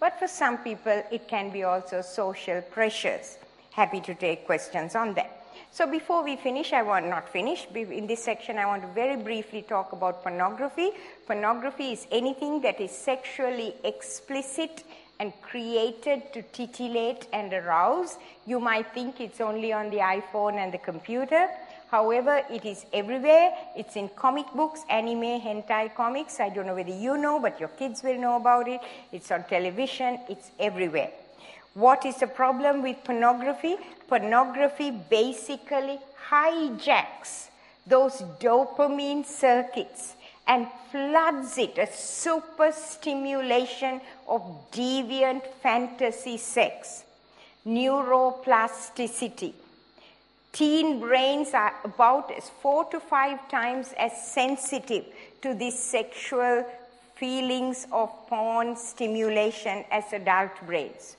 But 0.00 0.18
for 0.18 0.26
some 0.26 0.58
people, 0.58 1.02
it 1.12 1.28
can 1.28 1.50
be 1.50 1.62
also 1.62 2.02
social 2.02 2.60
pressures. 2.60 3.38
Happy 3.70 4.00
to 4.00 4.14
take 4.14 4.44
questions 4.44 4.96
on 4.96 5.14
that. 5.14 5.36
So 5.70 5.86
before 5.86 6.24
we 6.24 6.34
finish, 6.34 6.72
I 6.72 6.82
want 6.82 7.06
not 7.06 7.28
finish. 7.28 7.68
In 7.72 8.08
this 8.08 8.24
section, 8.24 8.58
I 8.58 8.66
want 8.66 8.82
to 8.82 8.88
very 8.88 9.16
briefly 9.16 9.62
talk 9.62 9.92
about 9.92 10.24
pornography. 10.24 10.90
Pornography 11.26 11.92
is 11.92 12.08
anything 12.10 12.60
that 12.62 12.80
is 12.80 12.90
sexually 12.90 13.74
explicit 13.84 14.82
and 15.20 15.32
created 15.42 16.32
to 16.32 16.42
titillate 16.42 17.28
and 17.32 17.52
arouse. 17.52 18.18
You 18.46 18.58
might 18.58 18.92
think 18.92 19.20
it's 19.20 19.40
only 19.40 19.72
on 19.72 19.90
the 19.90 19.98
iPhone 19.98 20.54
and 20.54 20.72
the 20.72 20.78
computer. 20.78 21.46
However, 21.90 22.42
it 22.50 22.64
is 22.64 22.86
everywhere. 22.92 23.52
It's 23.76 23.96
in 23.96 24.08
comic 24.16 24.46
books, 24.54 24.80
anime, 24.88 25.40
hentai 25.46 25.94
comics. 25.94 26.40
I 26.40 26.48
don't 26.48 26.66
know 26.66 26.74
whether 26.74 26.96
you 27.06 27.16
know, 27.18 27.38
but 27.38 27.60
your 27.60 27.68
kids 27.68 28.02
will 28.02 28.18
know 28.18 28.36
about 28.36 28.66
it. 28.66 28.80
It's 29.12 29.30
on 29.30 29.44
television. 29.44 30.18
It's 30.28 30.50
everywhere. 30.58 31.10
What 31.74 32.04
is 32.06 32.18
the 32.18 32.26
problem 32.26 32.82
with 32.82 33.04
pornography? 33.04 33.76
Pornography 34.08 34.90
basically 34.90 36.00
hijacks 36.28 37.50
those 37.86 38.22
dopamine 38.40 39.24
circuits 39.26 40.14
and 40.46 40.66
floods 40.90 41.58
it, 41.58 41.78
a 41.78 41.86
super 41.92 42.72
stimulation 42.72 44.00
of 44.26 44.42
deviant 44.72 45.46
fantasy 45.62 46.36
sex, 46.36 47.04
neuroplasticity. 47.66 49.52
Teen 50.52 50.98
brains 50.98 51.54
are 51.54 51.74
about 51.84 52.32
as 52.36 52.50
four 52.60 52.84
to 52.86 52.98
five 52.98 53.48
times 53.48 53.94
as 53.96 54.12
sensitive 54.32 55.04
to 55.42 55.54
these 55.54 55.78
sexual 55.78 56.66
feelings 57.14 57.86
of 57.92 58.10
porn 58.26 58.74
stimulation 58.74 59.84
as 59.90 60.12
adult 60.12 60.50
brains. 60.66 61.16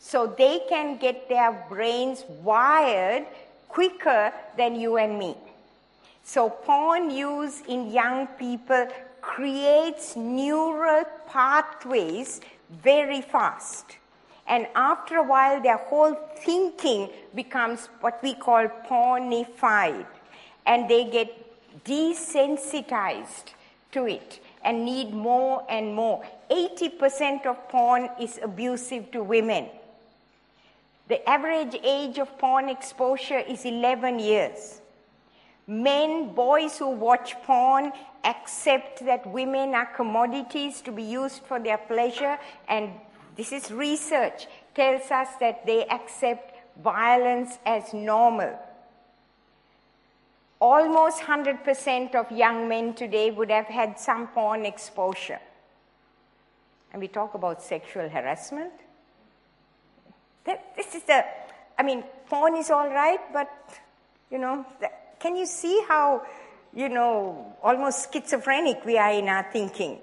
So 0.00 0.26
they 0.26 0.62
can 0.68 0.98
get 0.98 1.28
their 1.28 1.52
brains 1.68 2.24
wired 2.42 3.26
quicker 3.68 4.32
than 4.56 4.74
you 4.74 4.96
and 4.96 5.18
me. 5.18 5.36
So 6.24 6.48
porn 6.48 7.10
use 7.10 7.60
in 7.68 7.92
young 7.92 8.26
people 8.26 8.88
creates 9.20 10.16
neural 10.16 11.04
pathways 11.28 12.40
very 12.82 13.20
fast. 13.20 13.98
And 14.46 14.66
after 14.74 15.16
a 15.16 15.22
while, 15.22 15.62
their 15.62 15.76
whole 15.76 16.14
thinking 16.38 17.10
becomes 17.34 17.88
what 18.00 18.22
we 18.22 18.34
call 18.34 18.68
pornified. 18.88 20.06
And 20.66 20.88
they 20.88 21.04
get 21.10 21.84
desensitized 21.84 23.52
to 23.92 24.06
it 24.06 24.40
and 24.64 24.84
need 24.84 25.12
more 25.12 25.64
and 25.68 25.94
more. 25.94 26.24
80% 26.50 27.44
of 27.46 27.68
porn 27.68 28.08
is 28.20 28.40
abusive 28.42 29.10
to 29.12 29.22
women. 29.22 29.68
The 31.08 31.26
average 31.28 31.76
age 31.82 32.18
of 32.18 32.38
porn 32.38 32.70
exposure 32.70 33.40
is 33.40 33.66
11 33.66 34.20
years. 34.20 34.80
Men, 35.66 36.34
boys 36.34 36.78
who 36.78 36.90
watch 36.90 37.34
porn 37.44 37.92
accept 38.22 39.04
that 39.06 39.26
women 39.26 39.74
are 39.74 39.86
commodities 39.86 40.80
to 40.82 40.92
be 40.92 41.02
used 41.02 41.42
for 41.44 41.58
their 41.58 41.78
pleasure, 41.78 42.38
and 42.68 42.90
this 43.36 43.50
is 43.50 43.70
research, 43.70 44.46
tells 44.74 45.10
us 45.10 45.28
that 45.40 45.64
they 45.64 45.86
accept 45.86 46.54
violence 46.82 47.58
as 47.64 47.94
normal. 47.94 48.58
Almost 50.60 51.22
100% 51.22 52.14
of 52.14 52.30
young 52.30 52.68
men 52.68 52.94
today 52.94 53.30
would 53.30 53.50
have 53.50 53.66
had 53.66 53.98
some 53.98 54.28
porn 54.28 54.64
exposure. 54.64 55.40
And 56.92 57.00
we 57.00 57.08
talk 57.08 57.34
about 57.34 57.62
sexual 57.62 58.08
harassment. 58.08 58.72
This 60.44 60.94
is 60.94 61.02
the, 61.04 61.24
I 61.78 61.82
mean, 61.82 62.04
porn 62.28 62.56
is 62.56 62.70
all 62.70 62.88
right, 62.88 63.20
but, 63.32 63.50
you 64.30 64.38
know, 64.38 64.64
can 65.24 65.36
you 65.36 65.46
see 65.46 65.82
how, 65.88 66.22
you 66.74 66.90
know, 66.90 67.56
almost 67.62 68.12
schizophrenic 68.12 68.84
we 68.84 68.98
are 68.98 69.12
in 69.12 69.26
our 69.26 69.46
thinking? 69.50 69.96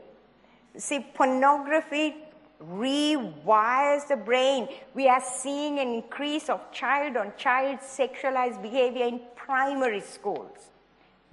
See, 0.76 1.06
pornography 1.14 2.16
rewires 2.60 4.08
the 4.08 4.16
brain. 4.16 4.68
We 4.96 5.08
are 5.08 5.22
seeing 5.22 5.78
an 5.78 5.90
increase 5.90 6.50
of 6.50 6.60
child 6.72 7.18
on 7.18 7.34
child 7.38 7.82
sexualized 7.82 8.64
behavior 8.64 9.06
in 9.06 9.22
primary 9.36 10.02
schools. 10.02 10.72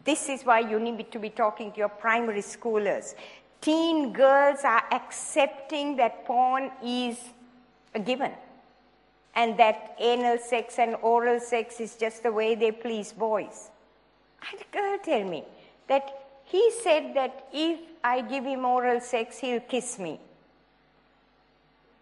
This 0.04 0.28
is 0.28 0.42
why 0.42 0.58
you 0.60 0.78
need 0.78 1.10
to 1.10 1.18
be 1.18 1.30
talking 1.30 1.72
to 1.72 1.78
your 1.78 1.88
primary 1.88 2.42
schoolers. 2.42 3.14
Teen 3.62 4.12
girls 4.12 4.64
are 4.64 4.84
accepting 4.92 5.96
that 5.96 6.26
porn 6.26 6.70
is 6.84 7.16
a 7.94 8.00
given 8.00 8.32
and 9.34 9.58
that 9.58 9.96
anal 9.98 10.36
sex 10.36 10.78
and 10.78 10.94
oral 11.00 11.40
sex 11.40 11.80
is 11.80 11.96
just 11.96 12.22
the 12.22 12.30
way 12.30 12.54
they 12.54 12.70
please 12.70 13.14
boys. 13.14 13.70
I 14.42 14.46
had 14.46 14.60
a 14.60 14.76
girl 14.76 14.98
tell 15.02 15.24
me 15.24 15.44
that 15.88 16.08
he 16.44 16.70
said 16.82 17.14
that 17.14 17.48
if 17.52 17.80
I 18.02 18.22
give 18.22 18.44
him 18.44 18.64
oral 18.64 19.00
sex, 19.00 19.38
he'll 19.38 19.60
kiss 19.60 19.98
me. 19.98 20.20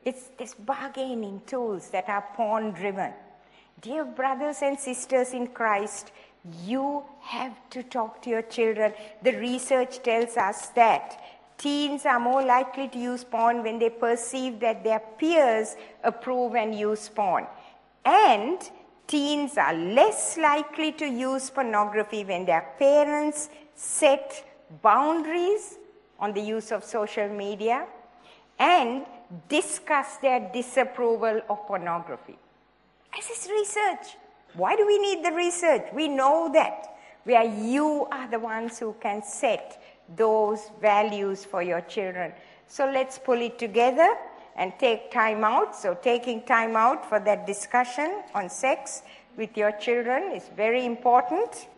It's 0.04 0.30
these 0.38 0.54
bargaining 0.54 1.42
tools 1.46 1.90
that 1.90 2.08
are 2.08 2.24
porn 2.34 2.70
driven. 2.70 3.12
Dear 3.80 4.04
brothers 4.04 4.58
and 4.62 4.78
sisters 4.78 5.32
in 5.32 5.48
Christ, 5.48 6.12
you 6.64 7.02
have 7.22 7.56
to 7.70 7.82
talk 7.82 8.22
to 8.22 8.30
your 8.30 8.42
children. 8.42 8.92
The 9.22 9.32
research 9.32 10.02
tells 10.02 10.36
us 10.36 10.68
that 10.70 11.20
teens 11.58 12.06
are 12.06 12.20
more 12.20 12.44
likely 12.44 12.88
to 12.88 12.98
use 12.98 13.24
porn 13.24 13.64
when 13.64 13.80
they 13.80 13.90
perceive 13.90 14.60
that 14.60 14.84
their 14.84 15.00
peers 15.00 15.74
approve 16.04 16.54
and 16.54 16.72
use 16.78 17.08
porn. 17.08 17.46
And 18.04 18.58
teens 19.06 19.56
are 19.56 19.74
less 19.74 20.36
likely 20.36 20.92
to 20.92 21.06
use 21.06 21.50
pornography 21.50 22.24
when 22.24 22.44
their 22.44 22.66
parents 22.78 23.48
set 23.74 24.44
boundaries 24.82 25.78
on 26.18 26.32
the 26.32 26.40
use 26.40 26.72
of 26.72 26.84
social 26.84 27.28
media 27.28 27.86
and 28.58 29.04
discuss 29.48 30.16
their 30.18 30.50
disapproval 30.52 31.40
of 31.48 31.66
pornography. 31.66 32.38
This 33.14 33.30
is 33.30 33.50
research. 33.50 34.16
Why 34.54 34.76
do 34.76 34.86
we 34.86 34.98
need 34.98 35.24
the 35.24 35.32
research? 35.32 35.82
We 35.92 36.08
know 36.08 36.50
that. 36.52 36.94
Where 37.24 37.44
you 37.44 38.06
are 38.12 38.28
the 38.28 38.38
ones 38.38 38.78
who 38.78 38.94
can 39.00 39.22
set 39.22 39.82
those 40.16 40.70
values 40.80 41.44
for 41.44 41.62
your 41.62 41.80
children. 41.80 42.32
So 42.68 42.86
let's 42.90 43.18
pull 43.18 43.40
it 43.40 43.58
together 43.58 44.16
and 44.56 44.72
take 44.78 45.10
time 45.10 45.44
out. 45.44 45.76
So, 45.76 45.94
taking 45.94 46.42
time 46.42 46.76
out 46.76 47.08
for 47.08 47.20
that 47.20 47.46
discussion 47.46 48.22
on 48.34 48.50
sex 48.50 49.02
with 49.36 49.56
your 49.56 49.72
children 49.72 50.32
is 50.32 50.48
very 50.56 50.84
important. 50.84 51.68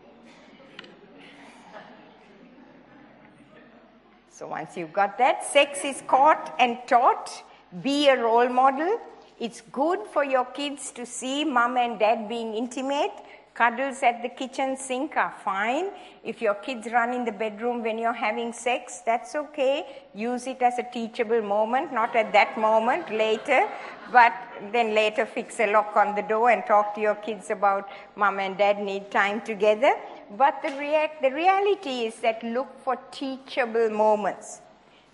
So 4.38 4.46
once 4.46 4.76
you've 4.76 4.92
got 4.92 5.18
that, 5.18 5.44
sex 5.44 5.84
is 5.84 6.00
caught 6.06 6.54
and 6.60 6.78
taught. 6.86 7.42
Be 7.82 8.08
a 8.08 8.22
role 8.22 8.48
model. 8.48 9.00
It's 9.40 9.62
good 9.72 9.98
for 10.12 10.22
your 10.22 10.44
kids 10.44 10.92
to 10.92 11.04
see 11.04 11.44
mom 11.44 11.76
and 11.76 11.98
dad 11.98 12.28
being 12.28 12.54
intimate. 12.54 13.10
Cuddles 13.58 14.04
at 14.04 14.22
the 14.22 14.28
kitchen 14.28 14.76
sink 14.76 15.16
are 15.16 15.34
fine. 15.44 15.86
If 16.22 16.40
your 16.40 16.54
kids 16.54 16.86
run 16.92 17.12
in 17.12 17.24
the 17.24 17.32
bedroom 17.32 17.82
when 17.82 17.98
you're 17.98 18.12
having 18.12 18.52
sex, 18.52 19.00
that's 19.04 19.34
okay. 19.34 20.04
Use 20.14 20.46
it 20.46 20.62
as 20.62 20.78
a 20.78 20.84
teachable 20.84 21.42
moment, 21.42 21.92
not 21.92 22.14
at 22.14 22.32
that 22.34 22.56
moment, 22.56 23.10
later. 23.10 23.68
But 24.12 24.32
then 24.70 24.94
later 24.94 25.26
fix 25.26 25.58
a 25.58 25.72
lock 25.72 25.96
on 25.96 26.14
the 26.14 26.22
door 26.22 26.50
and 26.50 26.64
talk 26.66 26.94
to 26.94 27.00
your 27.00 27.16
kids 27.16 27.50
about 27.50 27.88
mom 28.14 28.38
and 28.38 28.56
dad 28.56 28.78
need 28.78 29.10
time 29.10 29.40
together. 29.40 29.92
But 30.36 30.62
the, 30.62 30.70
rea- 30.78 31.18
the 31.20 31.32
reality 31.32 32.06
is 32.06 32.14
that 32.20 32.40
look 32.44 32.68
for 32.84 32.94
teachable 33.10 33.90
moments. 33.90 34.60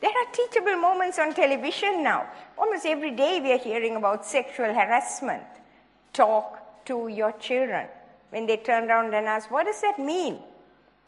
There 0.02 0.10
are 0.10 0.32
teachable 0.32 0.76
moments 0.76 1.18
on 1.18 1.32
television 1.32 2.02
now. 2.02 2.26
Almost 2.58 2.84
every 2.84 3.12
day 3.12 3.40
we 3.42 3.52
are 3.52 3.64
hearing 3.70 3.96
about 3.96 4.26
sexual 4.26 4.74
harassment. 4.74 5.44
Talk 6.12 6.84
to 6.84 7.08
your 7.08 7.32
children. 7.32 7.88
When 8.30 8.46
they 8.46 8.56
turn 8.56 8.90
around 8.90 9.14
and 9.14 9.26
ask, 9.26 9.50
what 9.50 9.66
does 9.66 9.80
that 9.80 9.98
mean? 9.98 10.38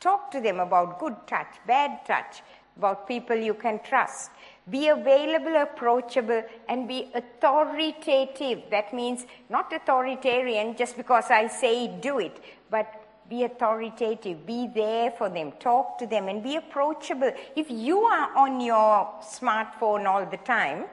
Talk 0.01 0.31
to 0.31 0.41
them 0.41 0.61
about 0.61 0.99
good 0.99 1.17
touch, 1.27 1.57
bad 1.67 2.05
touch, 2.07 2.43
about 2.77 3.09
people 3.09 3.37
you 3.37 3.55
can 3.55 3.81
trust. 3.81 4.31
Be 4.69 4.89
available, 4.89 5.57
approachable, 5.57 6.43
and 6.69 6.87
be 6.87 7.11
authoritative. 7.14 8.62
That 8.71 8.93
means 8.93 9.27
not 9.49 9.73
authoritarian 9.73 10.77
just 10.77 10.97
because 10.97 11.31
I 11.31 11.47
say 11.49 11.89
do 11.89 12.19
it, 12.19 12.39
but 12.71 13.03
be 13.29 13.45
authoritative, 13.45 14.47
be 14.47 14.69
there 14.73 15.11
for 15.11 15.29
them, 15.29 15.53
talk 15.59 15.99
to 15.99 16.07
them, 16.07 16.29
and 16.29 16.43
be 16.43 16.57
approachable. 16.57 17.33
If 17.57 17.71
you 17.71 18.01
are 18.01 18.37
on 18.37 18.61
your 18.61 19.11
smartphone 19.21 20.07
all 20.07 20.27
the 20.27 20.37
time, 20.37 20.85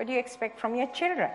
What 0.00 0.06
do 0.06 0.14
you 0.14 0.18
expect 0.18 0.58
from 0.58 0.74
your 0.74 0.86
children? 0.86 1.30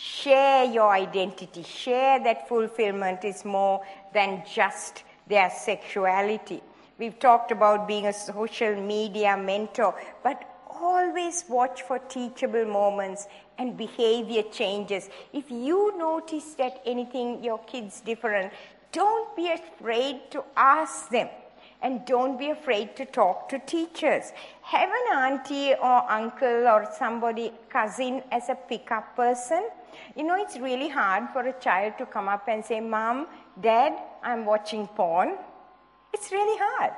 Share 0.00 0.64
your 0.64 0.92
identity. 0.92 1.64
Share 1.64 2.22
that 2.22 2.48
fulfillment 2.48 3.24
is 3.24 3.44
more 3.44 3.84
than 4.14 4.44
just 4.54 5.02
their 5.26 5.50
sexuality. 5.50 6.62
We've 6.98 7.18
talked 7.18 7.50
about 7.50 7.88
being 7.88 8.06
a 8.06 8.12
social 8.12 8.76
media 8.80 9.36
mentor, 9.36 10.00
but 10.22 10.44
always 10.68 11.44
watch 11.48 11.82
for 11.82 11.98
teachable 11.98 12.64
moments 12.64 13.26
and 13.58 13.76
behavior 13.76 14.44
changes. 14.52 15.10
If 15.32 15.50
you 15.50 15.92
notice 15.98 16.54
that 16.54 16.80
anything 16.86 17.42
your 17.42 17.58
kids 17.58 18.00
different, 18.00 18.52
don't 18.92 19.34
be 19.34 19.50
afraid 19.50 20.30
to 20.30 20.44
ask 20.56 21.10
them. 21.10 21.28
And 21.80 22.04
don't 22.06 22.38
be 22.38 22.50
afraid 22.50 22.96
to 22.96 23.04
talk 23.04 23.48
to 23.50 23.58
teachers. 23.60 24.32
Have 24.62 24.90
an 24.90 25.16
auntie 25.16 25.74
or 25.74 26.10
uncle 26.10 26.66
or 26.66 26.88
somebody, 26.98 27.52
cousin 27.68 28.22
as 28.32 28.48
a 28.48 28.54
pickup 28.54 29.14
person. 29.14 29.68
You 30.16 30.24
know, 30.24 30.34
it's 30.36 30.58
really 30.58 30.88
hard 30.88 31.30
for 31.32 31.42
a 31.42 31.58
child 31.60 31.94
to 31.98 32.06
come 32.06 32.28
up 32.28 32.48
and 32.48 32.64
say, 32.64 32.80
Mom, 32.80 33.28
Dad, 33.60 33.92
I'm 34.22 34.44
watching 34.44 34.88
porn. 34.88 35.36
It's 36.12 36.32
really 36.32 36.58
hard 36.60 36.94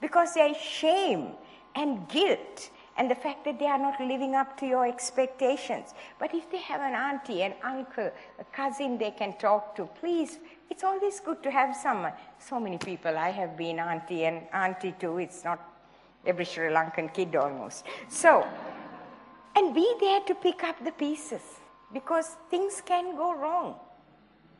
because 0.00 0.34
there's 0.34 0.56
shame 0.56 1.32
and 1.74 2.08
guilt 2.08 2.70
and 2.96 3.10
the 3.10 3.14
fact 3.14 3.44
that 3.44 3.58
they 3.58 3.66
are 3.66 3.78
not 3.78 4.00
living 4.00 4.34
up 4.34 4.56
to 4.58 4.66
your 4.66 4.86
expectations. 4.86 5.94
But 6.18 6.34
if 6.34 6.50
they 6.50 6.58
have 6.58 6.80
an 6.80 6.94
auntie, 6.94 7.42
an 7.42 7.54
uncle, 7.62 8.10
a 8.38 8.44
cousin 8.52 8.98
they 8.98 9.10
can 9.10 9.36
talk 9.38 9.74
to, 9.76 9.86
please, 10.00 10.38
it's 10.74 10.82
always 10.82 11.20
good 11.20 11.40
to 11.40 11.50
have 11.52 11.76
someone. 11.76 12.10
Uh, 12.10 12.40
so 12.40 12.58
many 12.58 12.78
people, 12.78 13.16
I 13.16 13.30
have 13.30 13.56
been 13.56 13.78
auntie 13.78 14.24
and 14.24 14.42
auntie 14.52 14.94
too, 14.98 15.18
it's 15.18 15.44
not 15.44 15.60
every 16.26 16.44
Sri 16.44 16.68
Lankan 16.68 17.14
kid 17.14 17.36
almost. 17.36 17.84
So, 18.08 18.44
and 19.54 19.72
be 19.72 19.88
there 20.00 20.20
to 20.22 20.34
pick 20.34 20.64
up 20.64 20.84
the 20.84 20.90
pieces 20.90 21.42
because 21.92 22.36
things 22.50 22.82
can 22.84 23.14
go 23.14 23.32
wrong. 23.32 23.76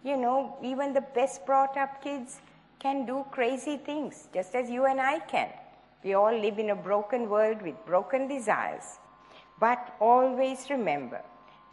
You 0.05 0.17
know, 0.17 0.57
even 0.62 0.93
the 0.93 1.01
best 1.01 1.45
brought 1.47 1.77
up 1.77 2.01
kids 2.01 2.41
can 2.79 3.07
do 3.07 3.27
crazy 3.33 3.77
things, 3.77 4.29
just 4.33 4.55
as 4.55 4.71
you 4.71 4.87
and 4.87 5.01
I 5.01 5.19
can. 5.19 5.49
We 6.05 6.15
all 6.15 6.39
live 6.39 6.61
in 6.61 6.71
a 6.71 6.77
broken 6.77 7.29
world 7.29 7.61
with 7.61 7.75
broken 7.87 8.29
desires. 8.29 9.01
But 9.59 9.97
always 9.99 10.71
remember 10.71 11.23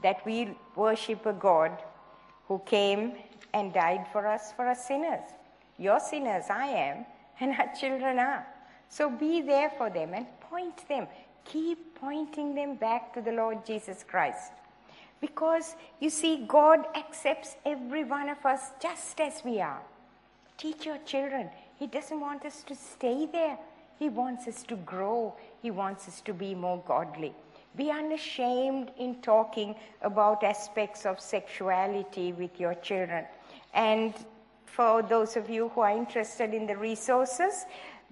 that 0.02 0.26
we 0.26 0.58
worship 0.76 1.28
a 1.28 1.34
God 1.34 1.72
who 2.48 2.60
came 2.66 3.14
and 3.54 3.74
died 3.74 4.06
for 4.12 4.28
us, 4.28 4.52
for 4.54 4.68
us 4.68 4.88
sinners. 4.88 5.24
You're 5.78 6.00
sinners, 6.00 6.46
I 6.50 6.68
am, 6.68 7.06
and 7.40 7.56
our 7.58 7.74
children 7.80 8.20
are. 8.20 8.46
So 8.90 9.10
be 9.10 9.42
there 9.42 9.72
for 9.78 9.90
them 9.90 10.14
and 10.14 10.28
point 10.42 10.88
them. 10.88 11.08
Keep 11.46 11.96
pointing 11.96 12.54
them 12.56 12.76
back 12.76 13.14
to 13.14 13.22
the 13.22 13.32
Lord 13.32 13.66
Jesus 13.66 14.04
Christ. 14.08 14.52
Because 15.20 15.76
you 16.00 16.10
see, 16.10 16.46
God 16.48 16.86
accepts 16.96 17.56
every 17.66 18.04
one 18.04 18.30
of 18.30 18.46
us 18.46 18.72
just 18.82 19.20
as 19.22 19.42
we 19.46 19.62
are. 19.62 19.82
Teach 20.58 20.86
your 20.86 20.98
children. 21.00 21.50
He 21.78 21.88
doesn't 21.88 22.20
want 22.20 22.46
us 22.46 22.64
to 22.64 22.76
stay 22.76 23.28
there. 23.32 23.58
He 23.98 24.10
wants 24.10 24.48
us 24.48 24.64
to 24.64 24.76
grow. 24.76 25.36
He 25.62 25.72
wants 25.72 26.08
us 26.08 26.22
to 26.22 26.34
be 26.34 26.54
more 26.54 26.84
godly. 26.88 27.34
Be 27.76 27.90
unashamed 27.90 28.92
in 28.98 29.22
talking 29.22 29.76
about 30.02 30.44
aspects 30.44 31.06
of 31.06 31.20
sexuality 31.20 32.34
with 32.34 32.60
your 32.60 32.74
children. 32.76 33.26
And 33.74 34.14
for 34.66 35.02
those 35.02 35.36
of 35.36 35.50
you 35.50 35.70
who 35.70 35.82
are 35.82 35.92
interested 35.92 36.54
in 36.54 36.66
the 36.66 36.78
resources, 36.78 37.66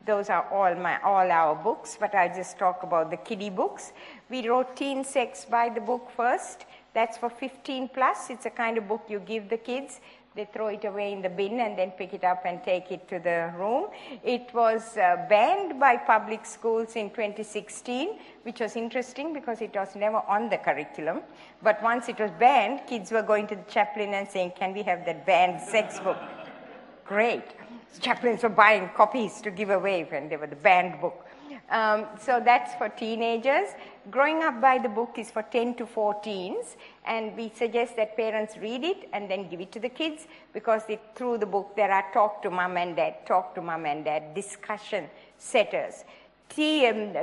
those 0.06 0.30
are 0.30 0.48
all 0.52 0.74
my 0.76 1.00
all 1.02 1.30
our 1.30 1.56
books, 1.56 1.98
but 2.00 2.16
I'll 2.16 2.34
just 2.34 2.58
talk 2.58 2.84
about 2.84 3.12
the 3.12 3.18
kiddie 3.18 3.50
books. 3.50 3.92
We 4.30 4.48
wrote 4.48 4.76
Teen 4.76 5.04
Sex 5.04 5.46
by 5.46 5.70
the 5.70 5.82
book 5.82 6.10
first. 6.16 6.66
That's 6.94 7.18
for 7.18 7.30
15 7.30 7.90
plus. 7.90 8.30
It's 8.30 8.46
a 8.46 8.50
kind 8.50 8.78
of 8.78 8.88
book 8.88 9.04
you 9.08 9.20
give 9.20 9.50
the 9.50 9.58
kids 9.58 10.00
they 10.36 10.46
throw 10.46 10.68
it 10.68 10.86
away 10.86 11.12
in 11.12 11.22
the 11.22 11.30
bin 11.30 11.60
and 11.60 11.78
then 11.78 11.92
pick 11.92 12.14
it 12.14 12.24
up 12.24 12.44
and 12.46 12.64
take 12.64 12.92
it 12.92 13.08
to 13.10 13.20
the 13.20 13.52
room. 13.58 13.88
It 14.24 14.50
was 14.54 14.96
uh, 14.96 15.26
banned 15.30 15.80
by 15.80 15.98
public 15.98 16.46
schools 16.46 16.96
in 16.96 17.10
2016, 17.10 18.20
which 18.44 18.60
was 18.60 18.76
interesting 18.76 19.34
because 19.34 19.62
it 19.62 19.74
was 19.74 19.96
never 19.96 20.18
on 20.28 20.50
the 20.50 20.58
curriculum. 20.58 21.22
But 21.62 21.82
once 21.82 22.10
it 22.10 22.20
was 22.20 22.32
banned, 22.40 22.82
kids 22.88 23.12
were 23.12 23.24
going 23.24 23.48
to 23.48 23.56
the 23.56 23.70
chaplain 23.70 24.14
and 24.14 24.28
saying, 24.28 24.54
Can 24.58 24.74
we 24.74 24.84
have 24.84 25.06
that 25.06 25.26
banned 25.26 25.62
sex 25.62 26.00
book? 26.00 26.18
Great. 27.06 27.44
Chaplains 28.00 28.44
were 28.44 28.50
buying 28.50 28.90
copies 28.96 29.42
to 29.42 29.50
give 29.50 29.72
away 29.72 30.06
when 30.10 30.30
they 30.30 30.38
were 30.38 30.48
the 30.48 30.56
banned 30.56 31.02
book. 31.02 31.26
Um, 31.72 32.06
so 32.20 32.42
that's 32.44 32.74
for 32.76 32.90
teenagers. 32.90 33.70
Growing 34.10 34.42
Up 34.42 34.60
by 34.60 34.80
the 34.80 34.90
Book 34.90 35.16
is 35.18 35.30
for 35.30 35.44
10 35.44 35.76
to 35.76 35.86
14s, 35.86 36.76
and 37.10 37.36
we 37.36 37.52
suggest 37.56 37.96
that 37.98 38.16
parents 38.16 38.56
read 38.58 38.84
it 38.84 39.10
and 39.14 39.30
then 39.30 39.50
give 39.50 39.60
it 39.60 39.72
to 39.72 39.80
the 39.80 39.90
kids 39.90 40.28
because 40.54 40.84
it, 40.88 41.02
through 41.16 41.40
the 41.40 41.46
book 41.46 41.76
there 41.76 41.92
are 41.92 42.06
talk 42.14 42.42
to 42.44 42.52
mom 42.52 42.78
and 42.78 42.96
dad, 42.96 43.26
talk 43.26 43.56
to 43.56 43.62
mom 43.62 43.86
and 43.86 44.06
dad, 44.06 44.36
discussion 44.36 45.10
setters. 45.38 46.06
T, 46.50 46.88
um, 46.88 47.14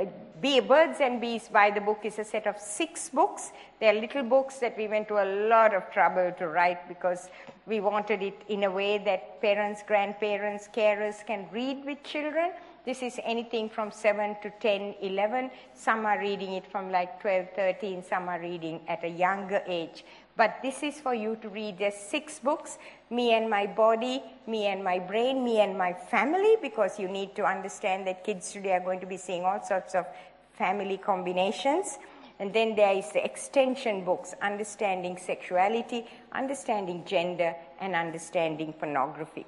Bee, 0.41 0.59
Birds 0.59 0.99
and 1.01 1.19
Bees 1.19 1.49
by 1.49 1.71
the 1.71 1.81
book 1.81 2.01
is 2.03 2.19
a 2.19 2.23
set 2.23 2.47
of 2.47 2.57
six 2.59 3.09
books. 3.09 3.51
They're 3.79 3.93
little 3.93 4.23
books 4.23 4.57
that 4.59 4.77
we 4.77 4.87
went 4.87 5.07
to 5.09 5.15
a 5.21 5.27
lot 5.49 5.73
of 5.73 5.89
trouble 5.91 6.33
to 6.37 6.47
write 6.47 6.87
because 6.87 7.29
we 7.65 7.79
wanted 7.79 8.21
it 8.21 8.41
in 8.47 8.63
a 8.63 8.71
way 8.71 8.97
that 8.99 9.41
parents, 9.41 9.83
grandparents, 9.85 10.69
carers 10.73 11.25
can 11.25 11.47
read 11.51 11.83
with 11.85 12.03
children 12.03 12.51
this 12.87 13.03
is 13.03 13.19
anything 13.25 13.67
from 13.67 13.91
7 13.91 14.37
to 14.41 14.49
10, 14.61 14.95
11. 15.01 15.51
Some 15.73 16.05
are 16.05 16.17
reading 16.21 16.53
it 16.53 16.65
from 16.71 16.89
like 16.89 17.19
12, 17.19 17.47
13. 17.53 18.01
Some 18.01 18.29
are 18.29 18.39
reading 18.39 18.79
at 18.87 19.03
a 19.03 19.09
younger 19.09 19.61
age. 19.67 20.05
But 20.37 20.59
this 20.63 20.83
is 20.83 20.97
for 21.01 21.13
you 21.13 21.35
to 21.41 21.49
read. 21.49 21.79
There's 21.79 21.95
six 21.95 22.39
books 22.39 22.77
Me 23.09 23.33
and 23.33 23.49
My 23.49 23.67
Body, 23.67 24.23
Me 24.47 24.67
and 24.67 24.85
My 24.85 24.99
Brain, 24.99 25.43
Me 25.43 25.59
and 25.59 25.77
My 25.77 25.91
Family, 25.91 26.55
because 26.61 26.97
you 26.97 27.09
need 27.09 27.35
to 27.35 27.43
understand 27.43 28.07
that 28.07 28.23
kids 28.23 28.53
today 28.53 28.71
are 28.75 28.85
going 28.89 29.01
to 29.01 29.05
be 29.05 29.17
seeing 29.17 29.43
all 29.43 29.61
sorts 29.61 29.93
of 29.93 30.05
family 30.53 30.97
combinations. 30.97 31.99
And 32.39 32.53
then 32.53 32.73
there 32.73 32.93
is 32.93 33.11
the 33.11 33.25
extension 33.25 34.05
books 34.05 34.33
Understanding 34.41 35.17
Sexuality, 35.17 36.05
Understanding 36.31 37.03
Gender, 37.05 37.53
and 37.81 37.95
Understanding 37.95 38.71
Pornography. 38.71 39.45